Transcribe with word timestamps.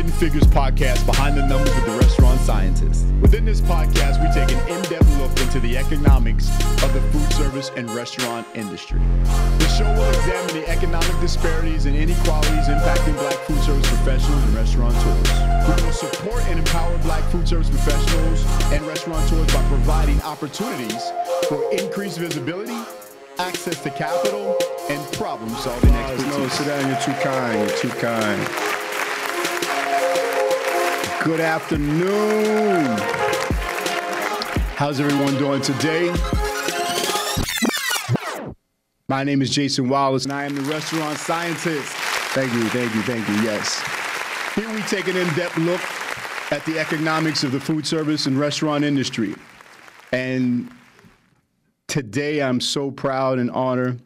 Hidden 0.00 0.12
Figures 0.12 0.44
podcast, 0.44 1.04
Behind 1.04 1.36
the 1.36 1.46
Numbers 1.46 1.74
with 1.74 1.84
the 1.84 1.98
Restaurant 1.98 2.40
Scientist. 2.40 3.04
Within 3.20 3.44
this 3.44 3.60
podcast, 3.60 4.16
we 4.16 4.32
take 4.32 4.50
an 4.50 4.66
in 4.66 4.80
depth 4.88 5.14
look 5.18 5.30
into 5.42 5.60
the 5.60 5.76
economics 5.76 6.48
of 6.82 6.94
the 6.94 7.02
food 7.12 7.30
service 7.34 7.70
and 7.76 7.90
restaurant 7.90 8.46
industry. 8.54 8.98
The 9.58 9.68
show 9.68 9.84
will 9.84 10.08
examine 10.08 10.54
the 10.54 10.66
economic 10.70 11.20
disparities 11.20 11.84
and 11.84 11.94
inequalities 11.94 12.66
impacting 12.68 13.12
black 13.18 13.36
food 13.44 13.60
service 13.60 13.86
professionals 13.88 14.42
and 14.44 14.54
restaurateurs. 14.54 15.28
We 15.68 15.84
will 15.84 15.92
support 15.92 16.42
and 16.44 16.60
empower 16.60 16.96
black 17.02 17.22
food 17.24 17.46
service 17.46 17.68
professionals 17.68 18.42
and 18.72 18.82
restaurateurs 18.86 19.52
by 19.52 19.62
providing 19.68 20.18
opportunities 20.22 21.12
for 21.46 21.62
increased 21.74 22.16
visibility 22.16 22.80
access 23.38 23.82
to 23.82 23.90
capital, 23.90 24.56
and 24.90 25.12
problem 25.14 25.48
solving 25.50 25.94
expertise. 25.94 26.36
No, 26.36 26.48
sit 26.48 26.66
down. 26.66 26.88
You're 26.88 27.00
too 27.00 27.12
kind. 27.22 27.68
You're 27.68 27.78
too 27.78 27.88
kind. 27.88 28.69
Good 31.24 31.40
afternoon. 31.40 32.96
How's 34.76 35.00
everyone 35.00 35.36
doing 35.36 35.60
today? 35.60 36.10
My 39.06 39.22
name 39.22 39.42
is 39.42 39.50
Jason 39.50 39.90
Wallace, 39.90 40.24
and 40.24 40.32
I 40.32 40.44
am 40.44 40.54
the 40.54 40.62
restaurant 40.62 41.18
scientist. 41.18 41.92
Thank 42.32 42.50
you, 42.54 42.66
thank 42.70 42.94
you, 42.94 43.02
thank 43.02 43.28
you. 43.28 43.34
Yes. 43.42 43.82
Here 44.54 44.72
we 44.72 44.80
take 44.82 45.08
an 45.08 45.16
in 45.18 45.26
depth 45.34 45.58
look 45.58 45.82
at 46.52 46.64
the 46.64 46.78
economics 46.78 47.44
of 47.44 47.52
the 47.52 47.60
food 47.60 47.86
service 47.86 48.24
and 48.24 48.40
restaurant 48.40 48.82
industry. 48.82 49.34
And 50.12 50.72
today 51.86 52.40
I'm 52.40 52.62
so 52.62 52.90
proud 52.90 53.38
and 53.38 53.50
honored 53.50 54.00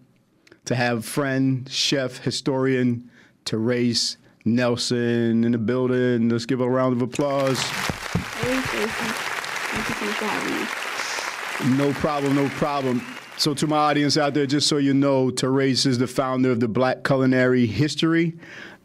to 0.64 0.74
have 0.74 1.04
friend, 1.04 1.68
chef, 1.70 2.18
historian 2.18 3.08
Therese 3.46 4.16
Nelson 4.44 5.44
in 5.44 5.52
the 5.52 5.58
building. 5.58 6.28
Let's 6.28 6.44
give 6.44 6.60
a 6.60 6.68
round 6.68 6.94
of 6.94 7.02
applause. 7.02 7.58
Hey, 7.60 8.54
Jason. 8.54 8.88
Thank 8.88 9.88
you 9.88 10.08
for 10.12 10.24
having 10.24 11.70
me. 11.70 11.78
No 11.78 11.92
problem, 11.94 12.34
no 12.34 12.48
problem. 12.50 13.00
So, 13.36 13.54
to 13.54 13.66
my 13.66 13.78
audience 13.78 14.16
out 14.16 14.34
there, 14.34 14.46
just 14.46 14.68
so 14.68 14.76
you 14.76 14.92
know, 14.92 15.30
Therese 15.30 15.86
is 15.86 15.98
the 15.98 16.06
founder 16.06 16.50
of 16.50 16.60
the 16.60 16.68
Black 16.68 17.04
Culinary 17.04 17.66
History. 17.66 18.34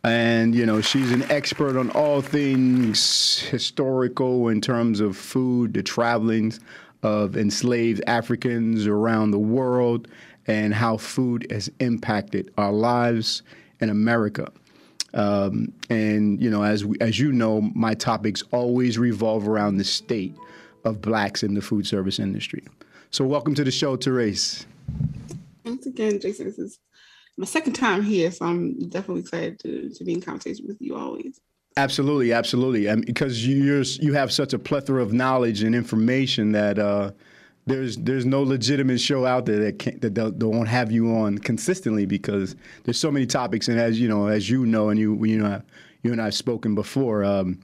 And, 0.03 0.55
you 0.55 0.65
know, 0.65 0.79
she's 0.79 1.11
an 1.11 1.23
expert 1.29 1.77
on 1.77 1.89
all 1.91 2.21
things 2.21 3.41
historical 3.41 4.47
in 4.47 4.61
terms 4.61 5.01
of 5.01 5.17
food, 5.17 5.73
the 5.73 5.83
travelings 5.83 6.61
of 7.03 7.35
enslaved 7.35 8.01
Africans 8.07 8.87
around 8.87 9.31
the 9.31 9.39
world, 9.39 10.07
and 10.47 10.73
how 10.73 10.95
food 10.97 11.45
has 11.51 11.69
impacted 11.79 12.51
our 12.57 12.71
lives 12.71 13.43
in 13.81 13.89
America. 13.89 14.51
Um, 15.13 15.73
and 15.89 16.41
you 16.41 16.49
know, 16.49 16.63
as 16.63 16.85
we, 16.85 16.97
as 17.01 17.19
you 17.19 17.31
know, 17.31 17.61
my 17.73 17.93
topics 17.93 18.43
always 18.51 18.97
revolve 18.97 19.47
around 19.47 19.77
the 19.77 19.83
state 19.83 20.35
of 20.83 21.01
blacks 21.01 21.43
in 21.43 21.53
the 21.53 21.61
food 21.61 21.87
service 21.87 22.19
industry. 22.19 22.63
So, 23.11 23.25
welcome 23.25 23.55
to 23.55 23.63
the 23.63 23.71
show, 23.71 23.95
Therese. 23.95 24.65
Once 25.65 25.85
again, 25.85 26.19
Jason, 26.19 26.45
this 26.45 26.59
is 26.59 26.79
my 27.37 27.45
second 27.45 27.73
time 27.73 28.03
here, 28.03 28.31
so 28.31 28.45
I'm 28.45 28.77
definitely 28.89 29.21
excited 29.21 29.59
to, 29.59 29.89
to 29.89 30.03
be 30.03 30.13
in 30.13 30.21
conversation 30.21 30.65
with 30.67 30.77
you 30.81 30.95
always. 30.95 31.39
Absolutely, 31.77 32.33
absolutely, 32.33 32.87
and 32.87 33.05
because 33.05 33.45
you 33.45 33.83
you 34.01 34.13
have 34.13 34.31
such 34.31 34.53
a 34.53 34.59
plethora 34.59 35.01
of 35.01 35.13
knowledge 35.13 35.63
and 35.63 35.73
information 35.73 36.51
that 36.51 36.77
uh, 36.77 37.11
there's 37.69 37.97
there's 37.97 38.25
no 38.25 38.41
legitimate 38.41 38.99
show 38.99 39.25
out 39.25 39.45
there 39.45 39.59
that 39.59 39.79
can't, 39.79 40.01
that 40.01 40.13
don't, 40.13 40.39
won't 40.39 40.67
have 40.67 40.91
you 40.91 41.15
on 41.15 41.37
consistently 41.37 42.05
because 42.05 42.55
there's 42.83 42.97
so 42.97 43.11
many 43.11 43.25
topics, 43.25 43.67
and 43.67 43.79
as 43.79 43.99
you 43.99 44.09
know, 44.09 44.27
as 44.27 44.49
you 44.49 44.65
know, 44.65 44.89
and 44.89 44.99
you 44.99 45.23
you 45.23 45.37
know, 45.37 45.61
you 46.03 46.11
and 46.11 46.21
I 46.21 46.25
have 46.25 46.33
spoken 46.33 46.75
before, 46.75 47.23
um, 47.23 47.59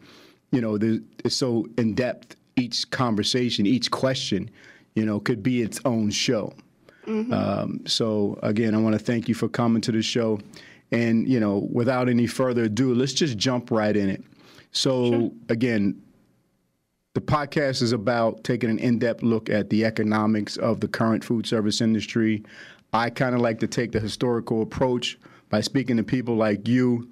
you 0.51 0.61
know, 0.61 0.77
it's 1.23 1.35
so 1.35 1.67
in 1.77 1.95
depth. 1.95 2.35
Each 2.57 2.89
conversation, 2.89 3.65
each 3.65 3.91
question, 3.91 4.49
you 4.93 5.05
know, 5.05 5.19
could 5.19 5.43
be 5.43 5.61
its 5.61 5.81
own 5.83 6.09
show. 6.09 6.53
Mm-hmm. 7.05 7.33
Um, 7.33 7.81
so 7.85 8.39
again, 8.43 8.73
I 8.73 8.77
want 8.77 8.93
to 8.93 8.99
thank 8.99 9.27
you 9.27 9.35
for 9.35 9.49
coming 9.49 9.81
to 9.81 9.91
the 9.91 10.01
show, 10.01 10.39
and 10.91 11.27
you 11.27 11.39
know, 11.39 11.67
without 11.71 12.07
any 12.07 12.27
further 12.27 12.63
ado, 12.63 12.93
let's 12.93 13.11
just 13.11 13.37
jump 13.37 13.71
right 13.71 13.95
in 13.95 14.09
it. 14.09 14.23
So 14.71 15.11
sure. 15.11 15.31
again, 15.49 16.01
the 17.15 17.21
podcast 17.21 17.81
is 17.81 17.93
about 17.93 18.43
taking 18.43 18.69
an 18.69 18.77
in 18.77 18.99
depth 18.99 19.23
look 19.23 19.49
at 19.49 19.69
the 19.69 19.85
economics 19.85 20.57
of 20.57 20.81
the 20.81 20.87
current 20.87 21.23
food 21.23 21.47
service 21.47 21.79
industry. 21.79 22.43
I 22.91 23.09
kind 23.09 23.33
of 23.33 23.39
like 23.39 23.59
to 23.61 23.67
take 23.67 23.93
the 23.93 24.01
historical 24.01 24.61
approach 24.61 25.17
by 25.49 25.61
speaking 25.61 25.95
to 25.95 26.03
people 26.03 26.35
like 26.35 26.67
you 26.67 27.09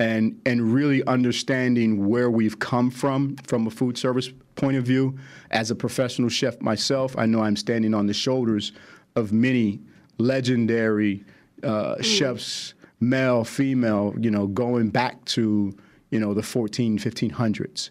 and, 0.00 0.40
and 0.44 0.74
really 0.74 1.06
understanding 1.06 2.08
where 2.08 2.30
we've 2.30 2.58
come 2.58 2.90
from 2.90 3.36
from 3.46 3.68
a 3.68 3.70
food 3.70 3.96
service 3.96 4.28
point 4.56 4.76
of 4.76 4.84
view. 4.84 5.16
As 5.52 5.70
a 5.70 5.76
professional 5.76 6.28
chef 6.28 6.60
myself, 6.60 7.16
I 7.16 7.26
know 7.26 7.40
I'm 7.40 7.56
standing 7.56 7.94
on 7.94 8.08
the 8.08 8.14
shoulders 8.14 8.72
of 9.14 9.32
many 9.32 9.80
legendary 10.18 11.24
uh, 11.62 11.94
mm. 11.94 12.04
chefs, 12.04 12.74
male, 12.98 13.44
female, 13.44 14.16
you 14.18 14.32
know, 14.32 14.48
going 14.48 14.90
back 14.90 15.24
to, 15.26 15.76
you 16.10 16.18
know, 16.18 16.34
the 16.34 16.42
14, 16.42 16.98
1500s. 16.98 17.90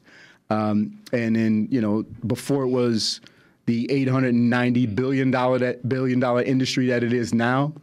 Um, 0.53 1.00
and 1.12 1.36
then, 1.36 1.68
you 1.72 1.81
know, 1.81 2.03
before 2.28 2.64
it 2.64 2.69
was 2.69 3.22
the 3.66 3.90
890 3.91 4.86
billion 4.88 5.31
dollar 5.31 5.58
that 5.59 5.88
billion 5.88 6.19
dollar 6.19 6.41
industry 6.41 6.88
that 6.88 7.03
it 7.03 7.14
is 7.14 7.34
now, 7.34 7.74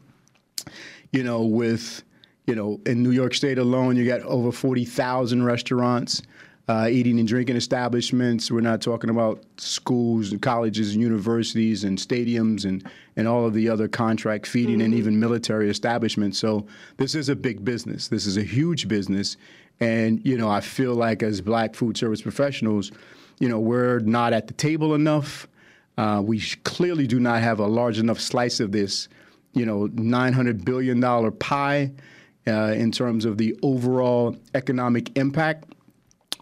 you 1.13 1.25
know, 1.25 1.43
with 1.43 2.03
you 2.51 2.57
know, 2.57 2.81
in 2.85 3.01
New 3.01 3.13
York 3.13 3.33
State 3.33 3.59
alone, 3.59 3.97
you 3.97 4.05
got 4.05 4.23
over 4.23 4.51
40,000 4.51 5.45
restaurants, 5.45 6.23
uh, 6.69 6.89
eating 6.91 7.21
and 7.21 7.29
drinking 7.29 7.55
establishments. 7.55 8.51
We're 8.51 8.61
not 8.61 8.81
talking 8.81 9.09
about 9.09 9.45
schools 9.57 10.33
and 10.33 10.43
colleges 10.43 10.95
and 10.95 11.01
universities 11.01 11.85
and 11.85 11.97
stadiums 11.97 12.65
and, 12.65 12.85
and 13.15 13.29
all 13.29 13.47
of 13.47 13.55
the 13.55 13.69
other 13.69 13.87
contract 13.87 14.49
feeding 14.49 14.79
mm-hmm. 14.79 14.87
and 14.87 14.95
even 14.95 15.21
military 15.21 15.71
establishments. 15.71 16.41
So 16.41 16.67
this 16.97 17.15
is 17.15 17.29
a 17.29 17.37
big 17.37 17.65
business. 17.65 18.09
This 18.09 18.27
is 18.27 18.37
a 18.37 18.43
huge 18.43 18.89
business. 18.89 19.37
And, 19.81 20.25
you 20.27 20.37
know, 20.37 20.49
I 20.49 20.61
feel 20.61 20.95
like 20.95 21.23
as 21.23 21.41
black 21.41 21.75
food 21.75 21.97
service 21.97 22.21
professionals, 22.21 22.93
you 23.39 23.49
know, 23.49 23.59
we're 23.59 24.01
not 24.01 24.33
at 24.33 24.47
the 24.47 24.53
table 24.53 24.95
enough. 24.95 25.49
Uh, 25.97 26.23
we 26.25 26.41
clearly 26.65 27.07
do 27.07 27.19
not 27.19 27.41
have 27.41 27.59
a 27.59 27.67
large 27.67 27.99
enough 27.99 28.21
slice 28.21 28.61
of 28.61 28.73
this, 28.73 29.09
you 29.55 29.65
know, 29.65 29.89
$900 29.89 30.65
billion 30.65 31.33
pie 31.33 31.91
uh, 32.47 32.53
in 32.77 32.93
terms 32.93 33.25
of 33.25 33.39
the 33.39 33.59
overall 33.63 34.37
economic 34.55 35.17
impact 35.17 35.65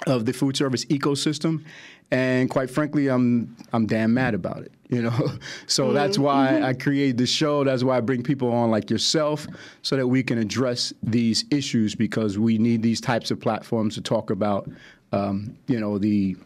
of 0.06 0.26
the 0.26 0.32
food 0.32 0.56
service 0.56 0.84
ecosystem. 0.86 1.64
And 2.10 2.48
quite 2.48 2.70
frankly, 2.70 3.08
I'm 3.08 3.54
I'm 3.72 3.86
damn 3.86 4.14
mad 4.14 4.34
about 4.34 4.62
it. 4.62 4.72
You 4.88 5.02
know, 5.02 5.32
so 5.66 5.84
mm-hmm. 5.84 5.94
that's 5.94 6.18
why 6.18 6.52
mm-hmm. 6.52 6.64
I 6.64 6.72
create 6.72 7.16
this 7.16 7.30
show. 7.30 7.64
That's 7.64 7.84
why 7.84 7.98
I 7.98 8.00
bring 8.00 8.22
people 8.22 8.50
on 8.50 8.70
like 8.70 8.90
yourself, 8.90 9.46
so 9.82 9.96
that 9.96 10.06
we 10.06 10.22
can 10.22 10.38
address 10.38 10.92
these 11.02 11.44
issues 11.50 11.94
because 11.94 12.38
we 12.38 12.58
need 12.58 12.82
these 12.82 13.00
types 13.00 13.30
of 13.30 13.40
platforms 13.40 13.94
to 13.96 14.00
talk 14.00 14.30
about, 14.30 14.70
um, 15.12 15.56
you 15.66 15.78
know, 15.78 15.98
the, 15.98 16.36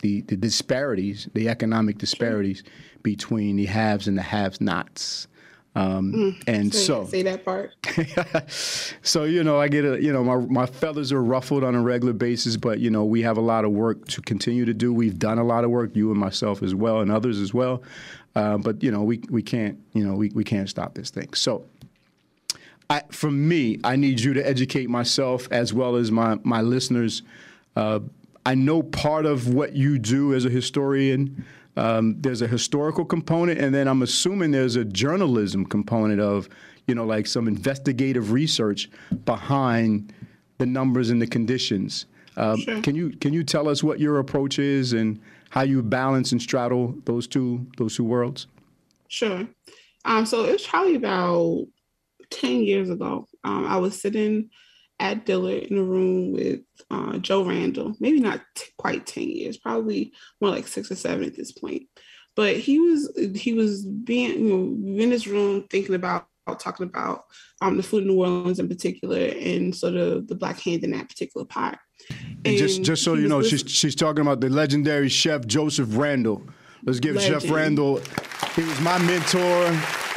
the 0.00 0.22
the 0.22 0.36
disparities, 0.36 1.28
the 1.34 1.48
economic 1.48 1.98
disparities 1.98 2.64
between 3.02 3.56
the 3.56 3.66
haves 3.66 4.08
and 4.08 4.18
the 4.18 4.22
have-nots. 4.22 5.28
Um, 5.74 6.12
mm, 6.12 6.42
and 6.46 6.74
so, 6.74 7.06
say 7.06 7.22
that 7.22 7.44
part. 7.46 7.72
so 9.02 9.24
you 9.24 9.42
know, 9.42 9.58
I 9.58 9.68
get 9.68 9.84
a 9.84 10.02
you 10.02 10.12
know 10.12 10.22
my 10.22 10.36
my 10.36 10.66
feathers 10.66 11.12
are 11.12 11.22
ruffled 11.22 11.64
on 11.64 11.74
a 11.74 11.80
regular 11.80 12.12
basis, 12.12 12.58
but 12.58 12.78
you 12.78 12.90
know 12.90 13.04
we 13.04 13.22
have 13.22 13.38
a 13.38 13.40
lot 13.40 13.64
of 13.64 13.72
work 13.72 14.06
to 14.08 14.20
continue 14.20 14.66
to 14.66 14.74
do. 14.74 14.92
We've 14.92 15.18
done 15.18 15.38
a 15.38 15.44
lot 15.44 15.64
of 15.64 15.70
work, 15.70 15.96
you 15.96 16.10
and 16.10 16.20
myself 16.20 16.62
as 16.62 16.74
well, 16.74 17.00
and 17.00 17.10
others 17.10 17.38
as 17.40 17.54
well. 17.54 17.82
Uh, 18.36 18.58
but 18.58 18.82
you 18.82 18.90
know 18.90 19.02
we 19.02 19.22
we 19.30 19.42
can't 19.42 19.78
you 19.94 20.06
know 20.06 20.14
we, 20.14 20.28
we 20.30 20.44
can't 20.44 20.68
stop 20.68 20.94
this 20.94 21.10
thing. 21.10 21.32
So. 21.34 21.64
I, 22.90 23.00
for 23.10 23.30
me, 23.30 23.80
I 23.84 23.96
need 23.96 24.20
you 24.20 24.34
to 24.34 24.46
educate 24.46 24.90
myself 24.90 25.48
as 25.50 25.72
well 25.72 25.96
as 25.96 26.10
my 26.10 26.38
my 26.42 26.60
listeners. 26.60 27.22
Uh, 27.74 28.00
I 28.44 28.54
know 28.54 28.82
part 28.82 29.24
of 29.24 29.54
what 29.54 29.74
you 29.74 29.98
do 29.98 30.34
as 30.34 30.44
a 30.44 30.50
historian 30.50 31.46
um, 31.76 32.16
there's 32.20 32.42
a 32.42 32.46
historical 32.46 33.04
component, 33.04 33.58
and 33.60 33.74
then 33.74 33.88
I'm 33.88 34.02
assuming 34.02 34.50
there's 34.50 34.76
a 34.76 34.84
journalism 34.84 35.64
component 35.64 36.20
of, 36.20 36.48
you 36.86 36.94
know, 36.94 37.04
like 37.04 37.26
some 37.26 37.48
investigative 37.48 38.32
research 38.32 38.90
behind 39.24 40.12
the 40.58 40.66
numbers 40.66 41.10
and 41.10 41.20
the 41.20 41.26
conditions. 41.26 42.06
Um, 42.36 42.58
sure. 42.60 42.80
Can 42.82 42.94
you 42.94 43.10
can 43.10 43.32
you 43.32 43.44
tell 43.44 43.68
us 43.68 43.82
what 43.82 44.00
your 44.00 44.18
approach 44.18 44.58
is 44.58 44.92
and 44.92 45.20
how 45.50 45.62
you 45.62 45.82
balance 45.82 46.32
and 46.32 46.40
straddle 46.40 46.94
those 47.04 47.26
two 47.26 47.66
those 47.76 47.96
two 47.96 48.04
worlds? 48.04 48.46
Sure. 49.08 49.46
Um, 50.04 50.26
so 50.26 50.44
it's 50.44 50.66
probably 50.66 50.96
about 50.96 51.66
ten 52.30 52.62
years 52.62 52.90
ago. 52.90 53.26
Um, 53.44 53.66
I 53.66 53.76
was 53.76 54.00
sitting 54.00 54.50
at 55.02 55.26
Dillard 55.26 55.64
in 55.64 55.76
a 55.76 55.82
room 55.82 56.32
with 56.32 56.60
uh, 56.90 57.18
Joe 57.18 57.44
Randall, 57.44 57.94
maybe 57.98 58.20
not 58.20 58.40
t- 58.54 58.70
quite 58.78 59.04
10 59.04 59.24
years, 59.24 59.56
probably 59.58 60.12
more 60.40 60.50
like 60.50 60.68
six 60.68 60.90
or 60.90 60.94
seven 60.94 61.24
at 61.24 61.36
this 61.36 61.50
point. 61.50 61.82
But 62.36 62.56
he 62.56 62.78
was 62.78 63.12
he 63.34 63.52
was 63.52 63.84
being 63.84 64.46
you 64.46 64.56
know 64.56 65.02
in 65.02 65.10
this 65.10 65.26
room 65.26 65.66
thinking 65.68 65.96
about 65.96 66.28
talking 66.58 66.86
about 66.86 67.24
um, 67.60 67.76
the 67.76 67.82
food 67.82 68.02
in 68.02 68.08
New 68.08 68.20
Orleans 68.20 68.58
in 68.58 68.68
particular 68.68 69.18
and 69.18 69.74
sort 69.74 69.96
of 69.96 70.28
the 70.28 70.34
black 70.34 70.58
hand 70.60 70.82
in 70.82 70.92
that 70.92 71.08
particular 71.08 71.44
pot. 71.44 71.78
And, 72.44 72.56
just 72.56 72.78
And 72.78 72.86
just 72.86 73.02
so 73.02 73.14
you 73.14 73.28
know, 73.28 73.38
listen- 73.38 73.58
she's 73.58 73.70
she's 73.70 73.94
talking 73.94 74.22
about 74.22 74.40
the 74.40 74.48
legendary 74.48 75.08
chef 75.08 75.46
Joseph 75.46 75.88
Randall. 75.90 76.42
Let's 76.84 77.00
give 77.00 77.20
Chef 77.20 77.42
Legend. 77.44 77.52
Randall. 77.52 78.00
He 78.56 78.62
was 78.62 78.80
my 78.80 78.98
mentor. 78.98 79.70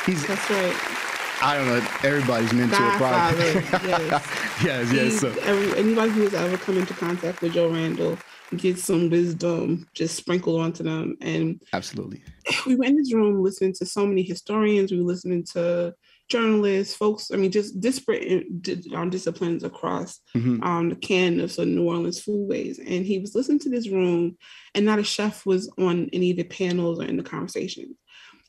He's 0.05 0.25
That's 0.25 0.49
right. 0.49 1.04
I 1.45 1.57
don't 1.57 1.67
know 1.67 1.87
everybody's 2.03 2.51
mentor. 2.53 2.77
Godfather. 2.77 3.61
Probably. 3.61 3.89
yes. 3.89 4.63
yes, 4.63 4.91
yes. 4.93 5.19
So. 5.19 5.29
every- 5.43 5.77
anybody 5.79 6.11
who 6.11 6.21
has 6.23 6.33
ever 6.33 6.57
come 6.57 6.77
into 6.77 6.93
contact 6.95 7.41
with 7.41 7.53
Joe 7.53 7.69
Randall 7.71 8.17
gets 8.57 8.83
some 8.83 9.09
wisdom 9.09 9.87
just 9.93 10.15
sprinkled 10.15 10.59
onto 10.61 10.83
them. 10.83 11.17
And 11.21 11.61
Absolutely. 11.73 12.23
we 12.65 12.75
were 12.75 12.85
in 12.85 12.95
this 12.95 13.13
room 13.13 13.43
listening 13.43 13.73
to 13.73 13.85
so 13.85 14.05
many 14.07 14.23
historians. 14.23 14.91
We 14.91 14.97
were 15.01 15.07
listening 15.07 15.43
to 15.53 15.93
journalists, 16.29 16.95
folks. 16.95 17.29
I 17.31 17.35
mean, 17.37 17.51
just 17.51 17.79
disparate 17.79 18.61
di- 18.63 18.95
um, 18.95 19.11
disciplines 19.11 19.63
across 19.63 20.19
Mhm. 20.35 20.63
um, 20.63 20.89
the 20.89 20.95
can 20.95 21.39
of 21.39 21.51
sort 21.51 21.67
of 21.67 21.73
New 21.75 21.83
Orleans 21.83 22.23
foodways. 22.23 22.79
And 22.79 23.05
he 23.05 23.19
was 23.19 23.35
listening 23.35 23.59
to 23.59 23.69
this 23.69 23.89
room, 23.89 24.35
and 24.73 24.83
not 24.85 24.97
a 24.99 25.03
chef 25.03 25.45
was 25.45 25.71
on 25.77 26.09
any 26.13 26.31
of 26.31 26.37
the 26.37 26.43
panels 26.43 26.99
or 26.99 27.03
in 27.05 27.17
the 27.17 27.23
conversations. 27.23 27.95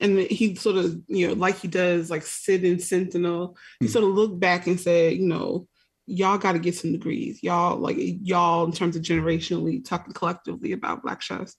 And 0.00 0.19
he 0.19 0.54
sort 0.56 0.76
of, 0.76 1.00
you 1.08 1.28
know, 1.28 1.34
like 1.34 1.58
he 1.58 1.69
does, 1.69 2.10
like 2.10 2.22
sit 2.22 2.64
in 2.64 2.78
Sentinel, 2.78 3.56
he 3.81 3.87
Mhm. 3.87 3.90
sort 3.90 4.04
of 4.04 4.10
looked 4.10 4.38
back 4.38 4.66
and 4.66 4.78
said, 4.78 5.14
you 5.14 5.26
know, 5.26 5.66
y'all 6.06 6.38
got 6.38 6.52
to 6.52 6.58
get 6.58 6.75
some 6.75 6.93
degrees. 6.93 7.43
Y'all, 7.43 7.78
like 7.78 7.96
y'all, 7.98 8.64
in 8.66 8.72
terms 8.72 8.94
of 8.94 9.02
generationally, 9.02 9.84
talking 9.84 10.12
collectively 10.12 10.72
about 10.72 11.02
Black 11.02 11.22
chefs. 11.22 11.56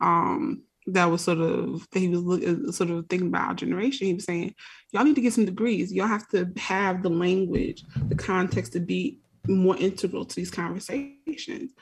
Um, 0.00 0.62
that 0.86 1.06
was 1.06 1.22
sort 1.22 1.38
of 1.38 1.86
that 1.90 1.98
he 1.98 2.08
was 2.08 2.22
look, 2.22 2.42
uh, 2.42 2.72
sort 2.72 2.90
of 2.90 3.06
thinking 3.08 3.28
about 3.28 3.48
our 3.48 3.54
generation. 3.54 4.06
He 4.06 4.14
was 4.14 4.24
saying, 4.24 4.54
y'all 4.92 5.04
need 5.04 5.16
to 5.16 5.20
get 5.20 5.32
some 5.32 5.44
degrees. 5.44 5.92
Y'all 5.92 6.06
have 6.06 6.28
to 6.28 6.50
have 6.56 7.02
the 7.02 7.10
language, 7.10 7.84
the 8.08 8.14
context 8.14 8.72
to 8.72 8.80
be 8.80 9.18
more 9.46 9.76
integral 9.76 10.24
to 10.24 10.36
these 10.36 10.50
conversations. 10.50 11.72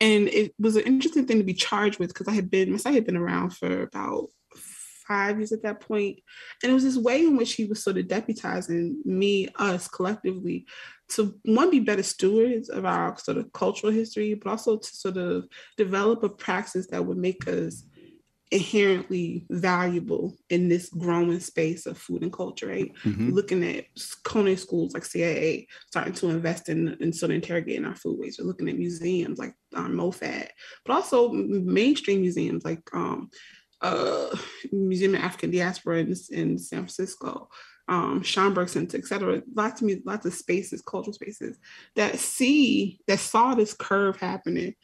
And 0.00 0.28
it 0.28 0.54
was 0.58 0.76
an 0.76 0.82
interesting 0.82 1.26
thing 1.26 1.38
to 1.38 1.44
be 1.44 1.54
charged 1.54 1.98
with 1.98 2.10
because 2.10 2.28
I 2.28 2.32
had 2.32 2.50
been, 2.50 2.70
my 2.70 2.76
site 2.76 2.94
had 2.94 3.06
been 3.06 3.16
around 3.16 3.56
for 3.56 3.82
about 3.82 4.28
five 5.08 5.38
years 5.38 5.52
at 5.52 5.62
that 5.62 5.80
point. 5.80 6.20
And 6.62 6.70
it 6.70 6.74
was 6.74 6.84
this 6.84 6.96
way 6.96 7.24
in 7.24 7.36
which 7.36 7.54
he 7.54 7.64
was 7.64 7.82
sort 7.82 7.96
of 7.96 8.06
deputizing 8.06 9.04
me, 9.04 9.48
us 9.56 9.88
collectively, 9.88 10.66
to 11.10 11.34
one, 11.44 11.70
be 11.70 11.80
better 11.80 12.02
stewards 12.02 12.68
of 12.68 12.84
our 12.84 13.16
sort 13.18 13.38
of 13.38 13.52
cultural 13.52 13.92
history, 13.92 14.34
but 14.34 14.50
also 14.50 14.76
to 14.76 14.88
sort 14.88 15.16
of 15.16 15.48
develop 15.76 16.22
a 16.22 16.28
praxis 16.28 16.86
that 16.88 17.04
would 17.04 17.16
make 17.16 17.48
us 17.48 17.84
inherently 18.50 19.44
valuable 19.50 20.34
in 20.48 20.68
this 20.68 20.88
growing 20.88 21.40
space 21.40 21.86
of 21.86 21.98
food 21.98 22.22
and 22.22 22.32
culture, 22.32 22.68
right? 22.68 22.92
Mhm. 23.04 23.32
Looking 23.32 23.62
at 23.64 23.86
culinary 24.24 24.56
schools 24.56 24.94
like 24.94 25.04
CIA 25.04 25.66
starting 25.90 26.14
to 26.14 26.30
invest 26.30 26.68
in, 26.68 26.96
in 27.00 27.12
sort 27.12 27.30
of 27.30 27.36
interrogating 27.36 27.84
our 27.84 27.94
foodways. 27.94 28.38
We're 28.38 28.46
looking 28.46 28.68
at 28.68 28.78
museums 28.78 29.38
like 29.38 29.54
um, 29.74 29.94
MoFad, 29.94 30.48
but 30.84 30.94
also 30.94 31.30
mainstream 31.32 32.22
museums 32.22 32.64
like 32.64 32.82
um, 32.94 33.30
uh, 33.80 34.36
Museum 34.72 35.14
of 35.14 35.20
African 35.20 35.50
Diaspora 35.50 35.98
in, 35.98 36.14
in 36.30 36.58
San 36.58 36.80
Francisco, 36.80 37.48
um, 37.88 38.22
Schomburg 38.22 38.68
Center, 38.68 38.98
et 38.98 39.06
cetera. 39.06 39.42
Lots 39.54 39.82
of 39.82 39.90
lots 40.04 40.26
of 40.26 40.34
spaces, 40.34 40.82
cultural 40.82 41.14
spaces 41.14 41.58
that 41.96 42.18
see 42.18 43.00
that 43.06 43.18
saw 43.20 43.54
this 43.54 43.74
curve 43.74 44.18
happening, 44.18 44.74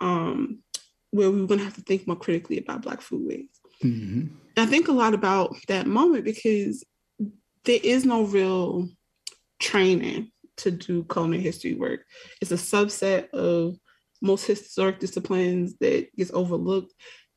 um, 0.00 0.62
where 1.10 1.30
we 1.30 1.40
were 1.40 1.46
going 1.46 1.58
to 1.58 1.64
have 1.64 1.76
to 1.76 1.82
think 1.82 2.06
more 2.06 2.16
critically 2.16 2.58
about 2.58 2.82
Black 2.82 3.00
foodways. 3.00 3.48
Mhm. 3.82 4.30
I 4.56 4.66
think 4.66 4.88
a 4.88 4.92
lot 4.92 5.14
about 5.14 5.56
that 5.68 5.86
moment 5.86 6.24
because 6.24 6.84
there 7.64 7.80
is 7.82 8.04
no 8.04 8.24
real 8.24 8.88
training 9.60 10.30
to 10.58 10.70
do 10.70 11.04
culinary 11.04 11.42
history 11.42 11.74
work. 11.74 12.04
It's 12.40 12.52
a 12.52 12.56
subset 12.56 13.30
of 13.30 13.76
most 14.20 14.46
historic 14.46 15.00
disciplines 15.00 15.76
that 15.78 16.14
gets 16.16 16.30
overlooked. 16.32 16.92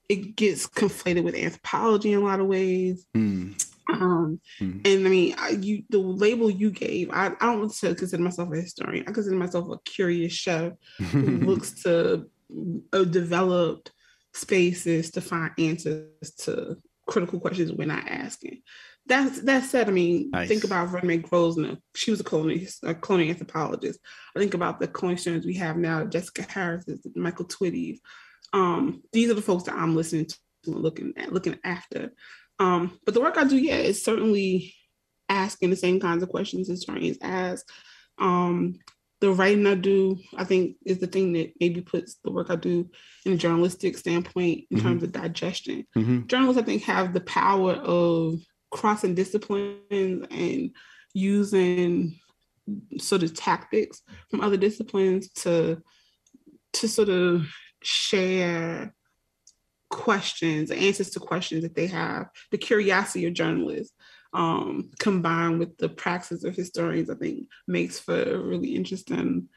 It 0.10 0.36
gets 0.36 0.68
conflated 0.68 1.24
with 1.24 1.36
anthropology 1.36 2.14
in 2.14 2.20
a 2.20 2.24
lot 2.24 2.40
of 2.40 2.48
ways. 2.48 3.06
Mm. 3.16 3.62
Um, 3.88 4.40
Mhm. 4.60 4.82
and 4.88 5.08
I 5.08 5.10
mean, 5.10 5.36
I, 5.38 5.50
you 5.50 5.84
the 5.90 6.00
label 6.00 6.50
you 6.50 6.72
gave, 6.72 7.12
I, 7.12 7.28
I 7.28 7.46
don't 7.52 7.60
want 7.60 7.74
to 7.76 7.94
consider 7.96 8.24
myself 8.24 8.52
a 8.52 8.56
historian. 8.56 9.06
I 9.08 9.12
consider 9.12 9.36
myself 9.36 9.70
a 9.70 9.78
curious 9.86 10.34
chef 10.34 10.74
who 11.00 11.22
looks 11.50 11.84
to 11.84 12.26
uh, 12.94 13.04
develop 13.04 13.90
spaces 14.34 15.12
to 15.12 15.22
find 15.22 15.52
answers 15.60 16.32
to 16.40 16.78
critical 17.08 17.40
questions 17.40 17.72
we're 17.72 17.86
not 17.88 18.08
asking. 18.08 18.62
That's 19.08 19.42
that 19.42 19.64
said, 19.66 19.88
I 19.88 19.92
mean, 19.92 20.32
Nice. 20.32 20.48
think 20.48 20.64
about 20.64 20.90
Vertamae 20.90 21.22
Grosvenor. 21.22 21.78
She 21.96 22.10
was 22.10 22.20
a 22.20 22.24
culinary, 22.24 22.68
a 22.84 22.96
culinary 22.96 23.30
anthropologist. 23.30 24.00
I 24.36 24.40
think 24.40 24.56
about 24.56 24.80
the 24.80 24.88
culinary 24.88 25.20
students 25.20 25.46
we 25.46 25.54
have 25.58 25.78
now, 25.78 26.06
Jessica 26.06 26.42
Harris, 26.50 26.86
Michael 27.16 27.46
Twitty. 27.46 28.00
Um, 28.54 29.02
these 29.12 29.30
are 29.30 29.34
the 29.34 29.42
folks 29.42 29.64
that 29.64 29.76
I'm 29.76 29.96
listening 29.96 30.26
to 30.26 30.38
and 30.68 30.76
looking 30.76 31.14
at, 31.18 31.34
looking 31.34 31.60
after. 31.64 32.12
Um, 32.60 33.00
but 33.06 33.14
the 33.14 33.22
work 33.22 33.38
I 33.38 33.44
do, 33.44 33.58
yeah, 33.58 33.78
is 33.78 34.04
certainly 34.04 34.74
asking 35.30 35.70
the 35.70 35.76
same 35.76 36.00
kinds 36.00 36.24
of 36.24 36.30
questions 36.30 36.68
historians 36.68 37.18
ask. 37.22 37.68
Um, 38.18 38.76
the 39.22 39.32
writing 39.32 39.66
I 39.66 39.76
do, 39.76 40.20
I 40.36 40.44
think, 40.44 40.78
is 40.86 41.00
the 41.00 41.08
thing 41.08 41.34
that 41.34 41.54
maybe 41.60 41.82
puts 41.82 42.16
the 42.24 42.32
work 42.32 42.50
I 42.50 42.56
do 42.56 42.90
in 43.26 43.34
a 43.34 43.38
journalistic 43.38 43.98
standpoint 43.98 44.66
in 44.70 44.78
Mhm. 44.78 44.82
terms 44.82 45.04
of 45.04 45.12
digestion. 45.12 45.86
Mhm. 45.96 46.28
Journalists, 46.28 46.62
I 46.62 46.66
think, 46.66 46.84
have 46.84 47.14
the 47.14 47.22
power 47.22 47.74
of 47.74 48.40
crossing 48.72 49.16
disciplines 49.16 50.28
and 50.30 50.72
using 51.14 52.20
sort 53.00 53.24
of 53.24 53.34
tactics 53.34 54.02
from 54.30 54.42
other 54.42 54.58
disciplines 54.58 55.30
to 55.30 55.82
to 56.74 56.90
sort 56.90 57.08
of 57.08 57.48
share 57.86 58.94
questions, 59.90 60.72
answers 60.72 61.12
to 61.12 61.20
questions 61.20 61.64
that 61.64 61.76
they 61.76 61.88
have, 61.88 62.30
the 62.52 62.58
curiosity 62.58 63.26
of 63.26 63.34
journalists, 63.34 63.94
um, 64.34 64.92
combined 65.00 65.60
with 65.60 65.78
the 65.78 65.88
praxis 65.88 66.44
of 66.44 66.56
historians, 66.56 67.10
I 67.10 67.16
think 67.16 67.48
makes 67.68 68.00
for 68.00 68.42
really 68.42 68.76
interesting, 68.76 69.48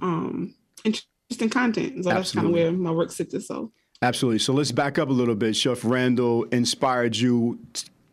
um, 0.00 0.54
interesting 0.84 1.50
content. 1.50 2.04
So 2.04 2.10
that's 2.10 2.32
kind 2.32 2.46
of 2.46 2.52
where 2.52 2.70
my 2.70 2.92
work 2.92 3.10
sits. 3.10 3.46
So 3.46 3.72
Absolutely. 4.02 4.38
So 4.38 4.54
let's 4.54 4.72
back 4.72 4.98
up 4.98 5.10
a 5.10 5.12
little 5.12 5.34
bit. 5.34 5.54
Chef 5.54 5.84
Randall 5.84 6.44
inspired 6.44 7.16
you. 7.16 7.58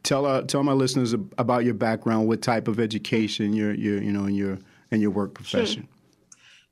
Tell 0.03 0.25
our, 0.25 0.41
tell 0.41 0.63
my 0.63 0.73
listeners 0.73 1.13
about 1.13 1.63
your 1.63 1.73
background, 1.73 2.27
what 2.27 2.41
type 2.41 2.67
of 2.67 2.79
education 2.79 3.53
your 3.53 3.73
your 3.73 4.01
you 4.01 4.11
know 4.11 4.25
in 4.25 4.35
your 4.35 4.57
in 4.91 5.01
your 5.01 5.11
work 5.11 5.33
profession. 5.33 5.87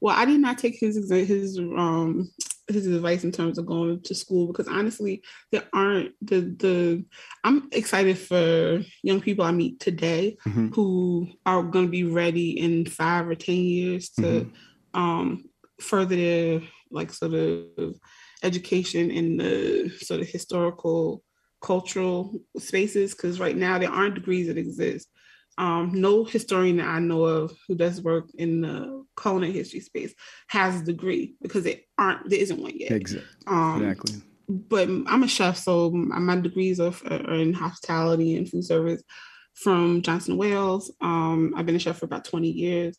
well, 0.01 0.15
I 0.15 0.25
did 0.25 0.39
not 0.39 0.57
take 0.57 0.75
his 0.79 1.09
his 1.09 1.57
um 1.57 2.29
his 2.67 2.87
advice 2.87 3.23
in 3.23 3.31
terms 3.31 3.57
of 3.57 3.65
going 3.65 4.01
to 4.01 4.15
school 4.15 4.47
because 4.47 4.67
honestly, 4.67 5.21
there 5.51 5.63
aren't 5.73 6.13
the 6.21 6.41
the. 6.41 7.05
I'm 7.43 7.67
excited 7.71 8.17
for 8.17 8.81
young 9.03 9.21
people 9.21 9.45
I 9.45 9.51
meet 9.51 9.79
today 9.79 10.37
Mhm. 10.45 10.73
who 10.73 11.27
are 11.45 11.63
going 11.63 11.85
to 11.85 11.91
be 11.91 12.03
ready 12.03 12.59
in 12.59 12.85
five 12.85 13.27
or 13.27 13.35
ten 13.35 13.57
years 13.57 14.09
to 14.11 14.21
Mhm. 14.21 14.51
um 14.93 15.43
further 15.79 16.15
their 16.15 16.61
like 16.91 17.11
sort 17.11 17.33
of 17.33 17.99
education 18.43 19.11
in 19.11 19.37
the 19.37 19.89
sort 19.99 20.21
of 20.21 20.27
historical 20.27 21.23
cultural 21.61 22.39
spaces 22.57 23.13
because 23.13 23.39
right 23.39 23.57
now 23.57 23.77
there 23.77 23.89
aren't 23.91 24.15
degrees 24.15 24.47
that 24.47 24.57
exist 24.57 25.09
um, 25.57 25.91
no 25.93 26.25
historian 26.25 26.77
that 26.77 26.87
I 26.87 26.99
know 26.99 27.23
of 27.23 27.57
who 27.67 27.75
does 27.75 28.01
work 28.01 28.29
in 28.35 28.61
the 28.61 29.05
culinary 29.19 29.53
history 29.53 29.79
space 29.79 30.13
has 30.47 30.81
a 30.81 30.83
degree 30.83 31.35
because 31.41 31.63
there 31.63 31.77
aren't 31.97 32.29
there 32.29 32.39
isn't 32.39 32.61
one 32.61 32.73
yet. 32.75 32.91
Exactly. 32.91 33.27
Um, 33.47 33.81
Exactly. 33.81 34.21
But 34.47 34.89
I'm 34.89 35.23
a 35.23 35.27
chef, 35.27 35.57
so 35.57 35.89
my 35.89 36.35
degrees 36.35 36.79
are, 36.79 36.93
are 37.09 37.33
in 37.33 37.53
hospitality 37.53 38.37
and 38.37 38.47
food 38.47 38.63
service 38.63 39.01
from 39.55 40.03
Johnson 40.03 40.37
Wales. 40.37 40.91
Um, 41.01 41.53
I've 41.57 41.65
been 41.65 41.75
a 41.75 41.79
chef 41.79 41.97
for 41.97 42.05
about 42.05 42.25
20 42.25 42.49
years. 42.49 42.95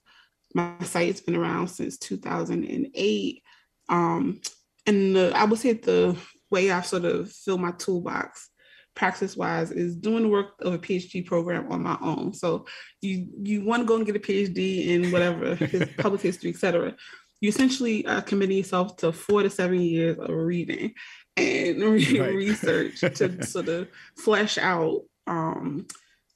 My 0.55 0.75
site's 0.83 1.21
been 1.21 1.37
around 1.37 1.69
since 1.69 1.99
2008. 1.99 3.43
Um, 3.89 4.41
and 4.87 5.15
the, 5.15 5.33
I 5.37 5.45
would 5.45 5.61
say 5.61 5.75
the 5.75 6.17
way 6.51 6.73
I've 6.73 6.87
sort 6.87 7.05
of 7.05 7.31
filled 7.31 7.61
my 7.61 7.73
toolbox 7.73 8.51
practice 8.97 9.37
wise 9.37 9.71
is 9.71 9.95
doing 9.95 10.25
the 10.25 10.29
work 10.29 10.55
of 10.61 10.75
a 10.75 10.79
PhD 10.79 11.25
program 11.25 11.71
on 11.71 11.83
my 11.83 11.97
own. 12.03 12.33
So 12.35 12.67
you 13.03 13.29
you 13.43 13.65
want 13.65 13.83
to 13.83 13.87
go 13.87 13.97
and 13.97 14.07
get 14.07 14.17
a 14.17 14.19
PhD 14.19 14.89
in 14.89 15.13
whatever 15.13 15.57
public 15.99 16.23
history, 16.23 16.51
et 16.51 16.57
cetera. 16.57 16.97
You 17.41 17.51
essentially 17.51 18.05
uh, 18.07 18.23
committing 18.23 18.57
yourself 18.57 18.97
to 18.99 19.13
four 19.13 19.43
to 19.43 19.51
seven 19.51 19.81
years 19.81 20.19
of 20.19 20.31
reading 20.31 20.95
and 21.37 21.81
re- 21.83 22.21
Right. 22.21 22.35
research 22.35 23.01
to 23.01 23.43
sort 23.47 23.69
of 23.69 23.89
flesh 24.17 24.57
out 24.59 25.03
um, 25.27 25.87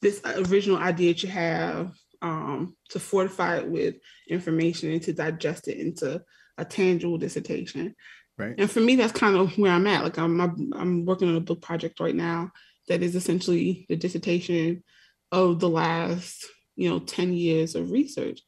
this 0.03 0.21
original 0.25 0.77
idea 0.79 1.13
that 1.15 1.23
you 1.23 1.31
have 1.31 1.93
um, 2.23 2.77
to 2.91 3.01
fortify 3.01 3.57
it 3.59 3.69
with 3.69 3.95
information 4.29 4.93
and 4.93 5.03
to 5.03 5.13
digest 5.15 5.69
it 5.69 5.79
into 5.79 6.23
a 6.59 6.65
tangible 6.67 7.17
dissertation. 7.17 7.95
Right. 8.41 8.55
And 8.57 8.71
for 8.71 8.81
me, 8.81 8.97
that's 8.97 9.13
kind 9.13 9.37
of 9.37 9.57
where 9.59 9.73
I'm 9.73 9.87
at. 9.87 10.03
Like 10.03 10.19
I'm, 10.19 10.41
I'm, 10.75 11.05
working 11.05 11.29
on 11.29 11.37
a 11.37 11.41
book 11.41 11.61
project 11.61 12.01
right 12.01 12.15
now 12.15 12.51
that 12.89 13.03
is 13.03 13.15
essentially 13.15 13.85
the 13.89 13.97
dissertation 13.97 14.83
of 15.31 15.61
the 15.61 15.69
last, 15.69 16.47
you 16.75 16.89
know, 16.89 17.01
10 17.01 17.35
years 17.35 17.75
of 17.75 17.91
research. 17.91 18.41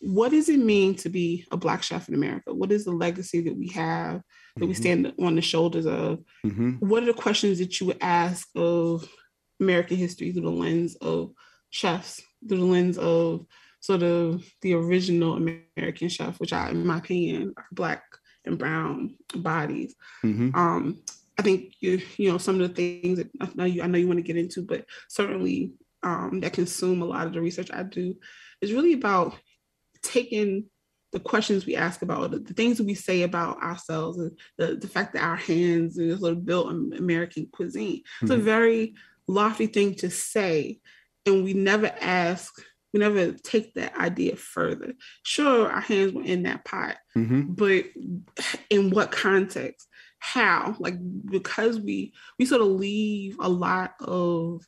what 0.00 0.30
does 0.30 0.48
it 0.48 0.58
mean 0.58 0.94
to 0.94 1.08
be 1.08 1.44
a 1.50 1.56
black 1.56 1.82
chef 1.82 2.08
in 2.08 2.14
America? 2.14 2.54
What 2.54 2.72
is 2.72 2.84
the 2.84 2.92
legacy 2.92 3.42
that 3.42 3.56
we 3.56 3.68
have 3.68 4.22
that 4.56 4.60
mm-hmm. 4.60 4.68
we 4.68 4.74
stand 4.74 5.12
on 5.20 5.34
the 5.34 5.42
shoulders 5.42 5.86
of? 5.86 6.20
Mm-hmm. 6.44 6.72
What 6.80 7.02
are 7.02 7.06
the 7.06 7.14
questions 7.14 7.58
that 7.58 7.78
you 7.78 7.88
would 7.88 7.98
ask 8.00 8.48
of 8.54 9.08
American 9.60 9.96
history 9.98 10.32
through 10.32 10.42
the 10.42 10.50
lens 10.50 10.96
of 10.96 11.32
chefs, 11.70 12.22
through 12.48 12.58
the 12.58 12.64
lens 12.64 12.98
of 12.98 13.46
sort 13.80 14.02
of 14.02 14.44
the 14.62 14.74
original 14.74 15.36
American 15.36 16.08
chef, 16.08 16.40
which 16.40 16.52
I, 16.52 16.70
in 16.70 16.86
my 16.86 16.98
opinion, 16.98 17.54
are 17.56 17.66
black 17.72 18.02
and 18.46 18.58
brown 18.58 19.16
bodies. 19.34 19.94
Mm-hmm. 20.24 20.54
Um, 20.54 21.02
I 21.38 21.42
think 21.42 21.74
you 21.80 22.00
you 22.16 22.30
know 22.30 22.38
some 22.38 22.60
of 22.60 22.68
the 22.68 22.74
things 22.74 23.18
that 23.18 23.30
I 23.40 23.48
know 23.54 23.64
you 23.64 23.82
I 23.82 23.86
know 23.86 23.98
you 23.98 24.06
want 24.06 24.18
to 24.18 24.22
get 24.22 24.36
into, 24.36 24.62
but 24.62 24.86
certainly 25.08 25.72
um, 26.02 26.40
that 26.40 26.52
consume 26.52 27.02
a 27.02 27.04
lot 27.04 27.26
of 27.26 27.32
the 27.32 27.40
research 27.40 27.70
I 27.72 27.82
do 27.82 28.14
is 28.60 28.72
really 28.72 28.94
about 28.94 29.34
taking 30.02 30.66
the 31.12 31.20
questions 31.20 31.64
we 31.64 31.76
ask 31.76 32.02
about 32.02 32.30
the, 32.30 32.38
the 32.38 32.54
things 32.54 32.78
that 32.78 32.86
we 32.86 32.94
say 32.94 33.22
about 33.22 33.62
ourselves, 33.62 34.18
and 34.18 34.32
the, 34.58 34.76
the 34.76 34.88
fact 34.88 35.14
that 35.14 35.22
our 35.22 35.36
hands 35.36 35.98
are 35.98 36.16
sort 36.16 36.32
of 36.32 36.46
built 36.46 36.70
American 36.70 37.48
cuisine. 37.52 37.98
Mm-hmm. 37.98 38.24
It's 38.26 38.30
a 38.30 38.36
mm-hmm. 38.36 38.44
very 38.44 38.94
lofty 39.28 39.66
thing 39.66 39.94
to 39.96 40.10
say, 40.10 40.80
and 41.24 41.44
we 41.44 41.54
never 41.54 41.92
ask 42.00 42.54
we 42.96 43.00
never 43.00 43.32
take 43.32 43.74
that 43.74 43.94
idea 43.94 44.36
further. 44.36 44.94
Sure, 45.22 45.70
our 45.70 45.82
hands 45.82 46.14
were 46.14 46.22
in 46.22 46.44
that 46.44 46.64
pot, 46.64 46.96
mm-hmm. 47.14 47.42
but 47.52 47.84
in 48.70 48.88
what 48.88 49.12
context? 49.12 49.86
How? 50.18 50.74
Like 50.78 50.94
because 51.26 51.78
we 51.78 52.14
we 52.38 52.46
sort 52.46 52.62
of 52.62 52.68
leave 52.68 53.36
a 53.38 53.50
lot 53.50 53.92
of 54.00 54.66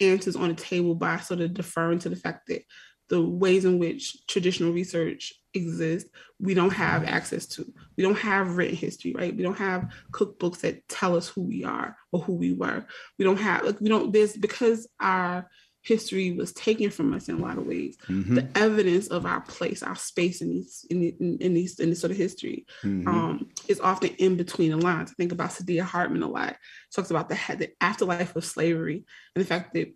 answers 0.00 0.36
on 0.36 0.48
the 0.48 0.54
table 0.54 0.94
by 0.94 1.18
sort 1.18 1.40
of 1.40 1.52
deferring 1.52 1.98
to 1.98 2.08
the 2.08 2.16
fact 2.16 2.46
that 2.48 2.62
the 3.10 3.20
ways 3.20 3.66
in 3.66 3.78
which 3.78 4.26
traditional 4.26 4.72
research 4.72 5.34
exists, 5.52 6.08
we 6.40 6.54
don't 6.54 6.72
have 6.72 7.04
access 7.04 7.44
to. 7.46 7.70
We 7.98 8.02
don't 8.02 8.18
have 8.18 8.56
written 8.56 8.74
history, 8.74 9.14
right? 9.14 9.36
We 9.36 9.42
don't 9.42 9.58
have 9.58 9.92
cookbooks 10.12 10.60
that 10.60 10.88
tell 10.88 11.14
us 11.14 11.28
who 11.28 11.42
we 11.42 11.62
are 11.62 11.94
or 12.10 12.20
who 12.20 12.32
we 12.32 12.52
were. 12.54 12.86
We 13.18 13.26
don't 13.26 13.38
have 13.38 13.64
like 13.64 13.80
we 13.82 13.90
don't. 13.90 14.12
this 14.14 14.34
because 14.34 14.88
our 14.98 15.50
history 15.86 16.32
was 16.32 16.52
taken 16.52 16.90
from 16.90 17.14
us 17.14 17.28
in 17.28 17.36
a 17.36 17.42
lot 17.42 17.58
of 17.58 17.66
ways. 17.66 17.96
Mm-hmm. 18.08 18.34
The 18.34 18.48
evidence 18.56 19.06
of 19.06 19.24
our 19.24 19.40
place, 19.42 19.82
our 19.82 19.94
space 19.94 20.40
in 20.42 20.50
these 20.50 20.84
in, 20.90 21.02
in, 21.02 21.38
in 21.40 21.54
these 21.54 21.78
in 21.78 21.90
this 21.90 22.00
sort 22.00 22.10
of 22.10 22.16
history 22.16 22.66
mm-hmm. 22.82 23.06
um, 23.06 23.48
is 23.68 23.80
often 23.80 24.10
in 24.18 24.36
between 24.36 24.72
the 24.72 24.76
lines. 24.76 25.10
I 25.10 25.14
think 25.14 25.32
about 25.32 25.50
Saidiya 25.50 25.82
Hartman 25.82 26.22
a 26.22 26.28
lot. 26.28 26.56
Talks 26.92 27.10
about 27.10 27.28
the, 27.28 27.38
the 27.56 27.70
afterlife 27.80 28.34
of 28.34 28.44
slavery 28.44 29.04
and 29.34 29.44
the 29.44 29.48
fact 29.48 29.74
that 29.74 29.94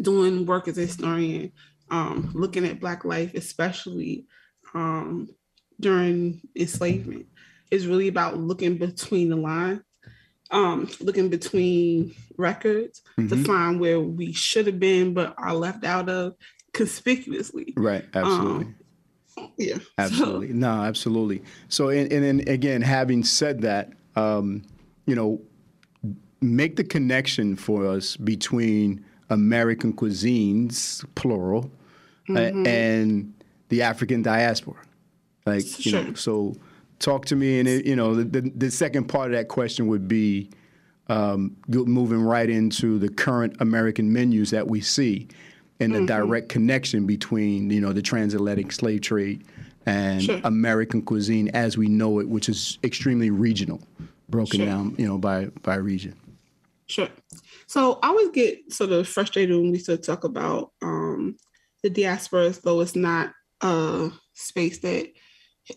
doing 0.00 0.46
work 0.46 0.68
as 0.68 0.78
a 0.78 0.82
historian, 0.82 1.52
um, 1.90 2.30
looking 2.34 2.64
at 2.64 2.80
Black 2.80 3.04
life, 3.04 3.34
especially 3.34 4.26
um, 4.74 5.28
during 5.80 6.40
enslavement, 6.56 7.26
is 7.70 7.86
really 7.86 8.08
about 8.08 8.38
looking 8.38 8.78
between 8.78 9.28
the 9.28 9.36
lines 9.36 9.80
um, 10.50 10.88
looking 11.00 11.28
between 11.28 12.14
records 12.36 13.02
mm-hmm. 13.18 13.28
to 13.28 13.44
find 13.44 13.80
where 13.80 14.00
we 14.00 14.32
should 14.32 14.66
have 14.66 14.80
been 14.80 15.14
but 15.14 15.34
are 15.38 15.54
left 15.54 15.84
out 15.84 16.08
of 16.08 16.34
conspicuously. 16.72 17.72
Right. 17.76 18.04
Absolutely. 18.14 18.74
Um, 19.36 19.52
yeah. 19.56 19.78
Absolutely. 19.98 20.48
So. 20.48 20.54
No, 20.54 20.82
absolutely. 20.82 21.42
So, 21.68 21.88
and, 21.88 22.12
and 22.12 22.24
then 22.24 22.48
again, 22.48 22.82
having 22.82 23.24
said 23.24 23.62
that, 23.62 23.90
um, 24.16 24.62
you 25.06 25.14
know, 25.14 25.40
make 26.40 26.76
the 26.76 26.84
connection 26.84 27.56
for 27.56 27.86
us 27.86 28.16
between 28.16 29.04
American 29.28 29.92
cuisines, 29.92 31.04
plural, 31.14 31.70
mm-hmm. 32.28 32.36
uh, 32.36 32.68
and 32.68 33.34
the 33.68 33.82
African 33.82 34.22
diaspora. 34.22 34.82
Like, 35.46 35.64
sure. 35.64 36.00
you 36.00 36.06
know, 36.08 36.14
so 36.14 36.54
talk 37.00 37.24
to 37.26 37.36
me. 37.36 37.58
And 37.58 37.68
it, 37.68 37.84
you 37.84 37.96
know, 37.96 38.14
the, 38.14 38.24
the, 38.24 38.52
the 38.54 38.70
second 38.70 39.08
part 39.08 39.26
of 39.26 39.32
that 39.32 39.48
question 39.48 39.88
would 39.88 40.06
be 40.06 40.50
um, 41.08 41.56
moving 41.66 42.22
right 42.22 42.48
into 42.48 42.98
the 42.98 43.08
current 43.08 43.56
American 43.58 44.12
menus 44.12 44.50
that 44.50 44.68
we 44.68 44.80
see, 44.80 45.26
and 45.80 45.92
the 45.92 45.98
mm-hmm. 45.98 46.06
direct 46.06 46.48
connection 46.48 47.04
between 47.06 47.68
you 47.70 47.80
know 47.80 47.92
the 47.92 48.02
transatlantic 48.02 48.70
slave 48.70 49.00
trade 49.00 49.44
and 49.86 50.22
sure. 50.22 50.40
American 50.44 51.02
cuisine 51.02 51.48
as 51.48 51.76
we 51.76 51.88
know 51.88 52.20
it, 52.20 52.28
which 52.28 52.48
is 52.48 52.78
extremely 52.84 53.30
regional, 53.30 53.80
broken 54.28 54.60
sure. 54.60 54.66
down 54.66 54.94
you 54.98 55.06
know 55.06 55.18
by 55.18 55.46
by 55.62 55.74
region. 55.74 56.14
Sure. 56.86 57.08
So 57.66 57.98
I 58.02 58.08
always 58.08 58.30
get 58.30 58.72
sort 58.72 58.90
of 58.90 59.08
frustrated 59.08 59.56
when 59.56 59.70
we 59.70 59.78
sort 59.78 60.00
of 60.00 60.06
talk 60.06 60.24
about 60.24 60.72
um, 60.82 61.36
the 61.82 61.90
diaspora 61.90 62.46
as 62.46 62.58
though 62.58 62.80
it's 62.80 62.96
not 62.96 63.32
a 63.62 64.10
space 64.34 64.78
that 64.80 65.12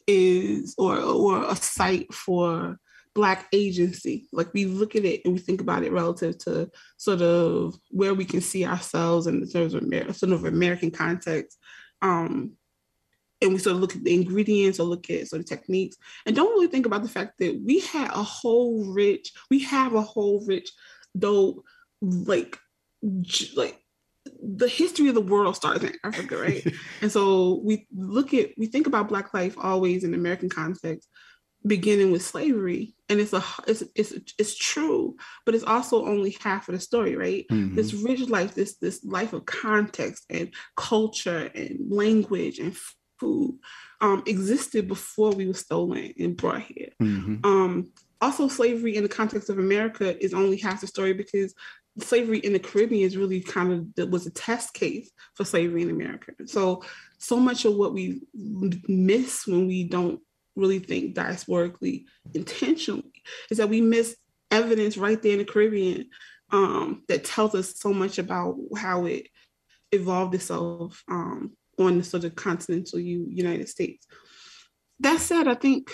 is 0.07 0.75
or 0.77 0.99
or 0.99 1.43
a 1.43 1.55
site 1.55 2.13
for 2.13 2.77
black 3.15 3.47
agency. 3.53 4.27
Like 4.31 4.53
we 4.53 4.65
look 4.65 4.95
at 4.95 5.05
it 5.05 5.21
and 5.23 5.33
we 5.33 5.39
think 5.39 5.61
about 5.61 5.83
it 5.83 5.91
relative 5.91 6.37
to 6.39 6.69
sort 6.97 7.21
of 7.21 7.75
where 7.89 8.13
we 8.13 8.25
can 8.25 8.41
see 8.41 8.65
ourselves 8.65 9.27
in 9.27 9.39
the 9.39 9.47
terms 9.47 9.73
of 9.73 9.83
Amer- 9.83 10.13
sort 10.13 10.31
of 10.31 10.45
american 10.45 10.91
context 10.91 11.57
um, 12.01 12.53
and 13.41 13.53
we 13.53 13.59
sort 13.59 13.75
of 13.75 13.81
look 13.81 13.95
at 13.95 14.03
the 14.03 14.13
ingredients 14.13 14.79
or 14.79 14.83
look 14.83 15.09
at 15.09 15.27
sort 15.27 15.41
of 15.41 15.45
techniques 15.45 15.97
and 16.25 16.35
don't 16.35 16.51
really 16.51 16.67
think 16.67 16.85
about 16.85 17.03
the 17.03 17.09
fact 17.09 17.33
that 17.39 17.61
we 17.63 17.79
had 17.79 18.09
a 18.11 18.23
whole 18.23 18.85
rich 18.85 19.31
we 19.49 19.59
have 19.59 19.93
a 19.93 20.01
whole 20.01 20.43
rich 20.45 20.71
though 21.13 21.63
like 22.01 22.57
like 23.55 23.79
the 24.25 24.67
history 24.67 25.07
of 25.07 25.15
the 25.15 25.21
world 25.21 25.55
starts 25.55 25.83
in 25.83 25.93
Africa, 26.03 26.37
right? 26.37 26.65
and 27.01 27.11
so 27.11 27.61
we 27.63 27.87
look 27.95 28.33
at 28.33 28.51
we 28.57 28.67
think 28.67 28.87
about 28.87 29.09
Black 29.09 29.33
life 29.33 29.55
always 29.57 30.03
in 30.03 30.13
American 30.13 30.49
context, 30.49 31.07
beginning 31.65 32.11
with 32.11 32.21
slavery, 32.21 32.93
and 33.09 33.19
it's 33.19 33.33
a 33.33 33.43
it's 33.67 33.83
it's 33.95 34.13
it's 34.37 34.55
true, 34.55 35.15
but 35.45 35.55
it's 35.55 35.63
also 35.63 36.05
only 36.05 36.37
half 36.41 36.67
of 36.67 36.75
the 36.75 36.79
story, 36.79 37.15
right? 37.15 37.45
Mm-hmm. 37.51 37.75
This 37.75 37.93
rich 37.93 38.21
life, 38.29 38.55
this 38.55 38.77
this 38.77 39.03
life 39.03 39.33
of 39.33 39.45
context 39.45 40.25
and 40.29 40.53
culture 40.77 41.51
and 41.53 41.79
language 41.89 42.59
and 42.59 42.77
food 43.19 43.59
um, 44.01 44.23
existed 44.27 44.87
before 44.87 45.31
we 45.31 45.47
were 45.47 45.53
stolen 45.53 46.13
and 46.19 46.35
brought 46.35 46.61
here. 46.61 46.89
Mm-hmm. 47.01 47.45
Um, 47.45 47.91
also, 48.21 48.47
slavery 48.47 48.95
in 48.95 49.03
the 49.03 49.09
context 49.09 49.49
of 49.49 49.59
America 49.59 50.21
is 50.23 50.33
only 50.33 50.57
half 50.57 50.81
the 50.81 50.87
story 50.87 51.13
because 51.13 51.53
slavery 51.99 52.39
in 52.39 52.53
the 52.53 52.59
Caribbean 52.59 53.05
is 53.05 53.17
really 53.17 53.41
kind 53.41 53.93
of 53.97 54.11
was 54.11 54.25
a 54.25 54.31
test 54.31 54.73
case 54.73 55.11
for 55.35 55.45
slavery 55.45 55.83
in 55.83 55.89
America. 55.89 56.31
So 56.45 56.83
so 57.19 57.37
much 57.37 57.65
of 57.65 57.75
what 57.75 57.93
we 57.93 58.21
miss 58.87 59.45
when 59.47 59.67
we 59.67 59.83
don't 59.85 60.19
really 60.55 60.79
think 60.79 61.15
diasporically 61.15 62.05
intentionally 62.33 63.23
is 63.49 63.57
that 63.57 63.69
we 63.69 63.81
miss 63.81 64.15
evidence 64.51 64.97
right 64.97 65.21
there 65.21 65.33
in 65.33 65.39
the 65.39 65.45
Caribbean 65.45 66.09
um, 66.51 67.03
that 67.07 67.23
tells 67.23 67.55
us 67.55 67.79
so 67.79 67.93
much 67.93 68.19
about 68.19 68.57
how 68.77 69.05
it 69.05 69.27
evolved 69.91 70.35
itself 70.35 71.03
um, 71.09 71.53
on 71.79 71.97
the 71.97 72.03
sort 72.03 72.23
of 72.23 72.35
continental 72.35 72.99
United 72.99 73.67
States. 73.69 74.05
That 74.99 75.19
said, 75.19 75.47
I 75.47 75.55
think 75.55 75.91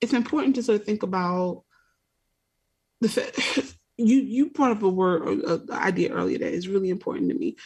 it's 0.00 0.12
important 0.12 0.56
to 0.56 0.62
sort 0.62 0.80
of 0.80 0.86
think 0.86 1.02
about 1.02 1.64
the 3.00 3.74
you 4.06 4.20
you 4.20 4.50
brought 4.50 4.72
up 4.72 4.82
a 4.82 4.88
word 4.88 5.22
or 5.22 5.32
an 5.32 5.70
idea 5.70 6.12
earlier 6.12 6.38
that 6.38 6.52
is 6.52 6.68
really 6.68 6.90
important 6.90 7.30
to 7.30 7.38
me. 7.38 7.56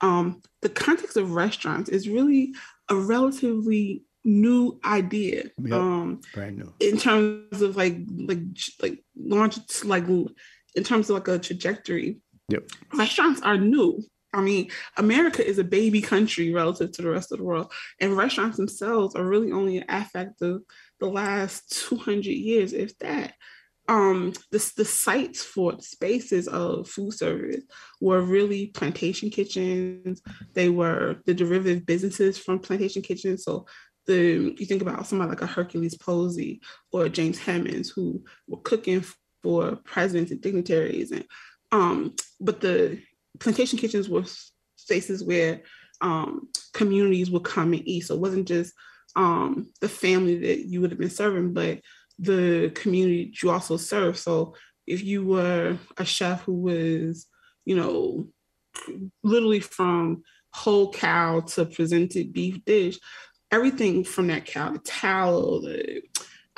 Um, 0.00 0.42
the 0.62 0.68
context 0.68 1.16
of 1.16 1.32
restaurants 1.32 1.88
is 1.88 2.08
really 2.08 2.54
a 2.88 2.96
relatively 2.96 4.04
new 4.24 4.78
idea. 4.84 5.44
Yep. 5.58 5.72
Um, 5.72 6.20
Brand 6.34 6.58
new. 6.58 6.74
In 6.80 6.98
terms 6.98 7.62
of 7.62 7.76
like 7.76 7.96
like 8.10 8.40
like 8.82 9.04
launch 9.16 9.58
like 9.84 10.06
in 10.08 10.84
terms 10.84 11.08
of 11.08 11.14
like 11.14 11.28
a 11.28 11.38
trajectory. 11.38 12.20
Yep. 12.48 12.68
Restaurants 12.94 13.40
are 13.42 13.56
new. 13.56 14.02
I 14.32 14.42
mean, 14.42 14.70
America 14.98 15.44
is 15.44 15.58
a 15.58 15.64
baby 15.64 16.02
country 16.02 16.52
relative 16.52 16.92
to 16.92 17.02
the 17.02 17.10
rest 17.10 17.32
of 17.32 17.38
the 17.38 17.44
world, 17.44 17.72
and 18.00 18.16
restaurants 18.16 18.58
themselves 18.58 19.14
are 19.14 19.24
really 19.24 19.50
only 19.50 19.78
an 19.78 19.84
aspect 19.88 20.42
of 20.42 20.62
the 21.00 21.06
last 21.06 21.88
200 21.88 22.26
years, 22.26 22.72
if 22.72 22.98
that 22.98 23.34
um 23.88 24.32
the, 24.50 24.72
the 24.76 24.84
sites 24.84 25.42
for 25.42 25.72
the 25.72 25.82
spaces 25.82 26.48
of 26.48 26.88
food 26.88 27.12
service 27.12 27.62
were 28.00 28.20
really 28.20 28.68
plantation 28.68 29.30
kitchens. 29.30 30.20
They 30.54 30.68
were 30.68 31.16
the 31.24 31.34
derivative 31.34 31.86
businesses 31.86 32.38
from 32.38 32.58
plantation 32.58 33.02
kitchens. 33.02 33.44
So 33.44 33.66
the 34.06 34.54
you 34.58 34.66
think 34.66 34.82
about 34.82 35.06
somebody 35.06 35.30
like 35.30 35.42
a 35.42 35.46
hercules 35.46 35.96
posey 35.96 36.60
or 36.92 37.08
james 37.08 37.38
hemings 37.38 37.90
who 37.90 38.22
were 38.46 38.58
cooking 38.58 39.04
for 39.42 39.76
presidents 39.84 40.30
and 40.30 40.40
dignitaries 40.40 41.10
and 41.10 41.24
um 41.72 42.14
but 42.40 42.60
the 42.60 43.00
plantation 43.40 43.78
kitchens 43.78 44.08
were 44.08 44.24
spaces 44.76 45.24
where 45.24 45.62
um 46.00 46.48
communities 46.72 47.30
would 47.30 47.44
come 47.44 47.72
and 47.72 47.86
eat. 47.88 48.02
So 48.02 48.14
it 48.14 48.20
wasn't 48.20 48.48
just 48.48 48.72
um 49.16 49.72
the 49.80 49.88
family 49.88 50.38
that 50.38 50.66
you 50.66 50.80
would 50.80 50.90
have 50.90 51.00
been 51.00 51.10
serving 51.10 51.52
but 51.52 51.80
the 52.18 52.70
community 52.74 53.32
you 53.42 53.50
also 53.50 53.76
serve. 53.76 54.18
So 54.18 54.54
if 54.86 55.02
you 55.02 55.24
were 55.24 55.78
a 55.96 56.04
chef 56.04 56.42
who 56.42 56.54
was, 56.54 57.26
you 57.64 57.76
know, 57.76 58.28
literally 59.22 59.60
from 59.60 60.22
whole 60.52 60.92
cow 60.92 61.40
to 61.40 61.66
presented 61.66 62.32
beef 62.32 62.64
dish, 62.64 62.98
everything 63.50 64.04
from 64.04 64.28
that 64.28 64.46
cow, 64.46 64.70
the 64.70 64.78
tallow, 64.78 65.60
the 65.60 66.02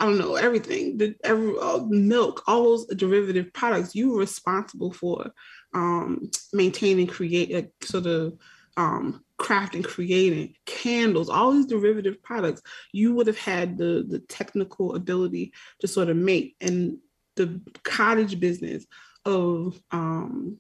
I 0.01 0.05
don't 0.05 0.19
know, 0.19 0.37
everything, 0.37 0.97
the 0.97 1.17
every 1.25 1.55
milk, 1.89 2.45
all 2.47 2.63
those 2.63 2.87
derivative 2.87 3.53
products, 3.53 3.97
you 3.97 4.13
were 4.13 4.21
responsible 4.21 4.93
for 4.93 5.33
um, 5.75 6.31
maintaining, 6.53 7.09
create, 7.09 7.53
like, 7.53 7.73
sort 7.83 8.07
of 8.07 8.39
um, 8.77 9.25
crafting, 9.39 9.85
creating 9.85 10.55
candles, 10.67 11.29
all 11.29 11.53
these 11.53 11.67
derivative 11.67 12.23
products. 12.23 12.63
You 12.93 13.15
would 13.15 13.27
have 13.27 13.39
had 13.39 13.79
the 13.79 14.05
the 14.07 14.19
technical 14.21 14.95
ability 14.95 15.53
to 15.81 15.89
sort 15.89 16.09
of 16.09 16.17
make, 16.17 16.57
and 16.61 16.99
the 17.37 17.61
cottage 17.85 18.39
business 18.41 18.85
of 19.25 19.81
um, 19.91 20.59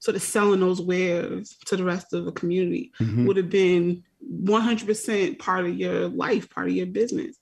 sort 0.00 0.16
of 0.16 0.22
selling 0.22 0.60
those 0.60 0.80
wares 0.80 1.56
to 1.66 1.76
the 1.76 1.84
rest 1.84 2.12
of 2.12 2.24
the 2.24 2.32
community 2.32 2.92
mm-hmm. 3.00 3.26
would 3.26 3.36
have 3.36 3.50
been 3.50 4.04
100% 4.30 5.38
part 5.38 5.66
of 5.66 5.76
your 5.76 6.08
life, 6.08 6.50
part 6.50 6.68
of 6.68 6.74
your 6.74 6.86
business. 6.86 7.36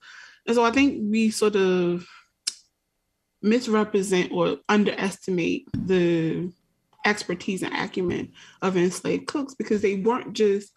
And 0.47 0.55
so 0.55 0.65
I 0.65 0.71
think 0.71 1.01
we 1.11 1.31
sort 1.31 1.57
of 1.57 2.07
misrepresent 3.43 4.33
or 4.33 4.59
underestimate 4.69 5.69
the 5.75 6.53
expertise 7.07 7.63
and 7.63 7.75
acumen 7.75 8.33
of 8.61 8.77
enslaved 8.77 9.27
cooks 9.27 9.55
because 9.55 9.81
they 9.81 9.97
weren't 9.97 10.35
just 10.35 10.73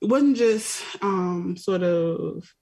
it 0.00 0.08
wasn't 0.08 0.36
just 0.36 0.84
um, 1.00 1.56
sort 1.56 1.82
of 1.82 2.52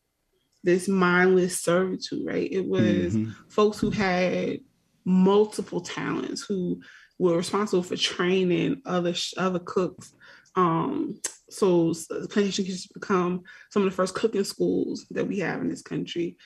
this 0.63 0.89
mindless 0.89 1.59
servitude, 1.59 2.27
right? 2.27 2.51
It 2.53 2.67
was 2.67 3.17
mm-hmm. 3.17 3.31
folks 3.49 3.79
who 3.79 3.91
had 3.91 4.61
multiple 5.07 5.81
talents 5.81 6.43
who 6.43 6.81
were 7.19 7.39
responsible 7.39 7.83
for 7.83 7.97
training 7.97 8.83
other 8.85 9.15
other 9.37 9.59
cooks. 9.59 10.13
Um, 10.55 11.21
so 11.49 11.95
plantation 12.31 12.65
kitchens 12.65 12.87
become 12.89 13.43
some 13.71 13.83
of 13.83 13.91
the 13.91 13.97
first 13.97 14.15
cooking 14.15 14.45
schools 14.45 15.07
that 15.11 15.27
we 15.27 15.39
have 15.39 15.61
in 15.61 15.69
this 15.69 15.83
country. 15.83 16.37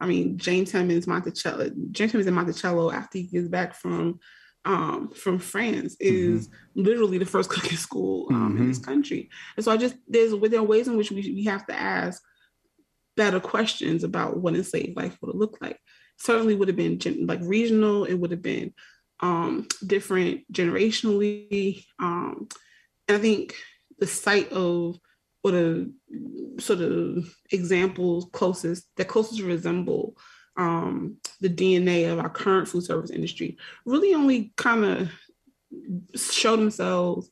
I 0.00 0.06
mean, 0.06 0.36
James 0.36 0.70
Hemings 0.72 1.06
Monticello, 1.06 1.70
James 1.92 2.12
Hemings 2.12 2.26
in 2.26 2.34
Monticello, 2.34 2.90
after 2.90 3.18
he 3.18 3.24
gets 3.24 3.48
back 3.48 3.74
from 3.74 4.20
um, 4.64 5.10
from 5.10 5.38
France, 5.38 5.96
is 6.00 6.48
mm-hmm. 6.48 6.82
literally 6.82 7.18
the 7.18 7.26
first 7.26 7.50
cooking 7.50 7.78
school 7.78 8.26
um, 8.30 8.50
mm-hmm. 8.50 8.62
in 8.62 8.68
this 8.68 8.78
mm-hmm. 8.78 8.90
country. 8.90 9.30
And 9.56 9.64
so 9.64 9.72
I 9.72 9.76
just 9.76 9.96
there's 10.08 10.32
there 10.50 10.60
are 10.60 10.64
ways 10.64 10.88
in 10.88 10.96
which 10.96 11.10
we, 11.10 11.22
we 11.34 11.44
have 11.44 11.66
to 11.66 11.74
ask 11.74 12.22
better 13.16 13.40
questions 13.40 14.04
about 14.04 14.38
what 14.38 14.54
enslaved 14.54 14.96
life 14.96 15.16
would 15.20 15.34
look 15.34 15.58
like. 15.60 15.78
Certainly 16.18 16.54
would 16.56 16.68
have 16.68 16.76
been 16.76 16.98
like 17.26 17.40
regional. 17.42 18.04
It 18.04 18.14
would 18.14 18.30
have 18.30 18.42
been 18.42 18.72
um, 19.20 19.66
different 19.86 20.50
generationally. 20.52 21.84
Um, 21.98 22.48
and 23.08 23.18
I 23.18 23.20
think 23.20 23.54
the 23.98 24.06
site 24.06 24.50
of 24.52 24.98
what 25.42 25.54
a 25.54 25.90
sort 26.58 26.80
of 26.80 27.34
examples 27.50 28.28
closest 28.32 28.86
that 28.96 29.08
closest 29.08 29.40
resemble 29.42 30.16
um, 30.56 31.16
the 31.40 31.48
DNA 31.48 32.10
of 32.10 32.18
our 32.18 32.28
current 32.28 32.68
food 32.68 32.84
service 32.84 33.10
industry 33.10 33.56
really 33.84 34.14
only 34.14 34.52
kind 34.56 34.84
of 34.84 35.10
show 36.14 36.56
themselves 36.56 37.30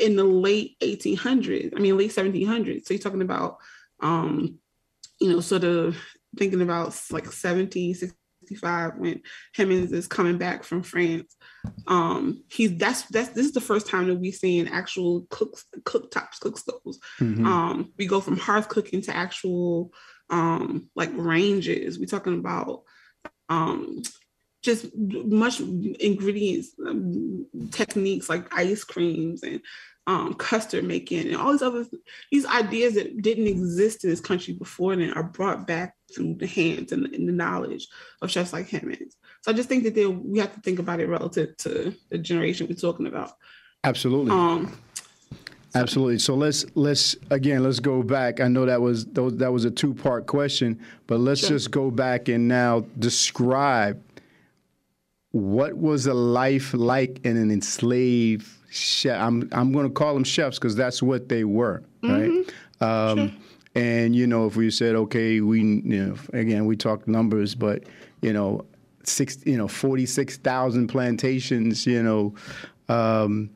in 0.00 0.16
the 0.16 0.24
late 0.24 0.76
1800s. 0.80 1.72
I 1.76 1.80
mean, 1.80 1.96
late 1.96 2.10
1700s. 2.10 2.86
So 2.86 2.94
you're 2.94 3.02
talking 3.02 3.22
about, 3.22 3.58
um, 4.00 4.58
you 5.20 5.30
know, 5.30 5.40
sort 5.40 5.64
of 5.64 5.96
thinking 6.36 6.62
about 6.62 6.94
like 7.10 7.24
1760 7.24 8.16
65 8.42 8.96
when 8.96 9.22
Hemings 9.56 9.92
is 9.92 10.06
coming 10.06 10.38
back 10.38 10.64
from 10.64 10.82
France. 10.82 11.36
Um, 11.86 12.42
he's 12.50 12.76
that's 12.76 13.02
that's 13.04 13.30
this 13.30 13.46
is 13.46 13.52
the 13.52 13.60
first 13.60 13.86
time 13.86 14.08
that 14.08 14.16
we've 14.16 14.34
seen 14.34 14.68
actual 14.68 15.26
cooks 15.30 15.64
cooktops, 15.80 16.40
cook 16.40 16.58
stoves. 16.58 16.98
Mm-hmm. 17.20 17.46
Um, 17.46 17.92
we 17.98 18.06
go 18.06 18.20
from 18.20 18.36
hearth 18.36 18.68
cooking 18.68 19.02
to 19.02 19.16
actual 19.16 19.92
um 20.30 20.88
like 20.94 21.10
ranges. 21.14 21.98
We're 21.98 22.06
talking 22.06 22.38
about 22.38 22.82
um 23.48 24.02
just 24.62 24.86
much 24.96 25.60
ingredients 25.60 26.70
um, 26.86 27.46
techniques 27.72 28.28
like 28.28 28.46
ice 28.56 28.84
creams 28.84 29.42
and 29.42 29.60
um, 30.06 30.34
custard 30.34 30.84
making 30.84 31.28
and 31.28 31.36
all 31.36 31.52
these 31.52 31.62
other 31.62 31.84
these 32.32 32.46
ideas 32.46 32.94
that 32.94 33.22
didn't 33.22 33.46
exist 33.46 34.02
in 34.02 34.10
this 34.10 34.20
country 34.20 34.54
before 34.54 34.96
then 34.96 35.12
are 35.12 35.22
brought 35.22 35.66
back 35.66 35.94
through 36.12 36.34
the 36.34 36.46
hands 36.46 36.90
and, 36.90 37.06
and 37.06 37.28
the 37.28 37.32
knowledge 37.32 37.86
of 38.20 38.30
chefs 38.30 38.52
like 38.52 38.68
Hemings. 38.68 39.14
So 39.42 39.52
I 39.52 39.54
just 39.54 39.68
think 39.68 39.84
that 39.84 40.10
we 40.24 40.38
have 40.40 40.54
to 40.54 40.60
think 40.60 40.80
about 40.80 41.00
it 41.00 41.08
relative 41.08 41.56
to 41.58 41.94
the 42.10 42.18
generation 42.18 42.66
we're 42.68 42.74
talking 42.74 43.06
about. 43.06 43.32
Absolutely. 43.84 44.32
Um, 44.32 44.76
Absolutely. 45.74 46.18
So 46.18 46.34
let's 46.34 46.66
let's 46.74 47.16
again 47.30 47.62
let's 47.62 47.80
go 47.80 48.02
back. 48.02 48.40
I 48.40 48.48
know 48.48 48.66
that 48.66 48.80
was 48.80 49.06
that 49.06 49.50
was 49.52 49.64
a 49.64 49.70
two 49.70 49.94
part 49.94 50.26
question, 50.26 50.78
but 51.06 51.18
let's 51.20 51.40
sure. 51.40 51.50
just 51.50 51.70
go 51.70 51.90
back 51.90 52.28
and 52.28 52.46
now 52.46 52.84
describe 52.98 54.02
what 55.30 55.76
was 55.76 56.06
a 56.06 56.14
life 56.14 56.74
like 56.74 57.24
in 57.24 57.36
an 57.36 57.50
enslaved 57.50 58.46
chef. 58.70 59.18
I'm 59.20 59.48
I'm 59.52 59.72
going 59.72 59.86
to 59.86 59.92
call 59.92 60.14
them 60.14 60.24
chefs 60.24 60.58
because 60.58 60.76
that's 60.76 61.02
what 61.02 61.28
they 61.28 61.44
were, 61.44 61.82
mm-hmm. 62.02 62.42
right? 62.80 63.10
Um, 63.10 63.18
sure. 63.18 63.38
And 63.74 64.14
you 64.14 64.26
know, 64.26 64.46
if 64.46 64.56
we 64.56 64.70
said, 64.70 64.94
okay, 64.94 65.40
we 65.40 65.60
you 65.60 66.06
know, 66.06 66.16
again, 66.34 66.66
we 66.66 66.76
talked 66.76 67.08
numbers, 67.08 67.54
but 67.54 67.84
you 68.20 68.34
know, 68.34 68.66
six, 69.04 69.38
you 69.46 69.56
know, 69.56 69.68
forty 69.68 70.04
six 70.04 70.36
thousand 70.36 70.88
plantations, 70.88 71.86
you 71.86 72.02
know. 72.02 72.34
Um, 72.90 73.48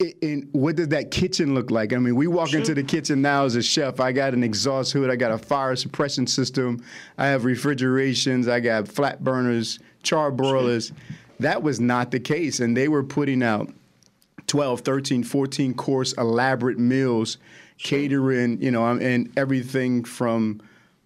and 0.00 0.48
what 0.52 0.76
does 0.76 0.88
that 0.88 1.10
kitchen 1.10 1.54
look 1.54 1.70
like? 1.70 1.92
I 1.92 1.98
mean, 1.98 2.16
we 2.16 2.26
walk 2.26 2.48
sure. 2.48 2.60
into 2.60 2.74
the 2.74 2.82
kitchen 2.82 3.22
now 3.22 3.44
as 3.44 3.54
a 3.54 3.62
chef. 3.62 4.00
I 4.00 4.12
got 4.12 4.34
an 4.34 4.42
exhaust 4.42 4.92
hood. 4.92 5.10
I 5.10 5.16
got 5.16 5.30
a 5.30 5.38
fire 5.38 5.76
suppression 5.76 6.26
system. 6.26 6.82
I 7.18 7.26
have 7.26 7.44
refrigerations. 7.44 8.48
I 8.48 8.60
got 8.60 8.88
flat 8.88 9.22
burners, 9.22 9.78
char 10.02 10.30
broilers. 10.30 10.88
Sure. 10.88 10.96
That 11.40 11.62
was 11.62 11.80
not 11.80 12.10
the 12.10 12.20
case. 12.20 12.60
And 12.60 12.76
they 12.76 12.88
were 12.88 13.02
putting 13.02 13.42
out 13.42 13.72
12, 14.46 14.80
13, 14.80 15.24
14 15.24 15.74
course 15.74 16.12
elaborate 16.14 16.78
meals, 16.78 17.38
catering, 17.78 18.60
you 18.60 18.70
know, 18.70 18.86
and 18.86 19.32
everything 19.36 20.04
from 20.04 20.60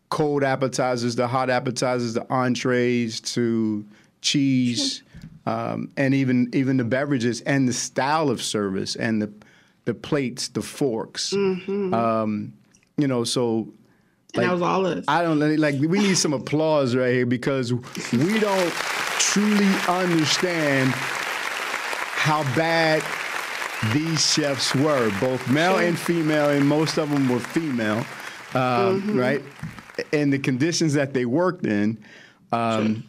cold 0.08 0.42
appetizers 0.42 1.16
to 1.16 1.26
hot 1.26 1.50
appetizers 1.50 2.14
to 2.14 2.26
entrees 2.30 3.20
to 3.20 3.84
cheese. 4.20 5.02
Um, 5.46 5.92
and 5.96 6.12
even 6.12 6.50
even 6.52 6.76
the 6.76 6.84
beverages 6.84 7.40
and 7.42 7.68
the 7.68 7.72
style 7.72 8.30
of 8.30 8.42
service 8.42 8.96
and 8.96 9.22
the 9.22 9.32
the 9.84 9.94
plates, 9.94 10.48
the 10.48 10.62
forks. 10.62 11.32
Mm-hmm. 11.32 11.94
Um, 11.94 12.52
you 12.98 13.06
know, 13.06 13.24
so 13.24 13.68
like, 14.34 14.42
and 14.42 14.44
that 14.44 14.52
was 14.52 14.62
all 14.62 14.86
us. 14.86 15.04
I 15.08 15.22
don't 15.22 15.38
like. 15.58 15.76
We 15.80 15.98
need 15.98 16.18
some 16.18 16.32
applause 16.32 16.94
right 16.94 17.12
here 17.12 17.26
because 17.26 17.72
we 17.72 18.38
don't 18.38 18.72
truly 19.18 19.68
understand 19.88 20.90
how 20.90 22.42
bad 22.54 23.02
these 23.92 24.32
chefs 24.32 24.74
were, 24.74 25.10
both 25.20 25.48
male 25.48 25.78
and 25.78 25.98
female, 25.98 26.50
and 26.50 26.66
most 26.66 26.98
of 26.98 27.08
them 27.10 27.28
were 27.28 27.38
female, 27.38 27.98
um, 28.54 29.00
mm-hmm. 29.00 29.18
right? 29.18 29.42
And 30.12 30.32
the 30.32 30.38
conditions 30.38 30.94
that 30.94 31.14
they 31.14 31.24
worked 31.24 31.64
in. 31.64 31.98
Um, 32.52 32.94
sure. 32.94 33.02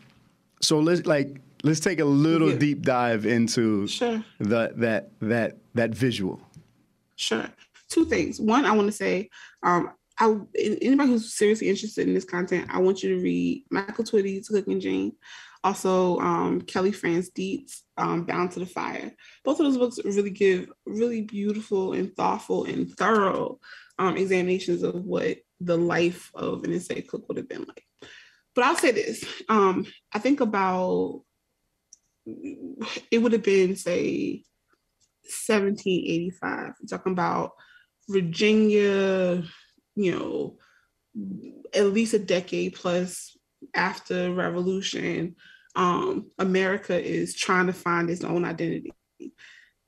So 0.62 0.80
let's 0.80 1.06
like 1.06 1.41
let's 1.68 1.80
take 1.80 2.00
a 2.00 2.06
little 2.06 2.52
yeah. 2.52 2.58
deep 2.58 2.82
dive 2.82 3.26
into 3.26 3.88
sure. 3.88 4.24
the, 4.40 4.74
that 4.76 5.20
that 5.20 5.58
that 5.76 5.92
visual. 5.92 6.40
Sure. 7.16 7.46
Two 7.90 8.06
things. 8.06 8.40
One, 8.40 8.66
I 8.66 8.72
want 8.72 8.88
to 8.88 8.92
say, 8.92 9.30
um, 9.64 9.92
I 10.20 10.36
anybody 10.58 11.10
who's 11.10 11.34
seriously 11.34 11.70
interested 11.70 12.08
in 12.08 12.14
this 12.14 12.26
content, 12.26 12.68
I 12.70 12.80
want 12.80 13.04
you 13.04 13.16
to 13.16 13.22
read 13.22 13.66
Michael 13.70 14.04
Twitty's 14.04 14.50
Cooking 14.50 14.80
Gene 14.80 15.14
also 15.64 16.18
um, 16.20 16.62
Kelley 16.62 16.92
Fanto 16.92 17.30
Deetz, 17.34 17.82
um, 17.98 18.24
Bound 18.24 18.52
to 18.52 18.60
the 18.60 18.66
Fire. 18.66 19.12
Both 19.44 19.60
of 19.60 19.66
those 19.66 19.78
books 19.78 20.00
really 20.04 20.30
give 20.30 20.70
really 20.86 21.22
beautiful 21.22 21.94
and 21.94 22.16
thoughtful 22.16 22.66
and 22.66 22.90
thorough 22.96 23.60
um, 24.00 24.16
examinations 24.18 24.84
of 24.84 24.96
what 25.04 25.38
the 25.60 25.78
life 25.78 26.32
of 26.36 26.64
an 26.64 26.72
enslaved 26.72 27.08
cook 27.08 27.28
would 27.28 27.38
have 27.38 27.50
been 27.50 27.66
like. 27.68 27.84
But 28.56 28.64
I'll 28.64 28.76
say 28.76 28.92
this: 28.92 29.26
um, 29.50 29.86
I 30.14 30.20
think 30.20 30.40
about 30.40 31.24
it 33.12 33.20
would 33.20 33.34
have 33.34 33.44
been 33.44 33.76
say 33.76 34.44
1785. 35.24 36.74
We're 36.82 36.88
talking 36.88 37.13
about 37.13 37.52
Virginia, 38.10 39.44
you 39.96 40.12
know, 40.12 40.58
at 41.74 41.94
least 41.94 42.13
a 42.13 42.20
decade 42.20 42.76
plus 42.76 43.36
after 43.74 44.34
revolution 44.34 45.36
um, 45.76 46.32
america 46.40 47.00
is 47.00 47.36
trying 47.36 47.68
to 47.68 47.74
find 47.74 48.10
its 48.10 48.24
own 48.24 48.46
identity. 48.46 48.92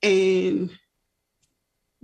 And 0.02 0.71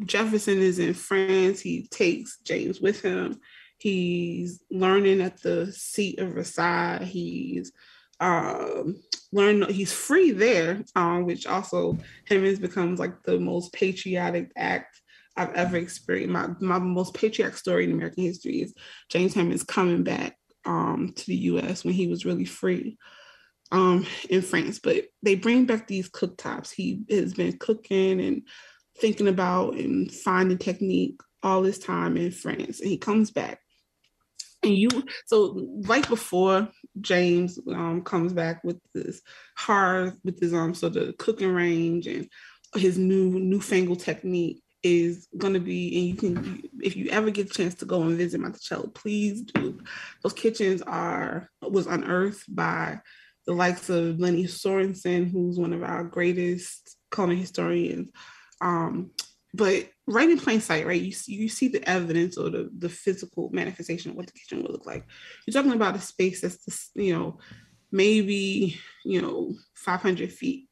jefferson 0.04 0.60
is 0.60 0.80
in 0.80 0.94
france. 0.94 1.62
He 1.62 1.88
takes 1.90 2.40
james 2.40 2.82
with 2.82 3.02
him. 3.02 3.40
He's 3.78 4.62
learning 4.70 5.22
at 5.22 5.42
the 5.42 5.72
seat 5.72 6.20
of 6.20 6.34
versailles. 6.34 7.04
He's 7.04 7.72
um 8.20 8.96
learn 9.32 9.64
he's 9.70 9.92
free 9.92 10.32
there 10.32 10.84
um 10.96 11.26
which 11.26 11.48
also 11.48 11.98
hemings 12.26 12.60
becomes 12.60 13.00
like 13.00 13.24
the 13.24 13.40
most 13.40 13.74
patriotic 13.74 14.52
act 14.56 15.02
I've 15.38 15.54
ever 15.54 15.78
experienced. 15.78 16.32
My 16.32 16.48
my 16.60 16.80
most 16.80 17.14
patriotic 17.14 17.58
story 17.58 17.84
in 17.84 17.92
American 17.92 18.24
history 18.24 18.62
is 18.62 18.74
James 19.10 19.34
Hemings 19.34 19.64
coming 19.64 20.04
back 20.04 20.38
um, 20.66 21.14
to 21.16 21.26
the 21.26 21.36
U.S. 21.36 21.84
when 21.84 21.94
he 21.94 22.08
was 22.08 22.26
really 22.26 22.46
free 22.46 22.98
um, 23.72 24.06
in 24.30 24.42
France. 24.42 24.80
But 24.80 25.06
they 25.24 25.36
bring 25.36 25.66
back 25.66 25.88
these 25.88 26.10
cooktops. 26.10 26.72
He 26.72 27.02
has 27.10 27.34
been 27.34 27.58
cooking 27.58 28.22
and 28.22 28.44
thinking 29.00 29.28
about 29.28 29.76
and 29.76 30.12
finding 30.12 30.58
technique 30.58 31.20
all 31.44 31.62
this 31.62 31.80
time 31.80 32.18
in 32.18 32.32
France, 32.32 32.80
and 32.80 32.90
he 32.90 32.98
comes 32.98 33.32
back. 33.32 33.60
And 34.64 34.76
you, 34.76 34.90
so 35.28 35.68
right 35.86 36.08
before 36.08 36.70
James 37.02 37.60
um, 37.68 38.02
comes 38.02 38.34
back 38.34 38.64
with 38.64 38.80
this 38.94 39.22
hard, 39.56 40.14
with 40.24 40.40
his 40.40 40.54
um, 40.54 40.74
so 40.74 40.90
the 40.90 41.14
cooking 41.18 41.54
range 41.54 42.08
and 42.08 42.30
his 42.76 42.98
new 42.98 43.40
newfangled 43.40 44.00
technique 44.00 44.62
is 44.84 45.28
going 45.38 45.54
to 45.54 45.60
be 45.60 45.98
and 45.98 46.08
you 46.08 46.16
can 46.16 46.62
if 46.80 46.96
you 46.96 47.10
ever 47.10 47.32
get 47.32 47.48
a 47.48 47.54
chance 47.54 47.74
to 47.74 47.86
go 47.86 48.04
and 48.04 48.18
visit 48.18 48.40
monticello 48.40 48.88
please 48.88 49.42
do. 49.42 49.82
Those 50.22 50.34
kitchens 50.34 50.82
are 50.84 51.50
was 51.62 51.88
unearthed 51.88 52.44
by 52.54 53.00
the 53.48 53.54
likes 53.54 53.90
of 53.90 54.20
Leni 54.20 54.44
Sorensen 54.44 55.32
who's 55.32 55.58
one 55.58 55.74
of 55.74 55.84
our 55.84 56.04
greatest 56.04 56.98
culinary 57.12 57.40
historians. 57.40 58.12
Um, 58.62 59.12
but 59.56 59.90
right 60.08 60.30
in 60.30 60.40
plain 60.40 60.60
sight 60.60 60.86
right 60.86 61.02
you 61.02 61.12
see, 61.12 61.34
you 61.34 61.48
see 61.50 61.68
the 61.68 61.88
evidence 61.90 62.38
or 62.38 62.50
the, 62.50 62.70
the 62.78 62.90
physical 62.90 63.50
manifestation 63.54 64.12
of 64.12 64.18
what 64.18 64.28
the 64.28 64.34
kitchen 64.34 64.62
would 64.62 64.72
look 64.72 64.86
like. 64.86 65.06
You're 65.46 65.54
talking 65.54 65.76
about 65.76 65.96
a 65.96 66.00
space 66.00 66.42
that's 66.42 66.64
just, 66.66 66.92
you 66.96 67.14
know 67.18 67.40
maybe 67.92 68.78
you 69.04 69.22
know 69.22 69.54
500 69.76 70.32
feet. 70.32 70.68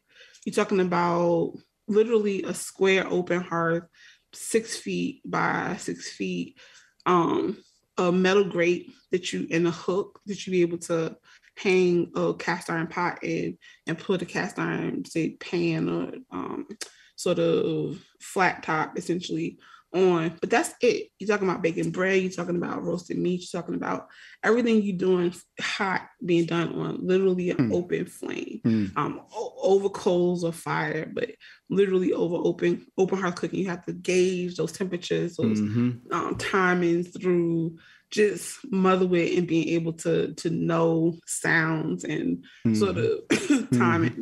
You're 0.45 0.53
talking 0.53 0.81
about 0.81 1.53
literally 1.87 2.43
a 2.43 2.53
square 2.53 3.07
open 3.07 3.41
hearth, 3.41 3.85
six 4.33 4.77
feet 4.77 5.21
by 5.25 5.75
six 5.79 6.11
feet, 6.11 6.57
um, 7.05 7.57
a 7.97 8.11
metal 8.11 8.43
grate 8.43 8.91
that 9.11 9.31
you 9.31 9.47
and 9.51 9.67
a 9.67 9.71
hook 9.71 10.19
that 10.25 10.45
you 10.45 10.51
be 10.51 10.61
able 10.61 10.79
to 10.79 11.15
hang 11.55 12.11
a 12.15 12.33
cast 12.33 12.69
iron 12.69 12.87
pot 12.87 13.23
in 13.23 13.57
and 13.85 13.99
put 13.99 14.21
a 14.23 14.25
cast 14.25 14.57
iron 14.57 15.05
say 15.05 15.35
pan 15.39 15.87
or 15.87 16.11
um, 16.31 16.67
sort 17.15 17.39
of 17.39 18.03
flat 18.19 18.63
top 18.63 18.97
essentially 18.97 19.57
on, 19.93 20.35
but 20.41 20.49
that's 20.49 20.73
it. 20.81 21.09
You're 21.19 21.27
talking 21.27 21.47
about 21.47 21.61
baking 21.61 21.91
bread, 21.91 22.21
you're 22.21 22.31
talking 22.31 22.55
about 22.55 22.83
roasted 22.83 23.17
meat, 23.17 23.41
you're 23.41 23.61
talking 23.61 23.75
about 23.75 24.07
everything 24.43 24.81
you're 24.81 24.97
doing 24.97 25.33
hot 25.61 26.07
being 26.25 26.45
done 26.45 26.73
on 26.73 27.05
literally 27.05 27.51
an 27.51 27.69
mm. 27.69 27.73
open 27.73 28.05
flame, 28.05 28.61
mm. 28.63 28.97
um, 28.97 29.21
over 29.61 29.89
coals 29.89 30.43
of 30.43 30.55
fire, 30.55 31.09
but 31.13 31.31
literally 31.69 32.11
over 32.13 32.35
open 32.35 32.85
open 32.97 33.19
hearth 33.19 33.35
cooking. 33.35 33.59
You 33.59 33.69
have 33.69 33.85
to 33.85 33.93
gauge 33.93 34.55
those 34.55 34.71
temperatures, 34.71 35.37
those 35.37 35.61
mm-hmm. 35.61 36.11
um, 36.13 36.35
timings 36.35 37.19
through 37.21 37.77
just 38.09 38.59
mother 38.71 39.07
wit 39.07 39.37
and 39.37 39.47
being 39.47 39.69
able 39.69 39.93
to 39.93 40.33
to 40.35 40.49
know 40.49 41.17
sounds 41.25 42.03
and 42.03 42.37
mm-hmm. 42.65 42.75
sort 42.75 42.97
of 42.97 43.05
mm-hmm. 43.29 44.21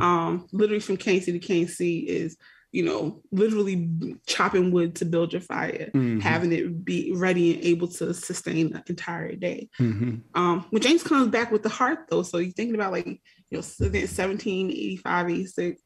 Um, 0.00 0.46
literally 0.52 0.80
from 0.80 0.96
KC 0.96 1.26
to 1.26 1.38
KC 1.38 2.06
is 2.06 2.36
you 2.74 2.82
know, 2.82 3.22
literally 3.30 3.88
chopping 4.26 4.72
wood 4.72 4.96
to 4.96 5.04
build 5.04 5.32
your 5.32 5.40
fire, 5.40 5.92
mm-hmm. 5.94 6.18
having 6.18 6.50
it 6.50 6.84
be 6.84 7.12
ready 7.14 7.54
and 7.54 7.64
able 7.64 7.86
to 7.86 8.12
sustain 8.12 8.72
the 8.72 8.82
entire 8.88 9.36
day. 9.36 9.68
Mm-hmm. 9.78 10.16
Um, 10.34 10.66
when 10.70 10.82
James 10.82 11.04
comes 11.04 11.28
back 11.28 11.52
with 11.52 11.62
the 11.62 11.68
heart, 11.68 12.06
though, 12.10 12.24
so 12.24 12.38
you're 12.38 12.50
thinking 12.50 12.74
about 12.74 12.90
like, 12.90 13.06
you 13.06 13.20
know, 13.52 13.58
1785, 13.58 15.30
86, 15.30 15.82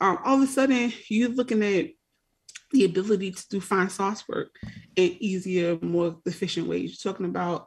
um, 0.00 0.18
all 0.24 0.36
of 0.36 0.42
a 0.42 0.46
sudden 0.46 0.90
you're 1.08 1.28
looking 1.28 1.62
at 1.62 1.90
the 2.72 2.86
ability 2.86 3.32
to 3.32 3.48
do 3.50 3.60
fine 3.60 3.90
sauce 3.90 4.26
work 4.26 4.48
in 4.96 5.16
easier, 5.20 5.78
more 5.82 6.16
efficient 6.24 6.66
ways. 6.66 7.04
You're 7.04 7.12
talking 7.12 7.26
about, 7.26 7.66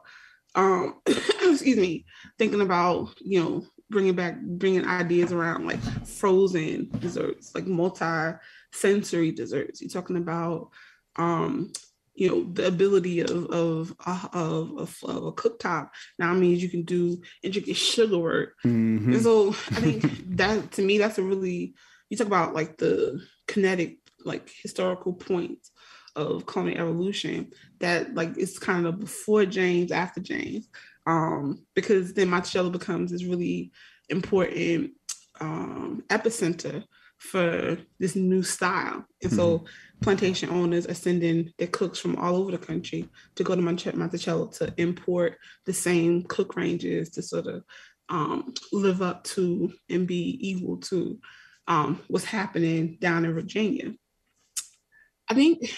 um, 0.56 1.00
excuse 1.06 1.76
me, 1.76 2.06
thinking 2.40 2.60
about, 2.60 3.14
you 3.20 3.40
know, 3.40 3.66
bringing 3.94 4.14
back, 4.14 4.38
bringing 4.42 4.84
ideas 4.86 5.32
around 5.32 5.66
like 5.66 5.80
frozen 6.04 6.90
desserts, 6.98 7.54
like 7.54 7.66
multi 7.66 8.32
sensory 8.72 9.30
desserts. 9.30 9.80
You're 9.80 9.88
talking 9.88 10.16
about, 10.16 10.70
um, 11.16 11.72
you 12.14 12.28
know, 12.28 12.52
the 12.52 12.66
ability 12.66 13.20
of 13.20 13.46
of 13.46 13.94
of, 14.04 14.78
of, 14.78 14.98
of 15.04 15.24
a 15.24 15.32
cooktop 15.32 15.90
now 16.18 16.34
means 16.34 16.62
you 16.62 16.68
can 16.68 16.82
do 16.82 17.22
intricate 17.42 17.76
sugar 17.76 18.18
work. 18.18 18.54
Mm-hmm. 18.66 19.14
And 19.14 19.22
so 19.22 19.50
I 19.50 19.80
think 19.80 20.02
that 20.36 20.72
to 20.72 20.82
me, 20.82 20.98
that's 20.98 21.18
a 21.18 21.22
really 21.22 21.74
you 22.10 22.16
talk 22.16 22.26
about 22.26 22.52
like 22.54 22.76
the 22.76 23.22
kinetic, 23.46 23.98
like 24.24 24.50
historical 24.62 25.14
points 25.14 25.70
of 26.16 26.46
culinary 26.46 26.78
evolution 26.78 27.50
that 27.80 28.14
like 28.14 28.36
it's 28.36 28.58
kind 28.58 28.86
of 28.86 29.00
before 29.00 29.46
James, 29.46 29.92
after 29.92 30.20
James, 30.20 30.68
um, 31.06 31.64
because 31.74 32.14
then 32.14 32.30
Monticello 32.30 32.70
becomes 32.70 33.10
this 33.10 33.24
really 33.24 33.72
important 34.08 34.92
um, 35.40 36.04
epicenter 36.08 36.84
for 37.18 37.78
this 37.98 38.16
new 38.16 38.42
style. 38.42 39.04
And 39.22 39.30
mm-hmm. 39.30 39.36
so 39.36 39.64
plantation 40.00 40.50
owners 40.50 40.86
are 40.86 40.94
sending 40.94 41.52
their 41.58 41.68
cooks 41.68 41.98
from 41.98 42.16
all 42.16 42.36
over 42.36 42.50
the 42.50 42.58
country 42.58 43.08
to 43.36 43.44
go 43.44 43.54
to 43.54 43.62
Monticello 43.62 44.48
to 44.48 44.74
import 44.76 45.38
the 45.64 45.72
same 45.72 46.22
cook 46.24 46.56
ranges 46.56 47.10
to 47.10 47.22
sort 47.22 47.46
of 47.46 47.64
um, 48.08 48.52
live 48.72 49.00
up 49.00 49.24
to 49.24 49.72
and 49.88 50.06
be 50.06 50.38
equal 50.40 50.76
to 50.78 51.18
um, 51.66 52.00
what's 52.08 52.26
happening 52.26 52.98
down 53.00 53.24
in 53.24 53.32
Virginia. 53.32 53.94
I 55.28 55.34
think 55.34 55.70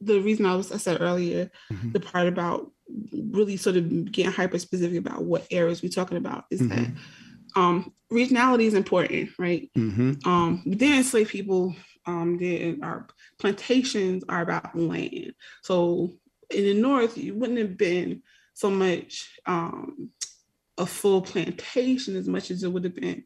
the 0.00 0.20
reason 0.20 0.46
I 0.46 0.54
was 0.54 0.72
I 0.72 0.76
said 0.76 1.00
earlier, 1.00 1.50
mm-hmm. 1.72 1.92
the 1.92 2.00
part 2.00 2.26
about 2.26 2.70
really 3.30 3.56
sort 3.56 3.76
of 3.76 4.12
getting 4.12 4.32
hyper 4.32 4.58
specific 4.58 4.98
about 4.98 5.24
what 5.24 5.46
areas 5.50 5.82
we're 5.82 5.88
talking 5.88 6.16
about 6.16 6.44
is 6.50 6.60
mm-hmm. 6.60 6.70
that 6.70 6.88
um, 7.56 7.92
regionality 8.12 8.64
is 8.64 8.74
important, 8.74 9.30
right? 9.38 9.70
Mm-hmm. 9.76 10.28
Um, 10.28 10.62
then 10.66 10.98
enslaved 10.98 11.30
people, 11.30 11.74
um, 12.06 12.38
then 12.38 12.80
our 12.82 13.06
plantations 13.38 14.24
are 14.28 14.42
about 14.42 14.76
land. 14.76 15.34
So 15.62 16.12
in 16.50 16.64
the 16.64 16.74
North, 16.74 17.18
you 17.18 17.34
wouldn't 17.34 17.58
have 17.58 17.76
been 17.76 18.22
so 18.54 18.70
much 18.70 19.30
um, 19.46 20.10
a 20.78 20.86
full 20.86 21.22
plantation 21.22 22.16
as 22.16 22.28
much 22.28 22.50
as 22.50 22.62
it 22.62 22.72
would 22.72 22.84
have 22.84 22.94
been 22.94 23.24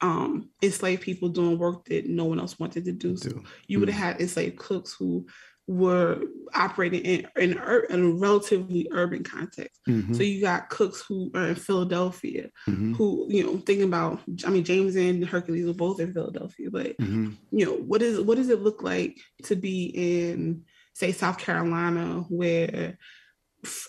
um, 0.00 0.48
enslaved 0.62 1.02
people 1.02 1.28
doing 1.28 1.58
work 1.58 1.84
that 1.86 2.08
no 2.08 2.24
one 2.24 2.40
else 2.40 2.58
wanted 2.58 2.84
to 2.86 2.92
do. 2.92 3.16
So 3.16 3.28
you 3.28 3.34
mm-hmm. 3.76 3.80
would 3.80 3.88
have 3.90 4.14
had 4.14 4.20
enslaved 4.20 4.58
cooks 4.58 4.94
who 4.98 5.26
were 5.66 6.20
operating 6.54 7.02
in, 7.02 7.26
in, 7.36 7.52
in, 7.90 8.04
a 8.04 8.12
relatively 8.12 8.88
urban 8.92 9.22
context. 9.22 9.80
Mm-hmm. 9.88 10.14
So 10.14 10.22
you 10.22 10.40
got 10.40 10.68
cooks 10.68 11.04
who 11.06 11.30
are 11.34 11.48
in 11.48 11.54
Philadelphia, 11.54 12.48
mm-hmm. 12.68 12.94
who, 12.94 13.26
you 13.28 13.44
know, 13.44 13.58
thinking 13.58 13.84
about, 13.84 14.20
I 14.44 14.50
mean, 14.50 14.64
James 14.64 14.96
and 14.96 15.24
Hercules 15.24 15.66
were 15.66 15.72
both 15.72 16.00
in 16.00 16.12
Philadelphia, 16.12 16.68
but, 16.70 16.96
mm-hmm. 16.98 17.32
you 17.52 17.64
know, 17.64 17.74
what 17.74 18.02
is 18.02 18.20
what 18.20 18.36
does 18.36 18.48
it 18.48 18.62
look 18.62 18.82
like 18.82 19.18
to 19.44 19.56
be 19.56 19.84
in, 19.84 20.64
say, 20.94 21.12
South 21.12 21.38
Carolina, 21.38 22.24
where 22.28 22.98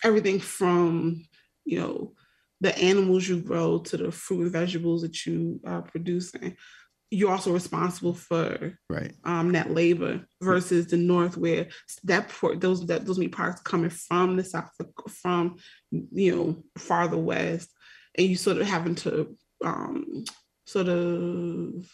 everything 0.03 0.39
from, 0.39 1.25
you 1.65 1.79
know, 1.79 2.13
the 2.61 2.77
animals 2.77 3.27
you 3.27 3.41
grow 3.41 3.79
to 3.79 3.97
the 3.97 4.11
fruit 4.11 4.43
and 4.43 4.51
vegetables 4.51 5.01
that 5.01 5.25
you 5.25 5.59
are 5.65 5.81
producing 5.81 6.55
you're 7.13 7.31
also 7.31 7.53
responsible 7.53 8.13
for 8.13 8.77
right 8.89 9.13
um, 9.23 9.51
that 9.51 9.71
labor 9.71 10.25
versus 10.41 10.87
the 10.87 10.97
north 10.97 11.37
where 11.37 11.67
that 12.03 12.27
port 12.29 12.59
those 12.59 12.85
that 12.87 13.05
those 13.05 13.19
meat 13.19 13.31
products 13.31 13.61
coming 13.61 13.89
from 13.89 14.35
the 14.35 14.43
south 14.43 14.69
from 15.21 15.57
you 15.91 16.35
know 16.35 16.63
farther 16.77 17.17
west 17.17 17.69
and 18.17 18.27
you 18.27 18.35
sort 18.35 18.57
of 18.57 18.67
having 18.67 18.95
to 18.95 19.35
um, 19.63 20.23
sort 20.65 20.87
of 20.87 21.85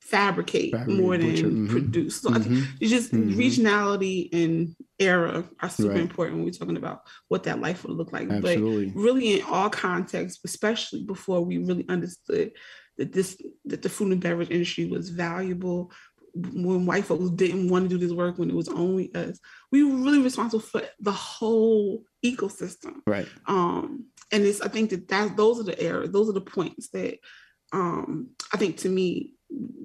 fabricate, 0.00 0.72
fabricate 0.72 1.00
more 1.00 1.16
than 1.16 1.34
mm-hmm. 1.34 1.66
produce 1.68 2.20
so 2.20 2.30
mm-hmm. 2.30 2.62
it's 2.80 2.90
just 2.90 3.12
mm-hmm. 3.12 3.38
regionality 3.38 4.28
and 4.32 4.74
era 4.98 5.44
are 5.60 5.68
super 5.68 5.90
right. 5.90 6.00
important 6.00 6.36
when 6.36 6.44
we're 6.44 6.52
talking 6.52 6.76
about 6.76 7.02
what 7.28 7.42
that 7.42 7.60
life 7.60 7.84
would 7.84 7.96
look 7.96 8.12
like 8.12 8.30
Absolutely. 8.30 8.86
but 8.86 9.00
really 9.00 9.40
in 9.40 9.46
all 9.46 9.68
contexts 9.68 10.40
especially 10.44 11.02
before 11.04 11.40
we 11.44 11.58
really 11.58 11.84
understood 11.88 12.52
that 12.98 13.12
this 13.12 13.40
that 13.64 13.82
the 13.82 13.88
food 13.88 14.12
and 14.12 14.20
beverage 14.20 14.50
industry 14.50 14.86
was 14.86 15.10
valuable 15.10 15.90
when 16.34 16.84
white 16.84 17.04
folks 17.04 17.30
didn't 17.30 17.68
want 17.68 17.88
to 17.88 17.88
do 17.88 17.98
this 17.98 18.14
work 18.14 18.38
when 18.38 18.50
it 18.50 18.56
was 18.56 18.68
only 18.68 19.14
us 19.14 19.38
we 19.72 19.82
were 19.82 19.96
really 19.96 20.22
responsible 20.22 20.60
for 20.60 20.82
the 21.00 21.12
whole 21.12 22.02
ecosystem 22.24 22.96
right 23.06 23.28
um 23.46 24.04
and 24.32 24.44
it's 24.44 24.60
i 24.60 24.68
think 24.68 24.90
that 24.90 25.08
that 25.08 25.36
those 25.36 25.58
are 25.58 25.64
the 25.64 25.80
errors 25.80 26.10
those 26.10 26.28
are 26.28 26.34
the 26.34 26.40
points 26.40 26.88
that 26.90 27.18
um 27.72 28.28
i 28.52 28.56
think 28.56 28.76
to 28.76 28.88
me 28.88 29.32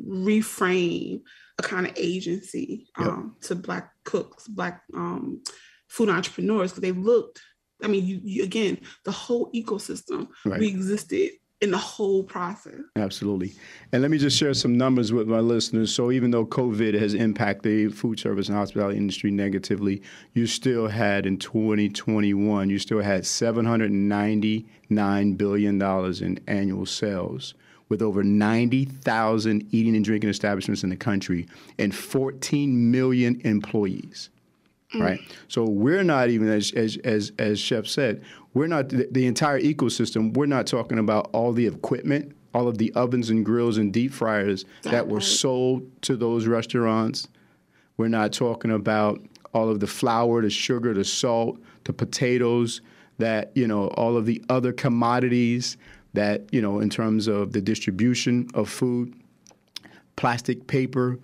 reframe 0.07 1.21
a 1.57 1.63
kind 1.63 1.85
of 1.85 1.93
agency 1.95 2.87
um 2.97 3.35
yep. 3.35 3.41
to 3.41 3.55
black 3.55 3.91
cooks 4.03 4.47
black 4.47 4.81
um 4.93 5.41
food 5.87 6.09
entrepreneurs 6.09 6.71
because 6.71 6.81
they 6.81 6.91
looked 6.91 7.41
i 7.83 7.87
mean 7.87 8.05
you, 8.05 8.19
you 8.23 8.43
again 8.43 8.77
the 9.05 9.11
whole 9.11 9.51
ecosystem 9.53 10.27
right. 10.45 10.59
we 10.59 10.67
existed 10.67 11.31
in 11.61 11.71
the 11.71 11.77
whole 11.77 12.23
process. 12.23 12.79
Absolutely. 12.95 13.53
And 13.91 14.01
let 14.01 14.09
me 14.09 14.17
just 14.17 14.35
share 14.37 14.55
some 14.55 14.77
numbers 14.77 15.13
with 15.13 15.27
my 15.27 15.39
listeners. 15.39 15.93
So 15.93 16.11
even 16.11 16.31
though 16.31 16.45
COVID 16.45 16.99
has 16.99 17.13
impacted 17.13 17.63
the 17.63 17.89
food 17.89 18.19
service 18.19 18.49
and 18.49 18.57
hospitality 18.57 18.97
industry 18.97 19.29
negatively, 19.29 20.01
you 20.33 20.47
still 20.47 20.87
had 20.87 21.27
in 21.27 21.37
2021, 21.37 22.69
you 22.69 22.79
still 22.79 23.01
had 23.01 23.23
$799 23.23 25.37
billion 25.37 25.81
in 26.23 26.39
annual 26.47 26.87
sales 26.87 27.53
with 27.89 28.01
over 28.01 28.23
90,000 28.23 29.67
eating 29.71 29.95
and 29.95 30.05
drinking 30.05 30.29
establishments 30.29 30.83
in 30.83 30.89
the 30.89 30.95
country 30.95 31.45
and 31.77 31.93
14 31.93 32.89
million 32.89 33.39
employees. 33.43 34.29
Mm. 34.93 35.01
Right. 35.01 35.19
So 35.47 35.63
we're 35.63 36.03
not 36.03 36.29
even 36.29 36.49
as 36.49 36.71
as 36.73 36.97
as 36.97 37.31
as 37.39 37.59
Chef 37.59 37.87
said, 37.87 38.21
we're 38.53 38.67
not 38.67 38.89
the, 38.89 39.07
the 39.11 39.25
entire 39.25 39.59
ecosystem. 39.59 40.33
We're 40.33 40.47
not 40.47 40.67
talking 40.67 40.99
about 40.99 41.29
all 41.33 41.53
the 41.53 41.65
equipment, 41.65 42.35
all 42.53 42.67
of 42.67 42.77
the 42.77 42.91
ovens 42.93 43.29
and 43.29 43.45
grills 43.45 43.77
and 43.77 43.93
deep 43.93 44.11
fryers 44.11 44.65
that, 44.83 44.91
that 44.91 45.07
were 45.07 45.21
sold 45.21 45.89
to 46.03 46.15
those 46.15 46.45
restaurants. 46.45 47.27
We're 47.97 48.09
not 48.09 48.33
talking 48.33 48.71
about 48.71 49.21
all 49.53 49.69
of 49.69 49.79
the 49.79 49.87
flour, 49.87 50.41
the 50.41 50.49
sugar, 50.49 50.93
the 50.93 51.05
salt, 51.05 51.59
the 51.85 51.93
potatoes, 51.93 52.81
that 53.17 53.51
you 53.55 53.67
know, 53.67 53.87
all 53.89 54.17
of 54.17 54.25
the 54.25 54.43
other 54.49 54.73
commodities 54.73 55.77
that 56.13 56.53
you 56.53 56.61
know, 56.61 56.79
in 56.79 56.89
terms 56.89 57.27
of 57.27 57.53
the 57.53 57.61
distribution 57.61 58.49
of 58.53 58.69
food, 58.69 59.13
plastic, 60.17 60.67
paper, 60.67 61.19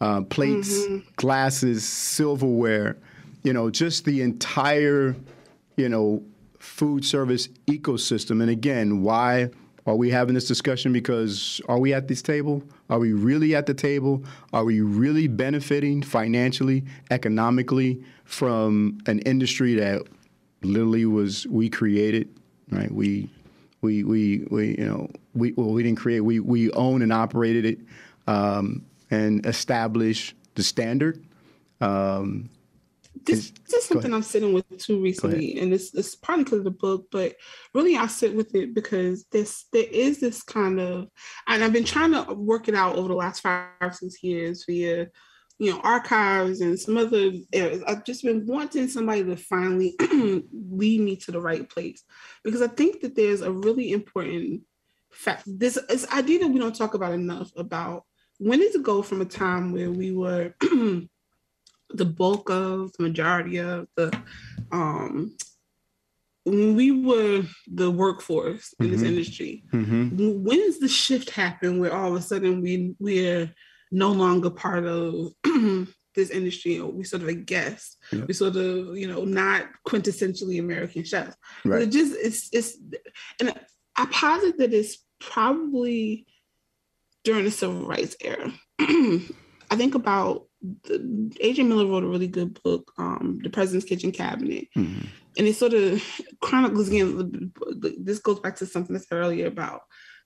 uh, 0.00 0.22
plates, 0.22 0.72
mm-hmm. 0.72 0.98
glasses, 1.16 1.84
silverware, 1.84 2.96
you 3.42 3.52
know, 3.52 3.70
just 3.70 4.04
the 4.04 4.22
entire, 4.22 5.16
you 5.76 5.88
know, 5.88 6.22
food 6.58 7.04
service 7.04 7.48
ecosystem. 7.66 8.42
And 8.42 8.50
again, 8.50 9.02
why 9.02 9.50
are 9.86 9.96
we 9.96 10.10
having 10.10 10.34
this 10.34 10.46
discussion? 10.46 10.92
Because 10.92 11.60
are 11.68 11.78
we 11.78 11.94
at 11.94 12.06
this 12.06 12.22
table? 12.22 12.62
Are 12.90 12.98
we 12.98 13.12
really 13.12 13.54
at 13.54 13.66
the 13.66 13.74
table? 13.74 14.22
Are 14.52 14.64
we 14.64 14.80
really 14.80 15.26
benefiting 15.26 16.02
financially, 16.02 16.84
economically 17.10 18.02
from 18.24 18.98
an 19.06 19.20
industry 19.20 19.74
that 19.74 20.02
literally 20.62 21.06
was 21.06 21.46
we 21.46 21.70
created, 21.70 22.28
right? 22.70 22.92
We 22.92 23.30
we 23.80 24.04
we, 24.04 24.46
we 24.50 24.76
you 24.76 24.86
know 24.86 25.10
we 25.34 25.52
well 25.52 25.72
we 25.72 25.82
didn't 25.82 25.98
create 25.98 26.20
we 26.20 26.40
we 26.40 26.70
own 26.72 27.02
and 27.02 27.12
operated 27.12 27.64
it 27.64 27.78
um, 28.26 28.84
and 29.10 29.44
established 29.46 30.34
the 30.54 30.62
standard. 30.62 31.24
Um, 31.80 32.50
this, 33.24 33.50
this 33.50 33.82
is 33.82 33.84
something 33.86 34.12
I'm 34.12 34.22
sitting 34.22 34.52
with 34.52 34.66
too 34.78 35.00
recently, 35.00 35.58
and 35.60 35.72
it's 35.72 35.94
it's 35.94 36.14
probably 36.14 36.44
because 36.44 36.58
of 36.58 36.64
the 36.64 36.70
book, 36.70 37.06
but 37.10 37.34
really 37.74 37.96
I 37.96 38.06
sit 38.06 38.34
with 38.34 38.54
it 38.54 38.74
because 38.74 39.24
this 39.32 39.66
there 39.72 39.86
is 39.90 40.20
this 40.20 40.42
kind 40.42 40.80
of, 40.80 41.08
and 41.46 41.62
I've 41.62 41.72
been 41.72 41.84
trying 41.84 42.12
to 42.12 42.34
work 42.34 42.68
it 42.68 42.74
out 42.74 42.96
over 42.96 43.08
the 43.08 43.14
last 43.14 43.40
five 43.40 43.94
six 43.94 44.22
years 44.22 44.64
via, 44.66 45.08
you 45.58 45.70
know, 45.70 45.80
archives 45.80 46.60
and 46.60 46.78
some 46.78 46.96
other 46.96 47.32
areas. 47.52 47.82
I've 47.86 48.04
just 48.04 48.24
been 48.24 48.46
wanting 48.46 48.88
somebody 48.88 49.24
to 49.24 49.36
finally 49.36 49.94
lead 50.52 51.00
me 51.00 51.16
to 51.16 51.32
the 51.32 51.40
right 51.40 51.68
place 51.68 52.02
because 52.44 52.62
I 52.62 52.68
think 52.68 53.00
that 53.00 53.16
there's 53.16 53.42
a 53.42 53.52
really 53.52 53.92
important 53.92 54.62
fact. 55.12 55.44
This 55.46 55.78
this 55.88 56.10
idea 56.12 56.40
that 56.40 56.48
we 56.48 56.58
don't 56.58 56.76
talk 56.76 56.94
about 56.94 57.12
enough 57.12 57.50
about 57.56 58.04
when 58.38 58.58
did 58.58 58.74
it 58.74 58.82
go 58.82 59.02
from 59.02 59.20
a 59.20 59.26
time 59.26 59.72
where 59.72 59.90
we 59.90 60.12
were 60.12 60.54
the 61.94 62.04
bulk 62.04 62.50
of 62.50 62.92
the 62.92 63.02
majority 63.02 63.58
of 63.58 63.88
the 63.96 64.12
um 64.72 65.36
when 66.44 66.74
we 66.74 66.90
were 66.90 67.42
the 67.72 67.90
workforce 67.90 68.74
in 68.80 68.86
mm-hmm. 68.86 68.94
this 68.94 69.02
industry 69.02 69.64
mm-hmm. 69.72 70.44
when 70.44 70.58
does 70.58 70.78
the 70.78 70.88
shift 70.88 71.30
happen 71.30 71.78
where 71.78 71.94
all 71.94 72.10
of 72.10 72.16
a 72.16 72.22
sudden 72.22 72.60
we 72.60 72.94
we're 72.98 73.52
no 73.90 74.10
longer 74.10 74.50
part 74.50 74.84
of 74.84 75.32
this 76.14 76.30
industry 76.30 76.80
we 76.80 77.04
sort 77.04 77.22
of 77.22 77.28
a 77.28 77.34
guest 77.34 77.98
yeah. 78.12 78.24
we 78.24 78.32
sort 78.32 78.56
of 78.56 78.96
you 78.96 79.06
know 79.06 79.24
not 79.24 79.66
quintessentially 79.86 80.58
american 80.58 81.04
chefs 81.04 81.36
right. 81.64 81.78
but 81.78 81.82
it 81.82 81.90
just 81.90 82.16
it's 82.16 82.48
it's 82.52 82.76
and 83.38 83.54
i 83.96 84.06
posit 84.06 84.58
that 84.58 84.72
it's 84.72 84.98
probably 85.20 86.26
during 87.24 87.44
the 87.44 87.50
civil 87.50 87.86
rights 87.86 88.16
era 88.20 88.52
i 88.80 89.76
think 89.76 89.94
about 89.94 90.46
the, 90.62 91.36
Adrian 91.40 91.68
Miller 91.68 91.86
wrote 91.86 92.04
a 92.04 92.08
really 92.08 92.28
good 92.28 92.60
book, 92.62 92.92
um, 92.98 93.40
The 93.42 93.50
President's 93.50 93.88
Kitchen 93.88 94.12
Cabinet. 94.12 94.68
Mm-hmm. 94.76 95.06
And 95.38 95.46
it 95.46 95.56
sort 95.56 95.74
of 95.74 96.02
chronicles 96.40 96.88
again, 96.88 97.52
this 97.98 98.18
goes 98.18 98.40
back 98.40 98.56
to 98.56 98.66
something 98.66 98.98
said 98.98 99.16
earlier 99.16 99.46
about 99.46 99.82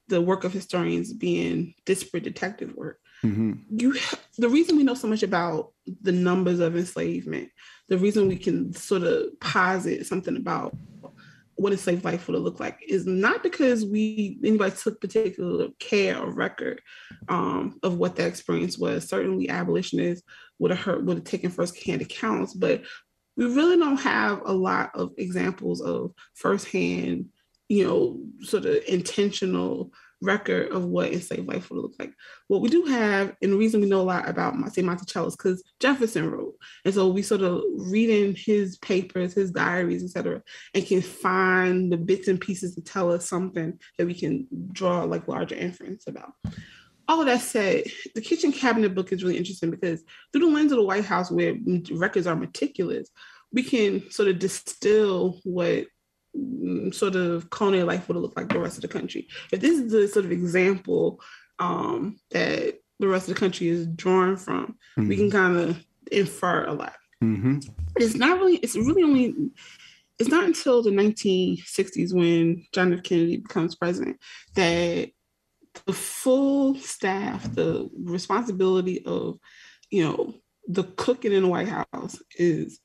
the 0.09 0.21
work 0.21 0.45
of 0.45 0.53
historians 0.53 1.13
being 1.13 1.75
disparate 1.85 2.25
detective 2.25 2.75
work. 2.75 2.99
Mm-hmm. 3.23 3.53
You, 3.71 3.97
the 4.39 4.49
reason 4.49 4.77
we 4.77 4.83
know 4.83 4.95
so 4.95 5.09
much 5.09 5.23
about 5.23 5.73
the 6.03 6.13
numbers 6.13 6.61
of 6.61 6.77
enslavement, 6.77 7.49
the 7.89 7.99
reason 7.99 8.29
we 8.29 8.37
can 8.37 8.73
sort 8.75 9.03
of 9.03 9.39
posit 9.41 10.07
something 10.07 10.37
about 10.37 10.77
what 11.57 11.73
enslaved 11.73 12.05
life 12.05 12.27
would 12.27 12.39
looked 12.39 12.61
like 12.61 12.81
is 12.87 13.07
not 13.07 13.43
because 13.43 13.85
we 13.85 14.39
anybody 14.45 14.75
took 14.75 15.01
particular 15.01 15.69
care 15.79 16.19
or 16.19 16.33
record 16.33 16.81
um, 17.29 17.79
of 17.83 17.97
what 17.97 18.17
that 18.17 18.27
experience 18.27 18.79
was. 18.79 19.09
Certainly, 19.09 19.49
abolitionists 19.49 20.27
would 20.59 20.71
have 20.71 20.81
heard 20.81 21.07
would 21.07 21.19
have 21.19 21.25
taken 21.25 21.51
firsthand 21.51 22.03
accounts, 22.03 22.55
but 22.55 22.83
we 23.37 23.47
really 23.47 23.77
don't 23.77 23.99
have 23.99 24.43
a 24.45 24.53
lot 24.53 24.91
of 24.95 25.13
examples 25.19 25.81
of 25.81 26.13
firsthand, 26.35 27.27
you 27.69 27.85
know, 27.85 28.21
sort 28.41 28.65
of 28.65 28.77
intentional 28.87 29.93
record 30.25 30.73
of 30.73 30.85
what 30.85 31.13
enslaved 31.13 31.47
life 31.47 31.71
would 31.71 31.81
look 31.81 31.95
like. 31.99 32.13
What 32.49 32.61
we 32.61 32.69
do 32.69 32.85
have, 32.85 33.35
and 33.43 33.53
the 33.53 33.57
reason 33.57 33.81
we 33.81 33.89
know 33.89 34.01
a 34.01 34.03
lot 34.03 34.29
about 34.29 34.55
say 34.73 34.83
Monticello 34.83 35.29
is 35.29 35.37
because 35.37 35.63
Jefferson 35.81 36.31
wrote. 36.31 36.55
And 36.85 36.95
so 36.95 37.09
we 37.09 37.23
sort 37.23 37.43
of 37.43 37.63
read 37.77 38.11
in 38.11 38.35
his 38.37 38.79
papers, 38.79 39.35
his 39.35 39.51
diaries, 39.51 40.03
etc., 40.03 40.43
and 40.75 40.87
can 40.87 41.03
find 41.03 41.93
the 41.93 41.97
bits 41.97 42.29
and 42.29 42.41
pieces 42.41 42.75
to 42.75 42.83
tell 42.83 43.13
us 43.13 43.29
something 43.29 43.79
that 43.99 44.07
we 44.07 44.15
can 44.15 44.47
draw 44.73 45.05
like 45.05 45.29
larger 45.29 45.55
inference 45.55 46.07
about. 46.07 46.33
All 47.07 47.21
of 47.21 47.27
that 47.27 47.43
said, 47.43 47.85
the 48.15 48.23
kitchen 48.23 48.51
cabinet 48.51 48.95
book 48.95 49.13
is 49.13 49.23
really 49.23 49.37
interesting 49.37 49.71
because 49.71 50.03
through 50.33 50.47
the 50.47 50.55
lens 50.55 50.73
of 50.73 50.79
the 50.79 50.85
White 50.85 51.05
House, 51.05 51.31
where 51.31 51.55
records 51.93 52.27
are 52.27 52.37
meticulous, 52.37 53.11
we 53.53 53.63
can 53.63 54.11
sort 54.11 54.29
of 54.29 54.39
distill 54.39 55.41
what 55.45 55.87
sort 56.93 57.17
of 57.17 57.51
colonial 57.51 57.87
life 57.87 58.09
would 58.09 58.17
have 58.17 58.23
looked 58.23 58.37
like 58.37 58.49
the 58.49 58.59
rest 58.59 58.77
of 58.77 58.83
the 58.83 58.89
country. 58.89 59.29
If 59.53 59.61
this 59.61 59.79
is 59.79 59.93
the 59.93 60.09
sort 60.09 60.25
of 60.25 60.33
example 60.33 61.21
um, 61.59 62.17
that 62.31 62.81
the 62.99 63.09
rest 63.09 63.29
of 63.29 63.35
the 63.35 63.41
country 63.41 63.69
is 63.69 63.87
drawn 63.87 64.37
from, 64.37 64.77
mm-hmm. 64.99 65.09
we 65.09 65.17
can 65.17 65.29
mm-hmm. 65.29 65.37
kind 65.37 65.57
of 65.57 65.85
infer 66.11 66.65
a 66.65 66.73
lot. 66.73 66.95
Mm-hmm. 67.23 67.59
It's 67.97 68.15
not 68.15 68.39
really, 68.39 68.57
it's 68.57 68.77
really 68.77 69.03
only, 69.03 69.35
it's 70.19 70.31
not 70.31 70.45
until 70.45 70.83
the 70.83 70.91
1960s 70.91 72.15
when 72.15 72.65
John 72.73 72.93
F. 72.93 73.03
Kennedy 73.03 73.39
becomes 73.39 73.77
president 73.77 74.19
that 74.55 75.11
the 75.87 75.93
full 75.93 76.77
staff, 76.77 77.43
the 77.55 77.89
responsibility 77.97 79.05
of, 79.07 79.39
you 79.91 80.05
know, 80.05 80.35
the 80.69 80.85
cooking 80.85 81.33
in 81.33 81.43
the 81.43 81.49
White 81.49 81.69
House 81.69 82.21
is 82.37 82.81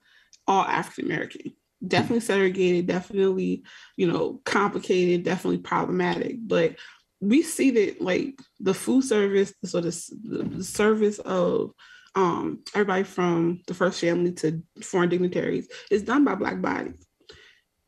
all 0.47 0.63
African 0.63 1.05
American 1.05 1.53
definitely 1.85 2.21
segregated, 2.21 2.87
definitely, 2.87 3.63
you 3.95 4.11
know, 4.11 4.41
complicated, 4.45 5.23
definitely 5.23 5.59
problematic. 5.59 6.37
But 6.41 6.75
we 7.21 7.41
see 7.41 7.71
that 7.71 8.01
like 8.01 8.39
the 8.59 8.73
food 8.73 9.03
service, 9.03 9.53
the 9.61 9.67
sort 9.67 9.85
of 9.85 9.95
the 10.23 10.63
service 10.63 11.19
of 11.19 11.71
um, 12.15 12.63
everybody 12.73 13.03
from 13.03 13.61
the 13.67 13.73
first 13.73 14.01
family 14.01 14.31
to 14.33 14.61
foreign 14.81 15.09
dignitaries 15.09 15.67
is 15.91 16.03
done 16.03 16.23
by 16.23 16.35
black 16.35 16.61
bodies. 16.61 17.05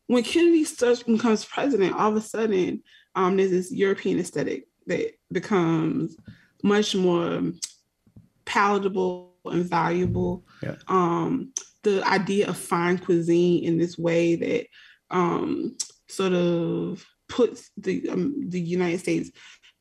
When 0.06 0.22
Kennedy 0.22 0.64
starts 0.64 1.02
becomes 1.02 1.44
president, 1.44 1.94
all 1.94 2.10
of 2.10 2.16
a 2.16 2.20
sudden 2.20 2.82
um, 3.14 3.36
there's 3.36 3.50
this 3.50 3.72
European 3.72 4.18
aesthetic 4.18 4.66
that 4.86 5.12
becomes 5.30 6.16
much 6.62 6.94
more 6.94 7.42
palatable 8.44 9.34
and 9.44 9.64
valuable. 9.64 10.44
Yeah. 10.62 10.76
Um, 10.88 11.52
the 11.82 12.06
idea 12.06 12.48
of 12.48 12.56
fine 12.56 12.98
cuisine 12.98 13.64
in 13.64 13.78
this 13.78 13.98
way 13.98 14.36
that 14.36 14.66
um, 15.10 15.76
sort 16.08 16.32
of 16.32 17.04
puts 17.28 17.70
the 17.76 18.08
um, 18.08 18.48
the 18.48 18.60
United 18.60 19.00
States 19.00 19.30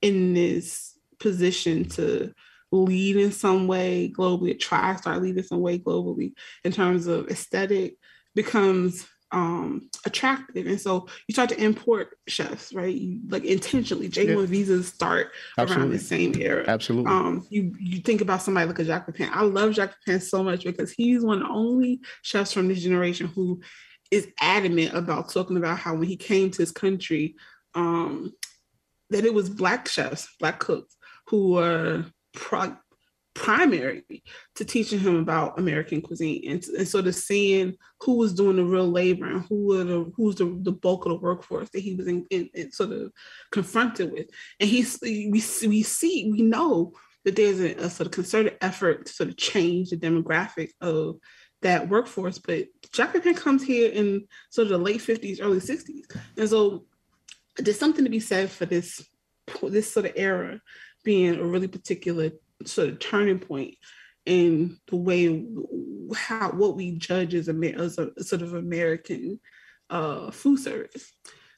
in 0.02 0.34
this 0.34 0.98
position 1.20 1.88
to 1.90 2.34
lead 2.72 3.18
in 3.18 3.32
some 3.32 3.68
way 3.68 4.12
globally, 4.18 4.58
try 4.58 4.94
to 4.94 4.98
start 4.98 5.22
leading 5.22 5.44
some 5.44 5.60
way 5.60 5.78
globally 5.78 6.34
in 6.64 6.72
terms 6.72 7.08
of 7.08 7.28
aesthetic 7.28 7.96
becomes 8.34 9.06
um, 9.32 9.90
attractive. 10.06 10.68
And 10.68 10.80
so 10.80 11.08
you 11.28 11.34
start 11.34 11.50
to 11.50 11.64
import 11.64 12.18
chefs, 12.28 12.74
right? 12.74 12.94
You, 12.94 13.20
like 13.30 13.44
intentionally, 13.44 14.10
J1 14.10 14.28
yeah. 14.28 14.46
visas 14.46 14.88
start 14.88 15.32
Absolutely. 15.58 15.84
around 15.84 15.94
the 15.94 16.00
same 16.00 16.36
era. 16.40 16.66
Absolutely. 16.68 17.12
Um, 17.12 17.48
you 17.50 17.76
you 17.80 18.02
think 18.02 18.22
about 18.22 18.42
somebody 18.42 18.68
like 18.68 18.80
a 18.80 18.86
Jacques 18.86 19.06
Pepin. 19.06 19.30
I 19.32 19.44
love 19.44 19.74
Jacques 19.74 19.96
Pepin 20.06 20.22
so 20.22 20.44
much 20.44 20.64
because 20.64 20.92
he's 20.92 21.24
one 21.24 21.42
of 21.42 21.48
the 21.48 21.54
only 21.54 22.02
chefs 22.22 22.54
from 22.54 22.68
this 22.68 22.82
generation 22.82 23.28
who 23.28 23.62
is 24.12 24.28
adamant 24.42 24.94
about 24.94 25.32
talking 25.32 25.58
about 25.58 25.78
how 25.78 25.96
when 25.96 26.08
he 26.08 26.18
came 26.18 26.52
to 26.52 26.58
his 26.58 26.72
country, 26.72 27.36
um, 27.76 28.34
that 29.10 29.26
it 29.26 29.34
was 29.34 29.50
black 29.50 29.88
chefs, 29.88 30.28
black 30.40 30.60
cooks 30.60 30.98
who 31.28 31.52
were 31.54 32.06
pro- 32.34 32.78
primary 33.34 34.04
to 34.56 34.66
teaching 34.66 35.00
him 35.00 35.16
about 35.16 35.58
American 35.58 36.02
cuisine 36.02 36.44
and, 36.50 36.64
and 36.66 36.88
sort 36.88 37.08
of 37.08 37.16
seeing 37.16 37.76
who 38.02 38.18
was 38.18 38.34
doing 38.34 38.58
the 38.58 38.64
real 38.64 38.90
labor 38.90 39.26
and 39.26 39.46
who 39.48 39.68
were 39.68 39.84
the 39.84 40.12
who's 40.16 40.36
the, 40.36 40.60
the 40.64 40.72
bulk 40.72 41.06
of 41.06 41.12
the 41.12 41.18
workforce 41.18 41.70
that 41.70 41.80
he 41.80 41.96
was 41.96 42.08
in, 42.08 42.26
in, 42.30 42.50
in 42.54 42.72
sort 42.72 42.92
of 42.92 43.12
confronted 43.52 44.12
with. 44.12 44.28
And 44.60 44.70
he's 44.70 45.00
we 45.02 45.30
we 45.32 45.84
see 45.84 46.30
we 46.32 46.42
know 46.42 46.94
that 47.24 47.36
there's 47.36 47.60
a, 47.60 47.76
a, 47.76 47.90
sort 47.90 48.08
of 48.08 48.12
concerted 48.12 48.58
effort 48.62 49.06
to 49.06 49.14
sort 49.14 49.30
of 49.30 49.38
change 49.38 49.92
the 49.92 49.98
demographic 49.98 50.72
of 50.82 51.18
that 51.62 51.88
workforce. 51.88 52.40
But 52.40 52.66
Jacques 52.94 53.14
Pepin 53.14 53.36
comes 53.36 53.64
here 53.64 53.92
in 53.92 54.28
sort 54.50 54.66
of 54.66 54.72
the 54.72 54.78
late 54.80 55.02
50s, 55.02 55.40
early 55.42 55.60
60s. 55.60 56.18
And 56.38 56.50
so 56.50 56.86
there's 57.58 57.80
something 57.80 58.04
to 58.04 58.10
be 58.10 58.20
said 58.20 58.50
for 58.50 58.66
this 58.66 59.08
this 59.64 59.92
sort 59.92 60.06
of 60.06 60.14
era 60.16 60.62
being 61.04 61.36
a 61.36 61.44
really 61.44 61.68
particular 61.68 62.32
sort 62.66 62.90
of 62.90 63.00
turning 63.00 63.40
point 63.40 63.76
in 64.26 64.78
the 64.88 64.96
way 64.96 65.46
how 66.16 66.52
what 66.52 66.76
we 66.76 66.92
judge 66.98 67.34
as, 67.34 67.48
a, 67.48 67.74
as 67.76 67.98
a 67.98 68.24
sort 68.24 68.42
of 68.42 68.54
American 68.54 69.40
uh, 69.90 70.32
food 70.32 70.60
service. 70.60 71.12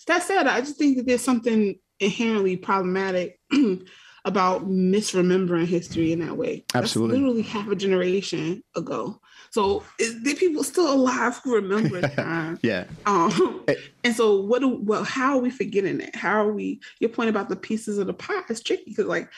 That 0.07 0.23
said, 0.23 0.47
I 0.47 0.59
just 0.59 0.77
think 0.77 0.97
that 0.97 1.07
there's 1.07 1.21
something 1.21 1.75
inherently 1.99 2.57
problematic 2.57 3.39
about 4.25 4.67
misremembering 4.67 5.65
history 5.65 6.11
in 6.11 6.19
that 6.19 6.37
way. 6.37 6.65
Absolutely, 6.73 7.17
That's 7.17 7.21
literally 7.21 7.41
half 7.43 7.69
a 7.69 7.75
generation 7.75 8.63
ago. 8.75 9.19
So 9.51 9.83
is 9.99 10.23
there 10.23 10.35
people 10.35 10.63
still 10.63 10.91
alive 10.91 11.39
who 11.43 11.55
remember 11.55 12.01
the 12.01 12.07
time? 12.15 12.59
yeah. 12.63 12.85
Um, 13.05 13.65
and 14.03 14.15
so 14.15 14.41
what 14.41 14.59
do 14.59 14.79
well 14.81 15.03
how 15.03 15.37
are 15.37 15.41
we 15.41 15.49
forgetting 15.51 16.01
it? 16.01 16.15
How 16.15 16.43
are 16.45 16.51
we 16.51 16.79
your 16.99 17.09
point 17.09 17.29
about 17.29 17.49
the 17.49 17.55
pieces 17.55 17.97
of 17.97 18.07
the 18.07 18.13
pie 18.13 18.41
is 18.49 18.63
tricky 18.63 18.85
because 18.87 19.05
like 19.05 19.29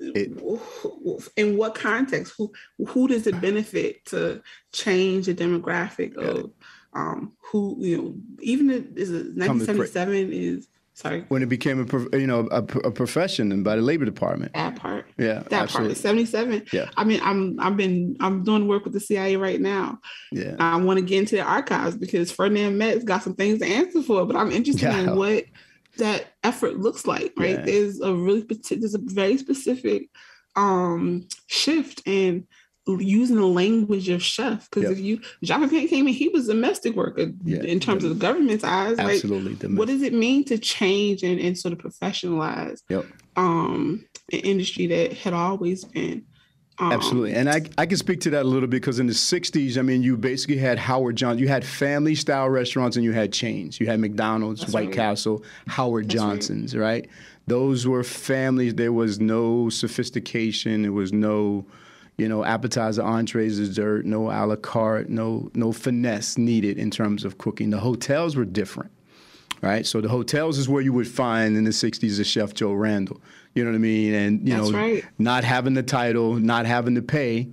it, 0.00 1.30
in 1.36 1.56
what 1.56 1.74
context? 1.74 2.34
Who 2.36 2.52
who 2.86 3.08
does 3.08 3.26
it 3.26 3.40
benefit 3.40 4.04
to 4.06 4.42
change 4.72 5.26
the 5.26 5.34
demographic 5.34 6.16
of 6.16 6.50
um 6.92 7.32
who 7.50 7.76
you 7.80 7.96
know 7.96 8.14
even 8.40 8.70
is 8.70 9.10
it 9.10 9.36
1977 9.36 10.32
is 10.32 10.68
Sorry. 10.96 11.26
When 11.28 11.42
it 11.42 11.50
became 11.50 11.86
a 11.86 12.18
you 12.18 12.26
know 12.26 12.48
a, 12.50 12.62
a 12.62 12.90
profession 12.90 13.52
and 13.52 13.62
by 13.62 13.76
the 13.76 13.82
labor 13.82 14.06
department. 14.06 14.54
That 14.54 14.76
part. 14.76 15.04
Yeah. 15.18 15.42
That 15.50 15.64
absolutely. 15.64 15.90
part. 15.90 15.98
Seventy 15.98 16.24
seven. 16.24 16.62
Yeah. 16.72 16.88
I 16.96 17.04
mean, 17.04 17.20
I'm 17.22 17.60
I've 17.60 17.76
been 17.76 18.16
I'm 18.18 18.44
doing 18.44 18.66
work 18.66 18.84
with 18.84 18.94
the 18.94 19.00
CIA 19.00 19.36
right 19.36 19.60
now. 19.60 19.98
Yeah. 20.32 20.56
I 20.58 20.74
want 20.76 20.98
to 20.98 21.04
get 21.04 21.18
into 21.18 21.36
the 21.36 21.42
archives 21.42 21.98
because 21.98 22.32
Ferdinand 22.32 22.78
Metz 22.78 23.04
got 23.04 23.22
some 23.22 23.34
things 23.34 23.58
to 23.58 23.66
answer 23.66 24.02
for, 24.02 24.24
but 24.24 24.36
I'm 24.36 24.50
interested 24.50 24.84
yeah. 24.84 25.00
in 25.00 25.16
what 25.16 25.44
that 25.98 26.34
effort 26.44 26.78
looks 26.78 27.06
like. 27.06 27.32
Right. 27.36 27.50
Yeah. 27.50 27.62
There's 27.62 28.00
a 28.00 28.12
really 28.14 28.46
there's 28.70 28.94
a 28.94 29.00
very 29.02 29.38
specific 29.38 30.08
um 30.54 31.28
shift 31.46 32.02
in 32.06 32.46
using 32.86 33.36
the 33.36 33.46
language 33.46 34.08
of 34.08 34.22
chef 34.22 34.70
because 34.70 34.84
yep. 34.84 34.92
if 34.92 34.98
you 35.00 35.20
Jacques 35.44 35.70
came 35.70 36.06
in, 36.06 36.14
he 36.14 36.28
was 36.28 36.48
a 36.48 36.54
domestic 36.54 36.94
worker 36.94 37.32
yeah. 37.44 37.62
in 37.62 37.80
terms 37.80 38.04
of 38.04 38.10
the 38.10 38.16
government's 38.16 38.62
eyes. 38.62 38.98
Absolutely, 38.98 39.68
like, 39.68 39.76
what 39.76 39.88
does 39.88 40.02
it 40.02 40.12
mean 40.12 40.44
to 40.44 40.58
change 40.58 41.22
and, 41.22 41.40
and 41.40 41.58
sort 41.58 41.72
of 41.72 41.78
professionalize 41.78 42.82
yep. 42.88 43.04
um, 43.36 44.06
an 44.32 44.38
industry 44.40 44.86
that 44.86 45.14
had 45.14 45.32
always 45.32 45.84
been? 45.84 46.24
Um, 46.78 46.92
Absolutely, 46.92 47.32
and 47.32 47.48
I 47.48 47.62
I 47.78 47.86
can 47.86 47.96
speak 47.96 48.20
to 48.22 48.30
that 48.30 48.42
a 48.42 48.48
little 48.48 48.68
bit 48.68 48.82
because 48.82 48.98
in 48.98 49.06
the 49.06 49.14
'60s, 49.14 49.78
I 49.78 49.82
mean, 49.82 50.02
you 50.02 50.16
basically 50.16 50.58
had 50.58 50.78
Howard 50.78 51.16
John, 51.16 51.38
you 51.38 51.48
had 51.48 51.64
family 51.64 52.14
style 52.14 52.50
restaurants, 52.50 52.96
and 52.96 53.04
you 53.04 53.12
had 53.12 53.32
chains. 53.32 53.80
You 53.80 53.86
had 53.86 53.98
McDonald's, 53.98 54.70
White 54.72 54.88
right. 54.88 54.94
Castle, 54.94 55.42
Howard 55.68 56.04
That's 56.04 56.14
Johnson's, 56.14 56.76
right. 56.76 56.82
right? 56.82 57.08
Those 57.46 57.86
were 57.86 58.04
families. 58.04 58.74
There 58.74 58.92
was 58.92 59.20
no 59.20 59.70
sophistication. 59.70 60.82
There 60.82 60.92
was 60.92 61.12
no 61.12 61.64
you 62.16 62.28
know, 62.28 62.44
appetizer, 62.44 63.02
entrees, 63.02 63.58
dessert, 63.58 64.06
no 64.06 64.30
a 64.30 64.46
la 64.46 64.56
carte, 64.56 65.08
no 65.08 65.50
no 65.54 65.72
finesse 65.72 66.38
needed 66.38 66.78
in 66.78 66.90
terms 66.90 67.24
of 67.24 67.38
cooking. 67.38 67.70
The 67.70 67.80
hotels 67.80 68.36
were 68.36 68.44
different, 68.44 68.90
right? 69.60 69.86
So 69.86 70.00
the 70.00 70.08
hotels 70.08 70.58
is 70.58 70.68
where 70.68 70.82
you 70.82 70.92
would 70.94 71.08
find 71.08 71.56
in 71.56 71.64
the 71.64 71.70
'60s 71.70 72.18
a 72.18 72.24
Chef 72.24 72.54
Joe 72.54 72.72
Randall. 72.72 73.20
You 73.56 73.64
know 73.64 73.70
what 73.70 73.76
I 73.76 73.80
mean? 73.80 74.14
And 74.14 74.48
you 74.48 74.54
That's 74.54 74.70
know, 74.70 74.78
right. 74.78 75.04
not 75.18 75.42
having 75.42 75.74
the 75.74 75.82
title, 75.82 76.34
not 76.34 76.66
having 76.66 76.94
to 76.94 77.02
pay. 77.02 77.48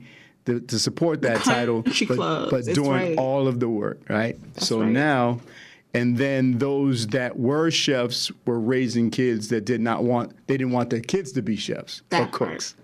To, 0.46 0.60
to 0.60 0.78
support 0.78 1.22
that 1.22 1.42
title, 1.42 1.84
but, 1.84 2.50
but 2.50 2.66
doing 2.66 2.90
right. 2.90 3.18
all 3.18 3.48
of 3.48 3.62
the 3.62 3.70
work, 3.70 4.02
right? 4.10 4.38
That's 4.56 4.68
so 4.68 4.82
right. 4.82 4.92
now, 4.92 5.40
and 5.94 6.18
then 6.18 6.58
those 6.58 7.08
that 7.08 7.40
were 7.40 7.72
chefs 7.72 8.30
were 8.46 8.60
raising 8.60 9.10
kids 9.10 9.48
that 9.48 9.64
did 9.64 9.80
not 9.80 10.04
want 10.04 10.36
they 10.48 10.58
didn't 10.58 10.74
want 10.74 10.90
their 10.90 11.00
kids 11.00 11.32
to 11.32 11.42
be 11.42 11.56
chefs 11.56 12.02
that 12.10 12.28
or 12.28 12.32
cooks. 12.32 12.76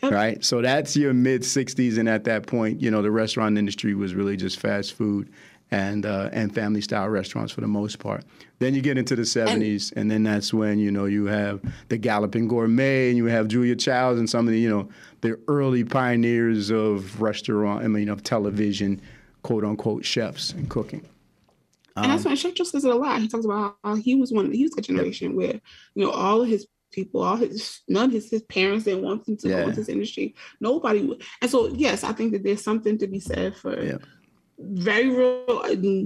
Part 0.00 0.12
right? 0.12 0.44
So 0.44 0.60
that's 0.60 0.96
your 0.96 1.14
mid 1.14 1.42
60s, 1.42 1.98
and 1.98 2.08
at 2.08 2.24
that 2.24 2.48
point, 2.48 2.80
you 2.80 2.90
know, 2.90 3.00
the 3.00 3.12
restaurant 3.12 3.58
industry 3.58 3.94
was 3.94 4.14
really 4.14 4.36
just 4.36 4.58
fast 4.58 4.94
food 4.94 5.30
and 5.70 6.06
uh, 6.06 6.30
and 6.32 6.54
family 6.54 6.80
style 6.80 7.08
restaurants 7.08 7.52
for 7.52 7.60
the 7.60 7.66
most 7.66 7.98
part. 7.98 8.24
Then 8.58 8.74
you 8.74 8.80
get 8.80 8.96
into 8.96 9.16
the 9.16 9.22
70s, 9.22 9.90
and, 9.90 10.02
and, 10.02 10.10
then 10.10 10.22
that's 10.22 10.54
when 10.54 10.78
you 10.78 10.90
know 10.90 11.06
you 11.06 11.26
have 11.26 11.60
the 11.88 11.96
Galloping 11.98 12.48
Gourmet, 12.48 13.08
and 13.08 13.16
you 13.16 13.26
have 13.26 13.48
Julia 13.48 13.76
Childs 13.76 14.18
and 14.18 14.28
some 14.28 14.46
of 14.46 14.52
the 14.52 14.60
you 14.60 14.70
know 14.70 14.88
the 15.22 15.38
early 15.48 15.84
pioneers 15.84 16.70
of 16.70 17.20
restaurant, 17.20 17.84
I 17.84 17.88
mean 17.88 18.08
of 18.08 18.22
television, 18.22 19.00
quote 19.42 19.64
unquote 19.64 20.04
chefs 20.04 20.52
and 20.52 20.68
cooking. 20.68 21.04
And 21.96 22.10
that's 22.10 22.24
um, 22.26 22.30
when 22.30 22.36
Chef 22.36 22.54
Joe 22.54 22.64
says 22.64 22.84
it 22.84 22.90
a 22.90 22.94
lot. 22.94 23.20
He 23.20 23.28
talks 23.28 23.44
about 23.44 23.76
how 23.84 23.94
he 23.94 24.16
was 24.16 24.32
one. 24.32 24.50
He 24.50 24.64
was 24.64 24.76
a 24.76 24.80
generation 24.80 25.28
yep. 25.28 25.36
where 25.36 25.60
you 25.94 26.04
know 26.04 26.10
all 26.10 26.42
of 26.42 26.48
his 26.48 26.66
people. 26.94 27.22
All 27.22 27.36
his 27.36 27.80
none 27.88 28.06
of 28.06 28.12
his, 28.12 28.30
his 28.30 28.42
parents 28.42 28.84
didn't 28.84 29.02
want 29.02 29.28
him 29.28 29.36
to 29.38 29.48
yeah. 29.48 29.56
go 29.56 29.62
into 29.64 29.76
this 29.76 29.88
industry. 29.88 30.34
Nobody 30.60 31.02
would. 31.02 31.22
And 31.42 31.50
so 31.50 31.68
yes, 31.68 32.04
I 32.04 32.12
think 32.12 32.32
that 32.32 32.42
there's 32.42 32.62
something 32.62 32.98
to 32.98 33.06
be 33.06 33.20
said 33.20 33.56
for 33.56 33.80
yeah. 33.82 33.98
Very 34.58 35.08
real. 35.10 35.44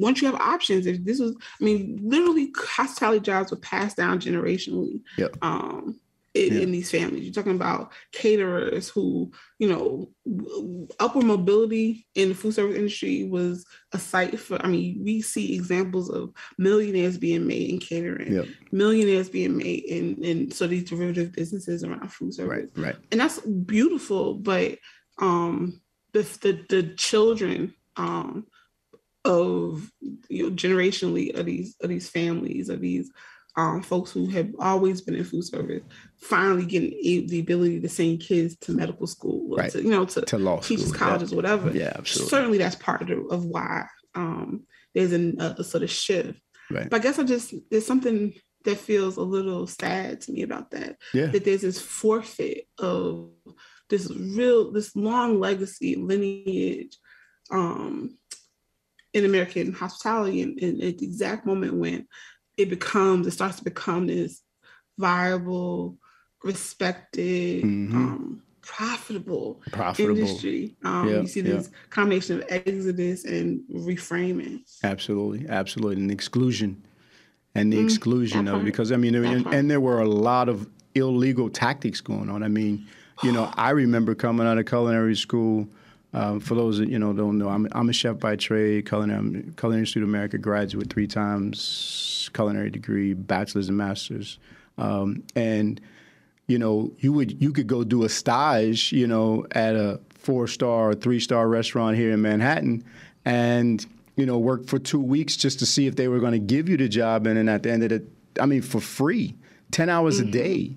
Once 0.01 0.21
you 0.21 0.31
have 0.31 0.41
options, 0.41 0.87
if 0.87 1.05
this 1.05 1.19
was, 1.19 1.37
I 1.61 1.65
mean, 1.65 1.99
literally 2.03 2.53
hospitality 2.57 3.21
jobs 3.21 3.51
were 3.51 3.59
passed 3.59 3.97
down 3.97 4.21
generationally. 4.21 5.03
Yep. 5.17 5.37
Um, 5.43 6.01
in, 6.35 6.55
yeah. 6.55 6.61
in, 6.61 6.73
these 6.73 6.91
families. 6.91 7.25
You're 7.25 7.33
talking 7.33 7.55
about 7.55 7.93
caterers 8.13 8.89
who, 8.89 9.33
you 9.59 9.69
know, 9.69 10.11
upward 11.01 11.25
mobility 11.25 12.07
in 12.15 12.29
the 12.29 12.35
food 12.35 12.55
service 12.55 12.77
industry 12.77 13.25
was 13.25 13.67
a 13.93 13.99
site 13.99 14.39
for. 14.39 14.65
I 14.65 14.69
mean, 14.69 15.01
we 15.03 15.23
see 15.23 15.55
examples 15.55 16.11
of 16.11 16.33
millionaires 16.59 17.19
being 17.19 17.47
made 17.47 17.71
in 17.71 17.79
catering, 17.79 18.55
millionaires 18.71 19.29
being 19.29 19.57
made 19.57 19.85
in 19.85 20.23
in 20.23 20.51
of 20.61 20.71
these 20.71 20.89
derivative 20.89 21.33
businesses 21.33 21.83
around 21.83 22.13
food 22.13 22.35
service. 22.35 22.71
Right, 22.77 22.87
right. 22.87 22.97
And 23.11 23.21
that's 23.21 23.41
beautiful, 23.41 24.35
but 24.35 24.79
um, 25.19 25.81
the 26.13 26.23
the, 26.43 26.65
the 26.69 26.95
children 26.95 27.75
um 27.99 28.47
of 29.25 29.91
you 30.29 30.45
know 30.45 30.51
generationally 30.55 31.39
of 31.39 31.45
these 31.45 31.77
of 31.83 31.89
these 31.91 32.09
families 32.09 32.69
of 32.69 32.81
these 32.81 33.11
um, 33.59 33.83
folks 33.83 34.13
who 34.13 34.29
have 34.29 34.55
always 34.61 35.01
been 35.01 35.17
in 35.17 35.25
food 35.25 35.43
service 35.43 35.83
finally 36.17 36.65
getting 36.65 36.93
a, 36.93 37.27
the 37.27 37.41
ability 37.41 37.81
to 37.81 37.89
send 37.89 38.21
kids 38.21 38.57
to 38.59 38.73
medical 38.73 39.09
school, 39.09 39.57
right. 39.57 39.73
to, 39.73 39.83
you 39.83 39.91
know, 39.91 40.05
to, 40.05 40.21
to 40.21 40.39
law 40.39 40.61
teachers, 40.61 40.91
school, 40.91 40.99
colleges, 40.99 41.33
yeah. 41.33 41.37
whatever. 41.37 41.71
Yeah, 41.73 41.93
absolutely. 41.97 42.31
Certainly, 42.31 42.59
that's 42.59 42.77
part 42.77 43.03
of, 43.03 43.09
the, 43.09 43.17
of 43.17 43.45
why 43.45 43.87
um, 44.15 44.65
there's 44.95 45.13
an, 45.13 45.41
a, 45.41 45.57
a, 45.59 45.65
sort 45.65 45.83
of 45.83 45.91
shift. 45.91 46.39
Right. 46.71 46.89
But 46.89 47.01
I 47.01 47.03
guess 47.03 47.19
I 47.19 47.25
just 47.25 47.53
there's 47.69 47.87
something 47.87 48.33
that 48.65 48.79
feels 48.79 49.17
a 49.17 49.23
little 49.23 49.67
sad 49.67 50.21
to 50.23 50.33
me 50.33 50.43
about 50.43 50.71
that. 50.71 50.97
Yeah. 51.13 51.27
That 51.27 51.45
there's 51.45 51.63
this 51.63 51.81
forfeit 51.81 52.69
of 52.79 53.31
this 53.91 54.09
real, 54.09 54.71
this 54.71 54.95
long 54.95 55.41
legacy 55.41 55.97
lineage 55.97 56.97
um, 57.51 58.17
in 59.15 59.25
American 59.25 59.73
hospitality, 59.73 60.43
and, 60.43 60.59
and 60.61 60.83
at 60.83 60.99
the 60.99 61.07
exact 61.07 61.47
moment 61.47 61.75
when 61.75 62.07
it 62.57 62.69
becomes, 62.69 63.27
it 63.27 63.33
starts 63.33 63.57
to 63.57 63.65
become 63.65 64.07
this 64.07 64.43
viable, 64.99 65.97
respected, 66.45 67.65
mm-hmm. 67.65 67.97
um, 67.97 68.43
profitable, 68.63 69.63
profitable 69.73 70.17
industry. 70.17 70.77
Um, 70.85 71.09
yeah, 71.09 71.21
you 71.21 71.27
see 71.27 71.41
this 71.41 71.69
yeah. 71.71 71.79
combination 71.91 72.39
of 72.39 72.45
exodus 72.49 73.25
and 73.25 73.63
reframing. 73.73 74.61
Absolutely, 74.85 75.49
absolutely, 75.49 76.03
and 76.03 76.11
exclusion, 76.11 76.83
and 77.55 77.73
the 77.73 77.79
Mm, 77.79 77.85
exclusion 77.85 78.47
of 78.47 78.55
part. 78.55 78.65
because 78.65 78.93
I 78.93 78.97
mean, 78.97 79.15
and, 79.15 79.47
and 79.47 79.71
there 79.71 79.81
were 79.81 80.01
a 80.01 80.09
lot 80.09 80.49
of 80.49 80.69
illegal 80.95 81.49
tactics 81.49 82.01
going 82.01 82.29
on. 82.29 82.43
I 82.43 82.49
mean, 82.49 82.87
you 83.23 83.33
know, 83.33 83.51
I 83.57 83.71
remember 83.71 84.15
coming 84.15 84.47
out 84.47 84.59
of 84.59 84.67
culinary 84.67 85.17
school. 85.17 85.69
Um, 86.15 86.41
for 86.41 86.55
those 86.55 86.79
that 86.79 86.89
you 86.89 86.99
know 86.99 87.13
don't 87.13 87.39
know, 87.39 87.49
I'm, 87.49 87.69
I'm 87.73 87.89
a 87.91 87.93
chef 87.93 88.19
by 88.19 88.37
trade, 88.37 88.89
culinary 88.89 89.45
Culinary 89.57 89.81
Institute 89.81 90.03
of 90.03 90.09
America 90.09 90.39
graduate, 90.39 90.91
three 90.91 91.07
times 91.07 92.31
culinary 92.35 92.71
degree, 92.71 93.15
bachelor's 93.15 93.69
and 93.69 93.77
master's, 93.77 94.39
um, 94.79 95.23
and 95.37 95.81
you 96.47 96.59
know 96.59 96.91
you 96.99 97.13
would 97.13 97.43
you 97.43 97.53
could 97.53 97.67
go 97.67 97.85
do 97.85 98.05
a 98.05 98.09
stage, 98.09 98.91
you 98.91 99.07
know, 99.07 99.47
at 99.53 99.77
a 99.77 100.01
four 100.11 100.47
star 100.47 100.91
or 100.91 100.95
three 100.95 101.21
star 101.21 101.47
restaurant 101.47 101.97
here 101.97 102.13
in 102.13 102.23
Manhattan, 102.23 102.85
and 103.27 103.85
you 104.17 104.25
know 104.25 104.39
work 104.39 104.67
for 104.67 104.79
two 104.79 105.01
weeks 105.01 105.37
just 105.37 105.59
to 105.59 105.67
see 105.67 105.87
if 105.87 105.97
they 105.97 106.09
were 106.09 106.21
going 106.21 106.33
to 106.33 106.39
give 106.39 106.71
you 106.71 106.79
the 106.79 106.89
job, 106.89 107.27
and 107.27 107.37
then 107.37 107.51
at 107.51 107.63
the 107.63 107.71
end 107.71 107.83
of 107.85 107.93
it, 107.93 108.09
I 108.41 108.47
mean, 108.47 108.63
for 108.63 108.81
free 108.81 109.35
10 109.71 109.89
hours 109.89 110.19
mm-hmm. 110.19 110.29
a 110.29 110.33
day, 110.33 110.77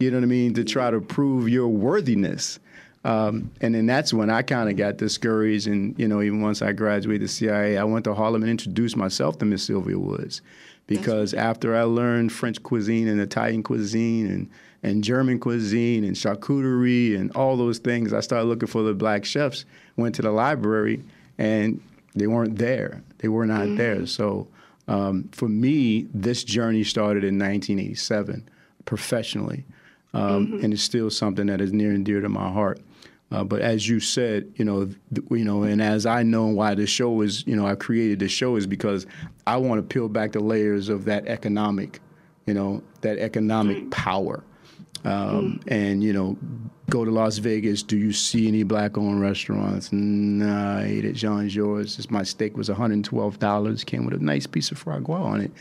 you 0.00 0.10
know 0.10 0.18
what 0.18 0.24
I 0.24 0.26
mean, 0.26 0.54
to 0.54 0.64
try 0.64 0.90
to 0.90 1.00
prove 1.00 1.48
your 1.48 1.68
worthiness. 1.68 2.58
Um, 3.04 3.50
and 3.60 3.74
then 3.74 3.86
that's 3.86 4.14
when 4.14 4.30
I 4.30 4.42
kind 4.42 4.70
of 4.70 4.76
got 4.76 4.96
discouraged. 4.96 5.66
And, 5.66 5.98
you 5.98 6.06
know, 6.06 6.22
even 6.22 6.40
once 6.40 6.62
I 6.62 6.72
graduated 6.72 7.22
the 7.22 7.28
CIA, 7.28 7.76
I 7.76 7.84
went 7.84 8.04
to 8.04 8.14
Harlem 8.14 8.42
and 8.42 8.50
introduced 8.50 8.96
myself 8.96 9.38
to 9.38 9.44
Miss 9.44 9.64
Sylvia 9.64 9.98
Woods. 9.98 10.40
Because 10.86 11.34
after 11.34 11.76
I 11.76 11.82
learned 11.82 12.32
French 12.32 12.62
cuisine 12.62 13.08
and 13.08 13.20
Italian 13.20 13.62
cuisine 13.62 14.26
and, 14.26 14.50
and 14.82 15.02
German 15.02 15.38
cuisine 15.38 16.04
and 16.04 16.14
charcuterie 16.14 17.18
and 17.18 17.34
all 17.36 17.56
those 17.56 17.78
things, 17.78 18.12
I 18.12 18.20
started 18.20 18.46
looking 18.46 18.68
for 18.68 18.82
the 18.82 18.94
black 18.94 19.24
chefs, 19.24 19.64
went 19.96 20.14
to 20.16 20.22
the 20.22 20.30
library, 20.30 21.02
and 21.38 21.80
they 22.14 22.26
weren't 22.26 22.58
there. 22.58 23.02
They 23.18 23.28
were 23.28 23.46
not 23.46 23.62
mm-hmm. 23.62 23.76
there. 23.76 24.06
So 24.06 24.48
um, 24.88 25.28
for 25.32 25.48
me, 25.48 26.08
this 26.12 26.44
journey 26.44 26.84
started 26.84 27.24
in 27.24 27.38
1987 27.38 28.48
professionally. 28.84 29.64
Um, 30.14 30.46
mm-hmm. 30.46 30.64
And 30.64 30.74
it's 30.74 30.82
still 30.82 31.10
something 31.10 31.46
that 31.46 31.60
is 31.60 31.72
near 31.72 31.92
and 31.92 32.04
dear 32.04 32.20
to 32.20 32.28
my 32.28 32.50
heart. 32.50 32.80
Uh, 33.32 33.42
but 33.42 33.62
as 33.62 33.88
you 33.88 33.98
said, 33.98 34.52
you 34.56 34.64
know, 34.64 34.84
th- 34.84 35.26
you 35.30 35.44
know, 35.44 35.62
and 35.62 35.80
as 35.80 36.04
I 36.04 36.22
know 36.22 36.46
why 36.46 36.74
the 36.74 36.86
show 36.86 37.22
is, 37.22 37.46
you 37.46 37.56
know, 37.56 37.66
I 37.66 37.74
created 37.74 38.18
this 38.18 38.30
show 38.30 38.56
is 38.56 38.66
because 38.66 39.06
I 39.46 39.56
want 39.56 39.78
to 39.78 39.82
peel 39.82 40.08
back 40.08 40.32
the 40.32 40.40
layers 40.40 40.90
of 40.90 41.06
that 41.06 41.26
economic, 41.26 42.00
you 42.46 42.52
know, 42.52 42.82
that 43.00 43.18
economic 43.18 43.78
mm. 43.78 43.90
power. 43.90 44.44
Um, 45.04 45.60
mm. 45.64 45.72
And 45.72 46.04
you 46.04 46.12
know, 46.12 46.36
go 46.90 47.04
to 47.04 47.10
Las 47.10 47.38
Vegas. 47.38 47.82
Do 47.82 47.96
you 47.96 48.12
see 48.12 48.46
any 48.48 48.64
black-owned 48.64 49.20
restaurants? 49.20 49.90
Nah, 49.92 50.80
I 50.80 50.84
ate 50.84 51.04
at 51.06 51.14
Jean 51.14 51.48
Georges. 51.48 52.10
My 52.10 52.22
steak 52.22 52.56
was 52.56 52.68
one 52.68 52.76
hundred 52.76 53.02
twelve 53.02 53.38
dollars. 53.38 53.82
Came 53.82 54.04
with 54.04 54.14
a 54.14 54.22
nice 54.22 54.46
piece 54.46 54.70
of 54.70 54.78
foie 54.78 55.00
gras 55.00 55.22
on 55.22 55.40
it. 55.40 55.52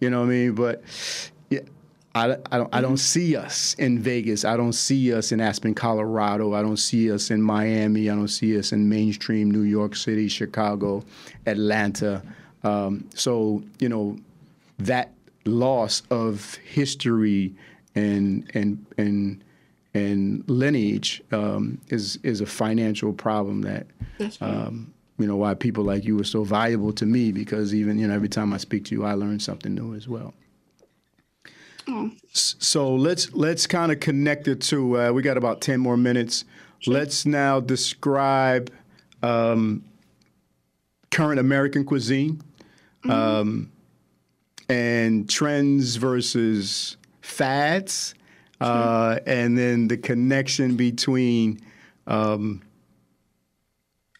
You 0.00 0.10
know 0.10 0.20
what 0.20 0.26
I 0.26 0.30
mean? 0.30 0.54
But 0.54 0.82
I, 2.14 2.36
I, 2.50 2.58
don't, 2.58 2.74
I 2.74 2.80
don't 2.80 2.96
see 2.96 3.36
us 3.36 3.74
in 3.74 3.98
Vegas. 3.98 4.44
I 4.44 4.56
don't 4.56 4.72
see 4.72 5.12
us 5.12 5.30
in 5.30 5.40
Aspen, 5.40 5.74
Colorado. 5.74 6.54
I 6.54 6.62
don't 6.62 6.78
see 6.78 7.12
us 7.12 7.30
in 7.30 7.42
Miami. 7.42 8.10
I 8.10 8.14
don't 8.14 8.28
see 8.28 8.58
us 8.58 8.72
in 8.72 8.88
mainstream 8.88 9.50
New 9.50 9.62
York 9.62 9.94
City, 9.94 10.28
Chicago, 10.28 11.04
Atlanta. 11.46 12.22
Um, 12.64 13.08
so, 13.14 13.62
you 13.78 13.88
know, 13.88 14.18
that 14.78 15.12
loss 15.44 16.02
of 16.10 16.54
history 16.56 17.54
and, 17.94 18.50
and, 18.54 18.84
and, 18.96 19.44
and 19.94 20.48
lineage 20.48 21.22
um, 21.32 21.80
is, 21.88 22.18
is 22.22 22.40
a 22.40 22.46
financial 22.46 23.12
problem 23.12 23.62
that, 23.62 23.86
um, 24.40 24.92
you 25.18 25.26
know, 25.26 25.36
why 25.36 25.54
people 25.54 25.84
like 25.84 26.04
you 26.04 26.18
are 26.20 26.24
so 26.24 26.42
valuable 26.44 26.92
to 26.92 27.06
me 27.06 27.32
because 27.32 27.74
even, 27.74 27.98
you 27.98 28.08
know, 28.08 28.14
every 28.14 28.28
time 28.28 28.52
I 28.52 28.56
speak 28.56 28.84
to 28.86 28.94
you, 28.94 29.04
I 29.04 29.14
learn 29.14 29.40
something 29.40 29.74
new 29.74 29.94
as 29.94 30.08
well. 30.08 30.32
So 32.32 32.94
let's 32.94 33.32
let's 33.32 33.66
kind 33.66 33.90
of 33.92 34.00
connect 34.00 34.48
it 34.48 34.60
to. 34.62 35.00
Uh, 35.00 35.12
we 35.12 35.22
got 35.22 35.36
about 35.36 35.60
ten 35.60 35.80
more 35.80 35.96
minutes. 35.96 36.44
Sure. 36.80 36.94
Let's 36.94 37.26
now 37.26 37.60
describe 37.60 38.70
um, 39.22 39.84
current 41.10 41.40
American 41.40 41.84
cuisine 41.84 42.42
mm-hmm. 43.04 43.10
um, 43.10 43.72
and 44.68 45.28
trends 45.28 45.96
versus 45.96 46.96
fads, 47.22 48.14
sure. 48.62 48.68
uh, 48.68 49.18
and 49.26 49.56
then 49.56 49.88
the 49.88 49.96
connection 49.96 50.76
between. 50.76 51.60
Um, 52.06 52.62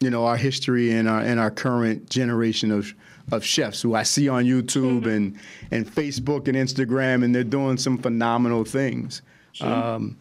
you 0.00 0.10
know 0.10 0.26
our 0.26 0.36
history 0.36 0.92
and 0.92 1.08
our 1.08 1.20
and 1.20 1.40
our 1.40 1.50
current 1.50 2.08
generation 2.08 2.70
of 2.70 2.94
of 3.32 3.44
chefs 3.44 3.82
who 3.82 3.94
I 3.94 4.02
see 4.02 4.28
on 4.28 4.44
YouTube 4.44 5.02
mm-hmm. 5.02 5.08
and 5.08 5.38
and 5.70 5.86
Facebook 5.86 6.48
and 6.48 6.56
Instagram, 6.56 7.24
and 7.24 7.34
they're 7.34 7.44
doing 7.44 7.76
some 7.76 7.98
phenomenal 7.98 8.64
things. 8.64 9.22
Sure. 9.52 9.72
Um, 9.72 10.16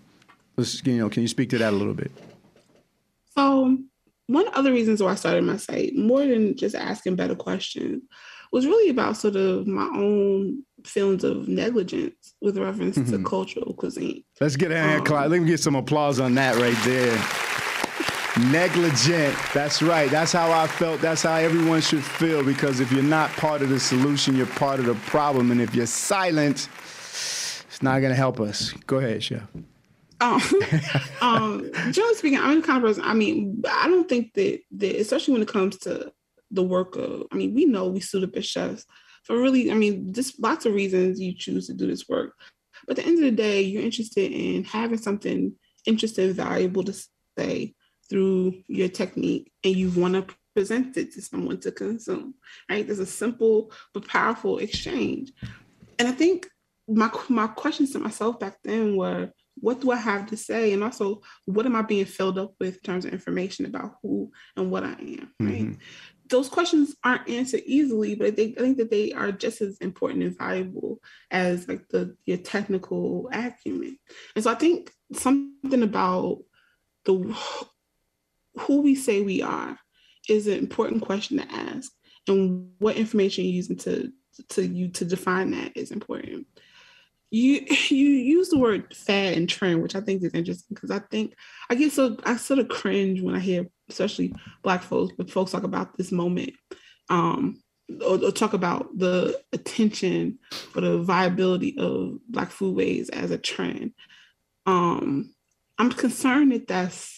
you 0.58 0.98
know, 0.98 1.10
can 1.10 1.22
you 1.22 1.28
speak 1.28 1.50
to 1.52 1.58
that 1.60 1.74
a 1.74 1.76
little 1.76 1.94
bit? 1.94 2.12
So, 3.38 3.78
one 4.26 4.48
of 4.50 4.64
the 4.64 4.72
reasons 4.72 5.02
why 5.02 5.12
I 5.12 5.16
started 5.16 5.44
my 5.44 5.58
site, 5.58 5.96
more 5.96 6.26
than 6.26 6.58
just 6.58 6.76
asking 6.76 7.16
better 7.16 7.36
questions, 7.36 8.02
was 8.52 8.66
really 8.66 8.90
about 8.90 9.18
sort 9.18 9.36
of 9.36 9.68
my 9.68 9.86
own 9.96 10.64
feelings 10.86 11.24
of 11.24 11.48
negligence 11.48 12.34
with 12.42 12.58
reference 12.58 12.98
mm-hmm. 12.98 13.12
to 13.12 13.30
cultural 13.30 13.74
cuisine. 13.74 14.24
Let's 14.40 14.56
get 14.56 14.72
a 14.72 14.78
hand 14.78 15.02
um, 15.02 15.06
clap. 15.06 15.30
Let 15.30 15.42
me 15.42 15.48
get 15.48 15.60
some 15.60 15.76
applause 15.76 16.20
on 16.20 16.34
that 16.36 16.56
right 16.56 16.78
there. 16.84 17.47
Negligent. 18.40 19.36
That's 19.54 19.82
right. 19.82 20.10
That's 20.12 20.32
how 20.32 20.52
I 20.52 20.68
felt. 20.68 21.02
That's 21.02 21.24
how 21.24 21.36
everyone 21.36 21.82
should 21.82 22.04
feel 22.04 22.44
because 22.44 22.80
if 22.80 22.92
you're 22.92 23.02
not 23.02 23.32
part 23.32 23.62
of 23.62 23.70
the 23.70 23.80
solution, 23.80 24.36
you're 24.36 24.46
part 24.46 24.80
of 24.80 24.86
the 24.86 24.96
problem. 24.96 25.52
And 25.52 25.60
if 25.60 25.74
you're 25.74 25.88
silent, 25.88 26.70
it's 27.68 27.82
not 27.82 28.00
going 28.00 28.12
to 28.12 28.16
help 28.16 28.40
us. 28.40 28.72
Go 28.86 28.98
ahead, 28.98 29.24
Chef. 29.24 29.42
Um, 30.20 30.42
um, 31.22 31.72
generally 31.92 32.16
speaking, 32.16 32.40
I'm 32.40 32.62
the 32.62 32.68
kind 32.68 32.78
of 32.78 32.88
person. 32.88 33.04
I 33.04 33.14
mean, 33.14 33.64
I 33.68 33.88
don't 33.88 34.08
think 34.08 34.34
that, 34.34 34.60
that, 34.72 34.96
especially 34.98 35.34
when 35.34 35.42
it 35.42 35.48
comes 35.48 35.78
to 35.80 36.12
the 36.52 36.64
work 36.64 36.96
of, 36.96 37.24
I 37.32 37.36
mean, 37.36 37.54
we 37.54 37.66
know 37.66 37.88
we 37.88 38.00
suit 38.00 38.24
up 38.24 38.36
as 38.36 38.46
chefs 38.46 38.86
for 39.24 39.38
really, 39.38 39.72
I 39.72 39.74
mean, 39.74 40.14
just 40.14 40.42
lots 40.42 40.66
of 40.66 40.74
reasons 40.74 41.20
you 41.20 41.34
choose 41.34 41.68
to 41.68 41.74
do 41.74 41.88
this 41.88 42.08
work. 42.08 42.34
But 42.86 42.98
at 42.98 43.04
the 43.04 43.10
end 43.10 43.18
of 43.20 43.26
the 43.26 43.32
day, 43.32 43.62
you're 43.62 43.84
interested 43.84 44.32
in 44.32 44.64
having 44.64 44.98
something 44.98 45.54
interesting, 45.86 46.34
valuable 46.34 46.84
to 46.84 46.96
say 47.38 47.74
through 48.10 48.64
your 48.68 48.90
technique 48.90 49.52
and 49.64 49.76
you 49.76 49.90
want 49.92 50.14
to 50.14 50.36
present 50.56 50.98
it 50.98 51.14
to 51.14 51.22
someone 51.22 51.60
to 51.60 51.72
consume, 51.72 52.34
right? 52.70 52.86
There's 52.86 53.00
a 53.00 53.06
simple 53.06 53.72
but 53.94 54.08
powerful 54.08 54.58
exchange. 54.58 55.32
And 56.00 56.08
I 56.08 56.12
think 56.12 56.50
my, 56.88 57.12
my 57.30 57.48
questions 57.48 57.92
to 57.92 58.00
myself 58.00 58.40
back 58.40 58.58
then 58.64 58.96
were, 58.96 59.32
what 59.60 59.82
do 59.82 59.92
I 59.92 59.98
have 59.98 60.28
to 60.28 60.38
say? 60.38 60.74
And 60.74 60.84
also, 60.84 61.22
what 61.46 61.66
am 61.66 61.76
I 61.76 61.82
being 61.82 62.06
filled 62.06 62.38
up 62.38 62.54
with 62.60 62.76
in 62.76 62.82
terms 62.82 63.06
of 63.06 63.14
information 63.14 63.66
about 63.66 63.96
who 64.02 64.32
and 64.56 64.72
what 64.72 64.84
I 64.84 64.92
am, 64.92 65.32
right? 65.40 65.62
Mm-hmm. 65.62 65.74
Those 66.30 66.50
questions 66.50 66.96
aren't 67.04 67.30
answered 67.30 67.62
easily, 67.66 68.16
but 68.16 68.28
I 68.28 68.32
think, 68.32 68.60
I 68.60 68.62
think 68.62 68.78
that 68.78 68.92
they 68.92 69.14
are 69.14 69.32
just 69.32 69.62
as 69.62 69.78
important 69.78 70.24
and 70.24 70.38
valuable 70.38 71.00
as 71.32 71.68
like 71.68 71.88
the 71.90 72.16
your 72.26 72.38
technical 72.38 73.30
acumen. 73.32 73.98
And 74.36 74.44
so 74.44 74.52
I 74.52 74.56
think 74.56 74.92
something 75.14 75.84
about 75.84 76.40
the 77.06 77.36
who 78.60 78.82
we 78.82 78.96
say 78.96 79.22
we 79.22 79.42
are 79.42 79.78
is 80.30 80.48
an 80.48 80.58
important 80.58 81.02
question 81.02 81.38
to 81.38 81.52
ask 81.52 81.92
and 82.28 82.70
what 82.80 82.98
information 82.98 83.46
you're 83.46 83.54
using 83.54 83.78
to 83.78 84.12
to 84.50 84.66
you 84.66 84.90
to 84.90 85.06
define 85.06 85.52
that 85.52 85.76
is 85.76 85.92
important. 85.92 86.48
You 87.32 87.66
you 87.90 88.08
use 88.08 88.50
the 88.50 88.60
word 88.60 88.94
fad 88.96 89.38
and 89.38 89.50
trend 89.50 89.82
which 89.82 89.96
i 89.96 90.02
think 90.02 90.24
is 90.24 90.34
interesting 90.34 90.74
because 90.74 90.92
i 90.92 91.00
think 91.00 91.36
i 91.70 91.76
get 91.76 91.92
so 91.92 92.18
i 92.24 92.38
sort 92.38 92.60
of 92.60 92.70
cringe 92.70 93.22
when 93.22 93.36
i 93.36 93.40
hear 93.40 93.68
especially 93.90 94.34
black 94.64 94.82
folks 94.82 95.14
but 95.18 95.30
folks 95.30 95.52
talk 95.52 95.64
about 95.64 95.98
this 95.98 96.12
moment 96.12 96.54
um 97.10 97.62
or, 98.02 98.24
or 98.24 98.32
talk 98.32 98.54
about 98.54 98.98
the 98.98 99.40
attention 99.54 100.40
or 100.76 100.82
the 100.82 100.98
viability 101.00 101.78
of 101.78 102.20
black 102.28 102.52
foodways 102.52 103.10
as 103.10 103.32
a 103.32 103.38
trend. 103.38 103.92
Um 104.66 105.34
i'm 105.78 105.92
concerned 105.92 106.52
that 106.52 106.68
that's 106.68 107.17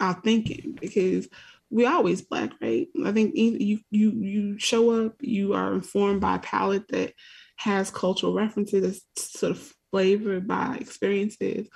our 0.00 0.14
thinking 0.22 0.76
because 0.80 1.28
we're 1.70 1.90
always 1.90 2.22
black, 2.22 2.50
right? 2.60 2.88
I 3.04 3.12
think 3.12 3.36
you 3.36 3.80
you 3.90 4.10
you 4.12 4.58
show 4.58 5.06
up, 5.06 5.14
you 5.20 5.54
are 5.54 5.72
informed 5.72 6.20
by 6.20 6.36
a 6.36 6.40
palette 6.40 6.88
that 6.88 7.14
has 7.56 7.90
cultural 7.90 8.34
references, 8.34 8.82
that's 8.82 9.38
sort 9.38 9.52
of 9.52 9.72
flavored 9.90 10.48
by 10.48 10.76
experiences, 10.80 11.68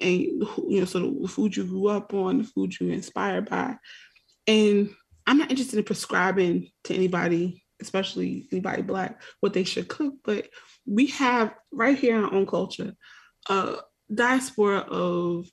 and 0.00 0.20
you 0.20 0.46
know, 0.80 0.84
sort 0.84 1.04
of 1.04 1.20
the 1.20 1.28
food 1.28 1.56
you 1.56 1.64
grew 1.64 1.88
up 1.88 2.14
on, 2.14 2.38
the 2.38 2.44
food 2.44 2.78
you 2.80 2.88
inspired 2.88 3.48
by. 3.48 3.76
And 4.46 4.90
I'm 5.26 5.38
not 5.38 5.50
interested 5.50 5.78
in 5.78 5.84
prescribing 5.84 6.70
to 6.84 6.94
anybody, 6.94 7.64
especially 7.80 8.48
anybody 8.50 8.82
black, 8.82 9.22
what 9.40 9.52
they 9.52 9.64
should 9.64 9.88
cook, 9.88 10.14
but 10.24 10.48
we 10.86 11.06
have 11.08 11.54
right 11.70 11.96
here 11.96 12.16
in 12.16 12.24
our 12.24 12.34
own 12.34 12.46
culture 12.46 12.94
a 13.48 13.76
diaspora 14.12 14.78
of 14.78 15.46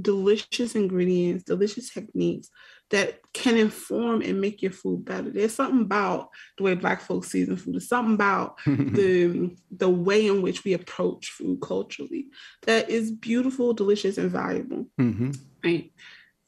delicious 0.00 0.74
ingredients, 0.74 1.44
delicious 1.44 1.92
techniques 1.92 2.50
that 2.90 3.20
can 3.32 3.56
inform 3.56 4.22
and 4.22 4.40
make 4.40 4.62
your 4.62 4.72
food 4.72 5.04
better. 5.04 5.30
There's 5.30 5.54
something 5.54 5.82
about 5.82 6.28
the 6.56 6.64
way 6.64 6.74
Black 6.74 7.00
folks 7.00 7.30
season 7.30 7.56
food. 7.56 7.74
There's 7.74 7.88
something 7.88 8.14
about 8.14 8.58
the 8.66 9.56
the 9.70 9.88
way 9.88 10.26
in 10.26 10.42
which 10.42 10.64
we 10.64 10.72
approach 10.74 11.30
food 11.30 11.60
culturally 11.60 12.26
that 12.62 12.90
is 12.90 13.10
beautiful, 13.10 13.72
delicious, 13.72 14.18
and 14.18 14.30
valuable. 14.30 14.86
Mm-hmm. 15.00 15.32
Right. 15.64 15.92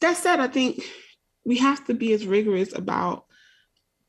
That 0.01 0.17
said, 0.17 0.41
I 0.41 0.49
think 0.49 0.85
we 1.45 1.59
have 1.59 1.85
to 1.87 1.95
be 1.95 2.13
as 2.13 2.27
rigorous 2.27 2.77
about 2.77 3.25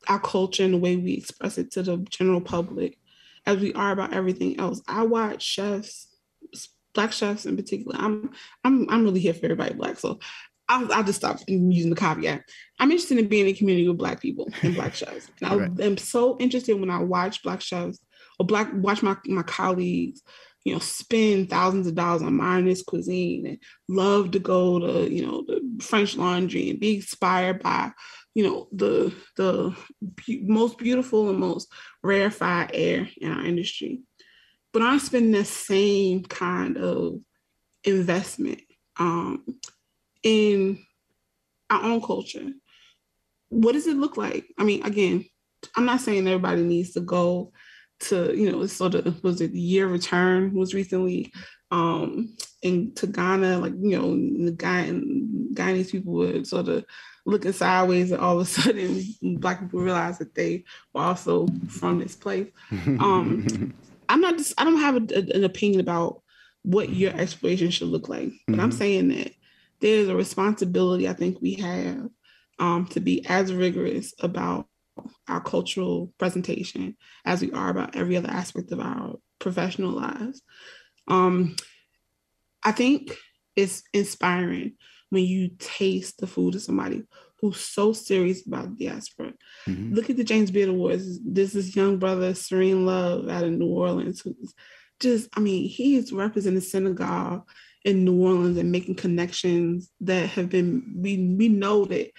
our 0.08 0.20
culture 0.20 0.64
and 0.64 0.74
the 0.74 0.78
way 0.78 0.96
we 0.96 1.14
express 1.14 1.58
it 1.58 1.70
to 1.72 1.82
the 1.82 1.98
general 2.10 2.40
public 2.40 2.98
as 3.46 3.58
we 3.58 3.72
are 3.72 3.92
about 3.92 4.12
everything 4.12 4.58
else. 4.60 4.82
I 4.86 5.04
watch 5.04 5.42
chefs 5.42 6.08
black 6.98 7.12
chefs 7.12 7.46
in 7.46 7.56
particular. 7.56 7.96
I'm 7.96 8.32
I'm 8.64 8.90
I'm 8.90 9.04
really 9.04 9.20
here 9.20 9.32
for 9.32 9.44
everybody 9.44 9.72
black. 9.72 10.00
So 10.00 10.18
I'll, 10.68 10.92
I'll 10.92 11.04
just 11.04 11.20
stop 11.20 11.38
using 11.46 11.90
the 11.90 11.96
caveat. 11.96 12.42
I'm 12.80 12.90
interested 12.90 13.18
in 13.18 13.28
being 13.28 13.46
in 13.46 13.54
a 13.54 13.56
community 13.56 13.86
with 13.86 13.98
black 13.98 14.20
people 14.20 14.48
and 14.62 14.74
black 14.74 14.94
chefs. 14.96 15.30
And 15.40 15.78
I 15.80 15.84
am 15.84 15.96
so 15.96 16.36
interested 16.40 16.74
when 16.74 16.90
I 16.90 16.98
watch 16.98 17.44
black 17.44 17.60
chefs 17.60 18.00
or 18.40 18.46
black 18.46 18.68
watch 18.74 19.00
my, 19.00 19.16
my 19.26 19.44
colleagues, 19.44 20.22
you 20.64 20.72
know, 20.72 20.80
spend 20.80 21.50
thousands 21.50 21.86
of 21.86 21.94
dollars 21.94 22.22
on 22.22 22.34
modernist 22.34 22.86
cuisine 22.86 23.46
and 23.46 23.58
love 23.88 24.32
to 24.32 24.40
go 24.40 24.80
to, 24.80 25.08
you 25.08 25.24
know, 25.24 25.44
the 25.46 25.80
French 25.80 26.16
laundry 26.16 26.70
and 26.70 26.80
be 26.80 26.96
inspired 26.96 27.62
by, 27.62 27.92
you 28.34 28.42
know, 28.42 28.66
the 28.72 29.14
the 29.36 29.72
most 30.42 30.78
beautiful 30.78 31.30
and 31.30 31.38
most 31.38 31.72
rarefied 32.02 32.72
air 32.74 33.08
in 33.18 33.30
our 33.30 33.44
industry. 33.46 34.00
But 34.72 34.82
I'm 34.82 34.98
spending 34.98 35.32
the 35.32 35.44
same 35.44 36.24
kind 36.24 36.76
of 36.76 37.20
investment 37.84 38.60
um, 38.98 39.44
in 40.22 40.84
our 41.70 41.82
own 41.82 42.02
culture. 42.02 42.46
What 43.48 43.72
does 43.72 43.86
it 43.86 43.96
look 43.96 44.16
like? 44.16 44.46
I 44.58 44.64
mean, 44.64 44.84
again, 44.84 45.24
I'm 45.76 45.84
not 45.84 46.00
saying 46.00 46.26
everybody 46.26 46.62
needs 46.62 46.92
to 46.92 47.00
go 47.00 47.52
to, 48.00 48.36
you 48.36 48.50
know, 48.50 48.66
sort 48.66 48.94
of 48.94 49.22
was 49.24 49.40
it 49.40 49.52
the 49.52 49.60
year 49.60 49.86
return 49.86 50.54
was 50.54 50.74
recently 50.74 51.32
um 51.70 52.36
in 52.62 52.94
to 52.94 53.06
Ghana, 53.06 53.58
like, 53.58 53.74
you 53.78 53.98
know, 53.98 54.44
the 54.44 54.52
guy 54.52 54.80
and 54.80 55.54
Guyanese 55.54 55.92
people 55.92 56.12
would 56.14 56.46
sort 56.46 56.68
of 56.68 56.84
looking 57.26 57.52
sideways 57.52 58.10
and 58.10 58.20
all 58.20 58.38
of 58.38 58.46
a 58.46 58.50
sudden 58.50 59.02
black 59.38 59.60
people 59.60 59.80
realize 59.80 60.18
that 60.18 60.34
they 60.34 60.64
were 60.94 61.02
also 61.02 61.46
from 61.68 61.98
this 61.98 62.14
place. 62.14 62.48
Um 62.70 63.74
I'm 64.08 64.20
not 64.20 64.38
just 64.38 64.54
I 64.58 64.64
don't 64.64 64.80
have 64.80 64.96
a, 64.96 65.14
a, 65.14 65.36
an 65.36 65.44
opinion 65.44 65.80
about 65.80 66.22
what 66.62 66.90
your 66.90 67.12
exploration 67.12 67.70
should 67.70 67.88
look 67.88 68.08
like, 68.08 68.30
but 68.46 68.52
mm-hmm. 68.52 68.60
I'm 68.60 68.72
saying 68.72 69.08
that 69.08 69.32
there's 69.80 70.08
a 70.08 70.16
responsibility 70.16 71.08
I 71.08 71.12
think 71.12 71.40
we 71.40 71.54
have 71.54 72.08
um, 72.58 72.86
to 72.86 73.00
be 73.00 73.24
as 73.26 73.52
rigorous 73.52 74.12
about 74.20 74.66
our 75.28 75.40
cultural 75.40 76.12
presentation 76.18 76.96
as 77.24 77.40
we 77.40 77.52
are 77.52 77.70
about 77.70 77.94
every 77.94 78.16
other 78.16 78.30
aspect 78.30 78.72
of 78.72 78.80
our 78.80 79.14
professional 79.38 79.92
lives. 79.92 80.42
Um, 81.06 81.54
I 82.64 82.72
think 82.72 83.16
it's 83.54 83.82
inspiring 83.92 84.74
when 85.10 85.24
you 85.24 85.50
taste 85.58 86.18
the 86.18 86.26
food 86.26 86.54
of 86.54 86.62
somebody 86.62 87.04
who's 87.40 87.60
so 87.60 87.92
serious 87.92 88.46
about 88.46 88.76
diaspora. 88.76 89.32
Mm-hmm. 89.66 89.94
Look 89.94 90.10
at 90.10 90.16
the 90.16 90.24
James 90.24 90.50
Beard 90.50 90.68
Awards. 90.68 91.20
This 91.24 91.54
is 91.54 91.76
young 91.76 91.98
brother 91.98 92.32
Serigne 92.32 92.84
Love 92.84 93.28
out 93.28 93.44
of 93.44 93.52
New 93.52 93.66
Orleans, 93.66 94.20
who's 94.20 94.54
just, 95.00 95.28
I 95.34 95.40
mean, 95.40 95.68
he's 95.68 96.12
representing 96.12 96.60
Senegal 96.60 97.46
in 97.84 98.04
New 98.04 98.22
Orleans 98.22 98.58
and 98.58 98.72
making 98.72 98.96
connections 98.96 99.90
that 100.00 100.28
have 100.30 100.48
been 100.48 100.94
we 100.96 101.34
we 101.38 101.48
know 101.48 101.84
that 101.84 102.10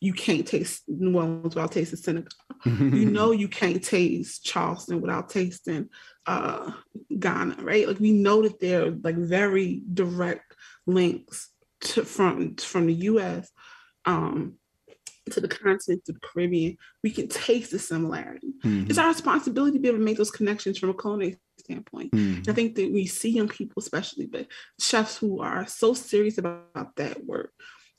you 0.00 0.12
can't 0.12 0.46
taste 0.46 0.82
New 0.88 1.16
Orleans 1.16 1.54
without 1.54 1.72
tasting 1.72 1.98
Senegal. 1.98 2.32
you 2.64 3.06
know 3.06 3.30
you 3.30 3.48
can't 3.48 3.82
taste 3.82 4.44
Charleston 4.44 5.00
without 5.00 5.28
tasting 5.28 5.88
uh, 6.26 6.72
Ghana, 7.18 7.56
right? 7.60 7.86
Like 7.86 8.00
we 8.00 8.12
know 8.12 8.42
that 8.42 8.60
there 8.60 8.86
are 8.86 8.90
like 9.02 9.16
very 9.16 9.82
direct 9.92 10.54
links 10.86 11.50
to, 11.82 12.04
from 12.04 12.56
from 12.56 12.86
the 12.86 12.94
U.S. 12.94 13.50
Um, 14.06 14.58
to 15.30 15.40
the 15.40 15.48
continent, 15.48 16.04
to 16.04 16.12
the 16.12 16.20
Caribbean. 16.20 16.76
We 17.02 17.10
can 17.10 17.28
taste 17.28 17.70
the 17.70 17.78
similarity. 17.78 18.52
Mm-hmm. 18.62 18.90
It's 18.90 18.98
our 18.98 19.08
responsibility 19.08 19.78
to 19.78 19.82
be 19.82 19.88
able 19.88 19.98
to 19.98 20.04
make 20.04 20.18
those 20.18 20.30
connections 20.30 20.78
from 20.78 20.90
a 20.90 20.94
culinary 20.94 21.38
standpoint. 21.58 22.12
Mm-hmm. 22.12 22.50
I 22.50 22.52
think 22.52 22.74
that 22.76 22.92
we 22.92 23.06
see 23.06 23.30
young 23.30 23.48
people, 23.48 23.80
especially, 23.80 24.26
but 24.26 24.46
chefs 24.78 25.16
who 25.16 25.40
are 25.40 25.66
so 25.66 25.94
serious 25.94 26.38
about 26.38 26.94
that 26.96 27.24
work, 27.24 27.52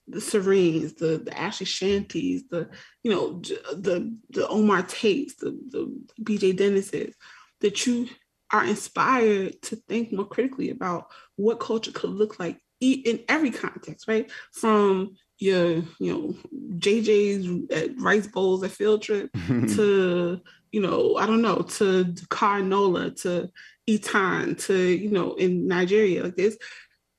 the 0.08 0.20
Serignes, 0.20 0.98
the 0.98 1.18
the 1.18 1.32
Ashleigh 1.32 1.66
Shanties, 1.66 2.44
the 2.50 2.70
you 3.04 3.12
know 3.12 3.42
the 3.74 4.16
the 4.30 4.48
Omar 4.48 4.84
Tates, 4.84 5.36
the 5.36 5.52
the 5.70 5.92
BJ 6.22 6.56
Dennises, 6.56 7.14
that 7.62 7.88
you 7.88 8.08
are 8.52 8.64
inspired 8.64 9.60
to 9.64 9.76
think 9.76 10.14
more 10.14 10.28
critically 10.28 10.70
about 10.70 11.08
what 11.36 11.60
culture 11.60 11.92
could 11.92 12.12
look 12.12 12.40
like 12.40 12.60
in 12.80 13.24
every 13.28 13.50
context, 13.50 14.08
right? 14.08 14.30
From 14.52 15.16
your 15.40 15.84
you 16.00 16.14
know 16.14 16.36
JJ's 16.78 17.72
at 17.72 18.00
rice 18.00 18.28
bowls 18.28 18.64
at 18.64 18.72
field 18.72 19.02
trip 19.02 19.30
to 19.48 20.42
you 20.72 20.82
know 20.82 21.18
I 21.18 21.26
don't 21.26 21.42
know 21.42 21.62
to 21.62 22.06
Carnola 22.30 23.12
to 23.22 23.50
Eton 23.88 24.56
to 24.56 24.78
you 24.78 25.12
know 25.12 25.34
in 25.34 25.68
Nigeria. 25.68 26.24
Like 26.24 26.36
this 26.36 26.58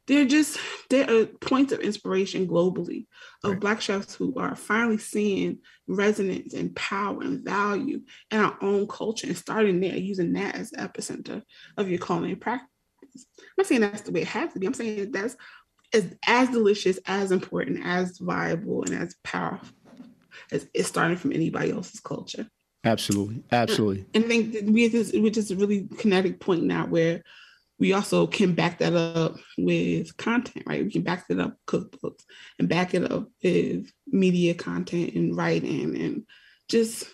they're 0.06 0.24
just 0.24 0.58
there 0.88 1.08
are 1.10 1.22
a 1.22 1.26
points 1.26 1.72
of 1.72 1.80
inspiration 1.80 2.46
globally 2.46 3.06
of 3.42 3.52
right. 3.52 3.60
black 3.60 3.80
chefs 3.80 4.14
who 4.14 4.34
are 4.36 4.54
finally 4.54 4.98
seeing 4.98 5.58
resonance 5.88 6.54
and 6.54 6.74
power 6.76 7.22
and 7.22 7.44
value 7.44 8.00
in 8.30 8.40
our 8.40 8.56
own 8.62 8.86
culture 8.86 9.26
and 9.26 9.36
starting 9.36 9.80
there 9.80 9.96
using 9.96 10.32
that 10.32 10.54
as 10.54 10.70
the 10.70 10.78
epicenter 10.78 11.42
of 11.76 11.88
your 11.88 11.98
culinary 11.98 12.36
practice. 12.36 12.68
I'm 13.14 13.44
not 13.58 13.66
saying 13.66 13.80
that's 13.80 14.02
the 14.02 14.12
way 14.12 14.22
it 14.22 14.28
has 14.28 14.52
to 14.52 14.58
be. 14.58 14.66
I'm 14.66 14.74
saying 14.74 15.10
that's 15.10 15.36
as, 15.93 16.14
as 16.26 16.49
delicious 16.51 16.99
as 17.07 17.32
important 17.32 17.84
as 17.84 18.18
viable 18.18 18.82
and 18.84 18.95
as 18.95 19.14
powerful 19.22 19.68
as 20.53 20.68
it's 20.74 20.89
starting 20.89 21.16
from 21.16 21.32
anybody 21.32 21.70
else's 21.72 22.01
culture. 22.01 22.49
Absolutely. 22.84 23.43
Absolutely. 23.51 24.07
And 24.14 24.24
i 24.24 24.28
think 24.28 24.57
we 24.66 24.89
just 24.89 25.12
we're 25.14 25.30
just 25.30 25.51
a 25.51 25.57
really 25.57 25.89
kinetic 25.99 26.39
point 26.39 26.62
now 26.62 26.87
where 26.87 27.22
we 27.78 27.93
also 27.93 28.26
can 28.26 28.55
back 28.55 28.78
that 28.78 28.95
up 28.95 29.37
with 29.59 30.16
content, 30.16 30.64
right? 30.66 30.84
We 30.84 30.91
can 30.91 31.03
back 31.03 31.28
that 31.28 31.41
up 31.41 31.59
cookbooks 31.66 32.22
and 32.59 32.68
back 32.68 32.95
it 32.95 33.11
up 33.11 33.28
with 33.43 33.93
media 34.07 34.55
content 34.55 35.14
and 35.14 35.37
writing 35.37 35.97
and 35.97 36.26
just, 36.68 37.05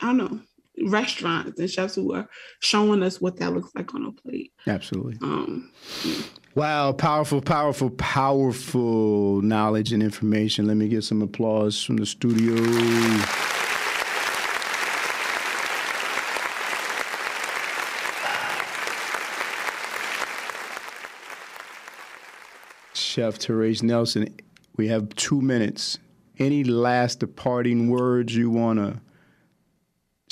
I 0.00 0.06
don't 0.06 0.18
know, 0.18 0.40
restaurants 0.86 1.58
and 1.58 1.70
chefs 1.70 1.94
who 1.94 2.14
are 2.14 2.28
showing 2.60 3.02
us 3.02 3.20
what 3.20 3.36
that 3.38 3.52
looks 3.52 3.70
like 3.74 3.94
on 3.94 4.04
a 4.06 4.12
plate. 4.12 4.52
Absolutely. 4.66 5.16
Um, 5.22 5.70
yeah. 6.04 6.22
Wow, 6.54 6.92
powerful, 6.92 7.40
powerful, 7.40 7.90
powerful 7.90 9.40
knowledge 9.40 9.92
and 9.92 10.02
information. 10.02 10.66
Let 10.66 10.76
me 10.76 10.88
get 10.88 11.02
some 11.02 11.22
applause 11.22 11.82
from 11.82 11.96
the 11.96 12.06
studio. 12.06 12.54
Chef 22.94 23.36
Therese 23.36 23.82
Nelson. 23.82 24.34
We 24.76 24.88
have 24.88 25.14
two 25.16 25.40
minutes. 25.40 25.98
Any 26.38 26.64
last 26.64 27.20
departing 27.20 27.88
words 27.88 28.34
you 28.34 28.50
want 28.50 28.78
to 28.78 29.00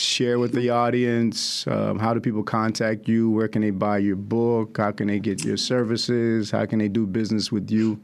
share 0.00 0.38
with 0.38 0.52
the 0.52 0.70
audience? 0.70 1.66
Um, 1.66 1.98
how 1.98 2.14
do 2.14 2.20
people 2.20 2.42
contact 2.42 3.08
you? 3.08 3.30
Where 3.30 3.48
can 3.48 3.62
they 3.62 3.70
buy 3.70 3.98
your 3.98 4.16
book? 4.16 4.78
How 4.78 4.92
can 4.92 5.08
they 5.08 5.18
get 5.18 5.44
your 5.44 5.56
services? 5.56 6.50
How 6.50 6.66
can 6.66 6.78
they 6.78 6.88
do 6.88 7.06
business 7.06 7.52
with 7.52 7.70
you? 7.70 8.00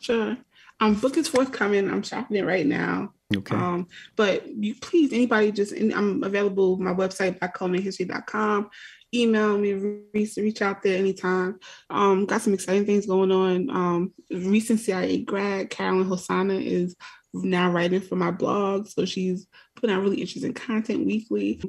Sure. 0.00 0.36
Um, 0.80 0.94
book 0.94 1.16
is 1.16 1.28
forthcoming. 1.28 1.90
I'm 1.90 2.02
shopping 2.02 2.36
it 2.36 2.44
right 2.44 2.66
now. 2.66 3.12
Okay. 3.34 3.56
Um, 3.56 3.88
but 4.16 4.46
you 4.46 4.74
please, 4.74 5.12
anybody 5.12 5.52
just, 5.52 5.72
I'm 5.72 6.22
available. 6.22 6.76
My 6.76 6.92
website, 6.92 7.38
blackculinaryhistory.com 7.38 8.70
email 9.14 9.58
me, 9.58 9.72
reach, 10.14 10.36
reach 10.36 10.62
out 10.62 10.82
there 10.82 10.98
anytime. 10.98 11.58
Um, 11.90 12.24
got 12.26 12.40
some 12.40 12.54
exciting 12.54 12.86
things 12.86 13.06
going 13.06 13.30
on. 13.30 13.70
Um, 13.70 14.12
recent 14.30 14.80
CIA 14.80 15.18
grad, 15.18 15.70
Carolyn 15.70 16.08
Hosanna, 16.08 16.54
is 16.54 16.96
now 17.34 17.70
writing 17.70 18.00
for 18.00 18.16
my 18.16 18.30
blog. 18.30 18.88
So 18.88 19.04
she's 19.04 19.46
putting 19.76 19.94
out 19.94 20.02
really 20.02 20.20
interesting 20.20 20.54
content 20.54 21.06
weekly. 21.06 21.62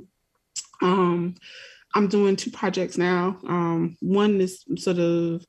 Um, 0.82 1.36
I'm 1.96 2.08
doing 2.08 2.36
two 2.36 2.52
projects 2.52 2.98
now. 2.98 3.40
Um, 3.48 3.98
one 4.00 4.42
is 4.42 4.64
sort 4.78 5.00
of 5.00 5.46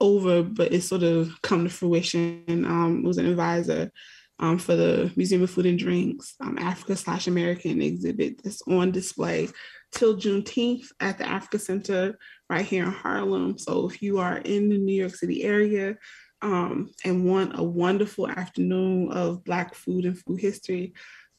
over, 0.00 0.42
but 0.42 0.72
it's 0.72 0.88
sort 0.88 1.02
of 1.02 1.30
come 1.42 1.64
to 1.64 1.70
fruition. 1.70 2.44
And 2.48 2.66
um, 2.66 3.02
was 3.02 3.18
an 3.18 3.26
advisor 3.26 3.92
um, 4.38 4.58
for 4.58 4.74
the 4.74 5.12
Museum 5.16 5.42
of 5.42 5.50
Food 5.50 5.66
and 5.66 5.78
Drinks 5.78 6.34
um, 6.40 6.58
Africa 6.58 6.96
slash 6.96 7.26
American 7.26 7.80
exhibit 7.80 8.42
that's 8.42 8.62
on 8.66 8.90
display 8.90 9.48
till 9.92 10.16
Juneteenth 10.16 10.86
at 11.00 11.18
the 11.18 11.28
Africa 11.28 11.58
Center 11.58 12.18
right 12.50 12.64
here 12.64 12.84
in 12.84 12.90
Harlem. 12.90 13.58
So 13.58 13.88
if 13.88 14.02
you 14.02 14.18
are 14.18 14.38
in 14.38 14.68
the 14.68 14.78
New 14.78 14.94
York 14.94 15.14
City 15.14 15.44
area 15.44 15.96
um, 16.42 16.90
and 17.04 17.24
want 17.24 17.58
a 17.58 17.62
wonderful 17.62 18.28
afternoon 18.28 19.10
of 19.12 19.44
Black 19.44 19.74
food 19.74 20.04
and 20.04 20.18
food 20.18 20.40
history, 20.40 20.94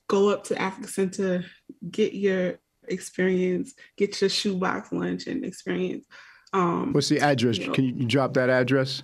go 0.08 0.30
up 0.30 0.44
to 0.46 0.62
Africa 0.62 0.88
Center, 0.88 1.46
get 1.92 2.14
your 2.14 2.60
experience, 2.88 3.74
get 3.98 4.20
your 4.22 4.30
shoebox 4.30 4.92
lunch 4.92 5.28
and 5.28 5.46
experience. 5.46 6.06
Um, 6.54 6.94
What's 6.94 7.10
the 7.10 7.20
address? 7.20 7.58
You 7.58 7.68
know, 7.68 7.74
Can 7.74 7.86
you 7.86 8.06
drop 8.06 8.34
that 8.36 8.50
address? 8.50 9.04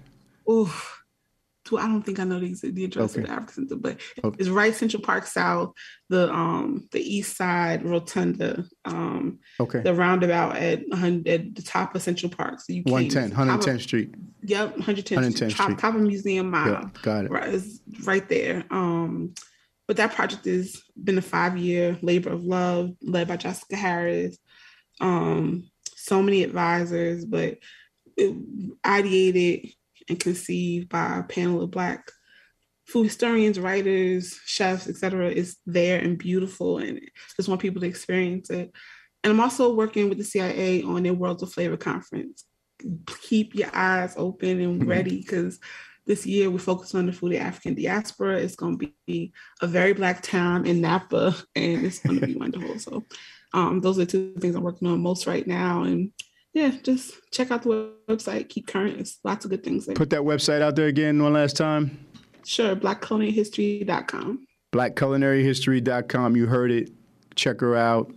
Oof 0.49 0.98
to 1.69 1.77
I 1.77 1.87
don't 1.87 2.01
think 2.01 2.19
I 2.19 2.23
know 2.23 2.39
the, 2.39 2.71
the 2.71 2.85
address 2.85 3.11
okay. 3.11 3.21
of 3.21 3.27
the 3.27 3.33
Africa 3.33 3.53
Center, 3.53 3.75
but 3.75 3.99
okay. 4.23 4.37
it's 4.39 4.49
right 4.49 4.75
Central 4.75 5.01
Park 5.01 5.25
South, 5.25 5.73
the 6.09 6.31
um 6.31 6.87
the 6.91 6.99
East 6.99 7.37
Side 7.37 7.85
Rotunda, 7.85 8.65
um 8.85 9.39
okay, 9.59 9.81
the 9.81 9.93
roundabout 9.93 10.55
at 10.57 10.79
at 10.91 11.55
the 11.55 11.63
top 11.65 11.95
of 11.95 12.01
Central 12.01 12.31
Park. 12.31 12.59
So 12.59 12.73
you 12.73 12.83
110, 12.83 13.31
110th 13.31 13.81
Street. 13.81 14.15
Yep, 14.43 14.77
110th, 14.77 15.03
110th 15.17 15.35
Street, 15.35 15.55
top, 15.55 15.77
top 15.77 15.95
of 15.95 16.01
Museum 16.01 16.49
Mile. 16.49 16.71
Yep, 16.71 17.01
got 17.01 17.25
it. 17.25 17.31
Right, 17.31 17.53
it's 17.53 17.79
right 18.03 18.27
there. 18.27 18.65
Um, 18.71 19.33
but 19.87 19.97
that 19.97 20.13
project 20.13 20.45
has 20.45 20.81
been 21.01 21.17
a 21.17 21.21
five 21.21 21.57
year 21.57 21.97
labor 22.01 22.31
of 22.31 22.43
love 22.43 22.91
led 23.01 23.27
by 23.27 23.37
Jessica 23.37 23.75
Harris. 23.75 24.37
Um, 25.01 25.69
so 25.95 26.21
many 26.21 26.43
advisors, 26.43 27.25
but 27.25 27.57
it, 28.15 28.81
ideated 28.83 29.73
and 30.09 30.19
conceived 30.19 30.89
by 30.89 31.19
a 31.19 31.23
panel 31.23 31.61
of 31.61 31.71
Black 31.71 32.11
food 32.89 33.03
historians, 33.03 33.59
writers, 33.59 34.39
chefs, 34.45 34.89
etc. 34.89 35.29
is 35.29 35.57
there 35.65 35.99
and 35.99 36.17
beautiful, 36.17 36.79
and 36.79 36.99
just 37.35 37.47
want 37.47 37.61
people 37.61 37.81
to 37.81 37.87
experience 37.87 38.49
it. 38.49 38.71
And 39.23 39.31
I'm 39.31 39.39
also 39.39 39.73
working 39.73 40.09
with 40.09 40.17
the 40.17 40.23
CIA 40.23 40.81
on 40.83 41.03
their 41.03 41.13
Worlds 41.13 41.43
of 41.43 41.53
Flavor 41.53 41.77
conference. 41.77 42.45
Keep 43.21 43.55
your 43.55 43.69
eyes 43.73 44.15
open 44.17 44.59
and 44.59 44.81
mm-hmm. 44.81 44.89
ready 44.89 45.17
because 45.17 45.59
this 46.07 46.25
year 46.25 46.49
we 46.49 46.57
focus 46.57 46.95
on 46.95 47.05
the 47.05 47.11
food 47.11 47.33
of 47.33 47.41
African 47.41 47.75
diaspora. 47.75 48.39
It's 48.39 48.55
going 48.55 48.79
to 48.79 48.91
be 49.05 49.31
a 49.61 49.67
very 49.67 49.93
black 49.93 50.23
town 50.23 50.65
in 50.65 50.81
Napa, 50.81 51.35
and 51.55 51.85
it's 51.85 51.99
going 51.99 52.19
to 52.19 52.25
be 52.25 52.35
wonderful. 52.39 52.79
So, 52.79 53.05
um, 53.53 53.81
those 53.81 53.99
are 53.99 54.05
two 54.05 54.33
things 54.39 54.55
I'm 54.55 54.63
working 54.63 54.87
on 54.87 55.01
most 55.01 55.27
right 55.27 55.45
now, 55.45 55.83
and 55.83 56.11
yeah, 56.59 56.71
just 56.83 57.13
check 57.31 57.51
out 57.51 57.63
the 57.63 57.93
website. 58.09 58.49
Keep 58.49 58.67
current. 58.67 58.99
It's 58.99 59.19
lots 59.23 59.45
of 59.45 59.51
good 59.51 59.63
things 59.63 59.85
there. 59.85 59.95
Put 59.95 60.09
that 60.09 60.21
website 60.21 60.61
out 60.61 60.75
there 60.75 60.87
again 60.87 61.21
one 61.21 61.33
last 61.33 61.55
time. 61.55 62.05
Sure, 62.45 62.75
blackculinaryhistory.com. 62.75 64.45
Blackculinaryhistory.com. 64.73 66.35
You 66.35 66.47
heard 66.47 66.71
it. 66.71 66.91
Check 67.35 67.61
her 67.61 67.75
out. 67.75 68.11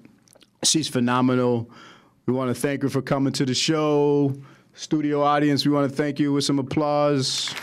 She's 0.64 0.88
phenomenal. 0.88 1.70
We 2.26 2.34
want 2.34 2.54
to 2.54 2.60
thank 2.60 2.82
her 2.82 2.88
for 2.88 3.02
coming 3.02 3.32
to 3.34 3.46
the 3.46 3.54
show. 3.54 4.34
Studio 4.74 5.22
audience, 5.22 5.64
we 5.64 5.70
want 5.70 5.88
to 5.90 5.96
thank 5.96 6.18
you 6.18 6.32
with 6.32 6.44
some 6.44 6.58
applause. 6.58 7.54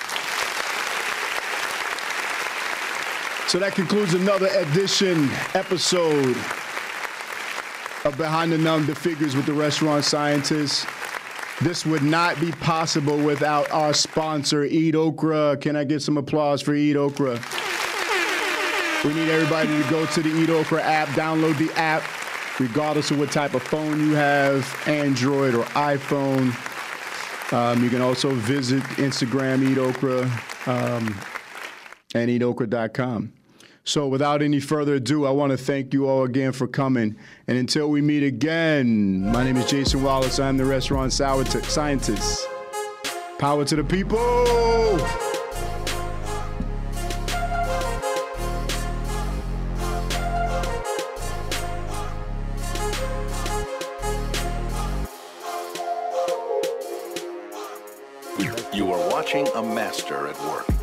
So 3.47 3.57
that 3.57 3.73
concludes 3.73 4.13
another 4.13 4.47
edition, 4.47 5.29
episode 5.55 6.37
Behind 8.03 8.51
the 8.51 8.57
Numb, 8.57 8.85
the 8.85 8.95
figures 8.95 9.35
with 9.35 9.45
the 9.45 9.53
restaurant 9.53 10.05
scientists. 10.05 10.85
This 11.61 11.85
would 11.85 12.01
not 12.01 12.39
be 12.39 12.51
possible 12.53 13.17
without 13.17 13.69
our 13.71 13.93
sponsor, 13.93 14.63
Eat 14.63 14.95
Okra. 14.95 15.57
Can 15.57 15.75
I 15.75 15.83
get 15.83 16.01
some 16.01 16.17
applause 16.17 16.61
for 16.61 16.73
Eat 16.73 16.95
Okra? 16.95 17.39
We 19.03 19.13
need 19.13 19.29
everybody 19.29 19.67
to 19.67 19.89
go 19.89 20.05
to 20.05 20.21
the 20.21 20.29
Eat 20.29 20.49
Okra 20.49 20.81
app, 20.81 21.09
download 21.09 21.57
the 21.57 21.71
app, 21.77 22.03
regardless 22.59 23.11
of 23.11 23.19
what 23.19 23.31
type 23.31 23.53
of 23.53 23.63
phone 23.63 23.99
you 23.99 24.15
have, 24.15 24.65
Android 24.87 25.53
or 25.53 25.65
iPhone. 25.65 26.55
Um, 27.51 27.83
you 27.83 27.89
can 27.89 28.01
also 28.01 28.31
visit 28.31 28.81
Instagram, 28.95 29.69
Eat 29.69 29.77
Okra, 29.77 30.21
um, 30.67 31.19
and 32.15 32.29
eatokra.com. 32.29 33.33
So, 33.83 34.07
without 34.07 34.41
any 34.41 34.59
further 34.59 34.95
ado, 34.95 35.25
I 35.25 35.31
want 35.31 35.51
to 35.51 35.57
thank 35.57 35.93
you 35.93 36.07
all 36.07 36.23
again 36.23 36.51
for 36.51 36.67
coming. 36.67 37.15
And 37.47 37.57
until 37.57 37.89
we 37.89 38.01
meet 38.01 38.23
again, 38.23 39.31
my 39.31 39.43
name 39.43 39.57
is 39.57 39.69
Jason 39.69 40.03
Wallace. 40.03 40.39
I'm 40.39 40.57
the 40.57 40.65
restaurant 40.65 41.11
scientist. 41.13 42.47
Power 43.39 43.65
to 43.65 43.75
the 43.75 43.83
people! 43.83 44.19
You 58.71 58.93
are 58.93 59.09
watching 59.09 59.47
a 59.55 59.63
master 59.63 60.27
at 60.27 60.39
work. 60.41 60.78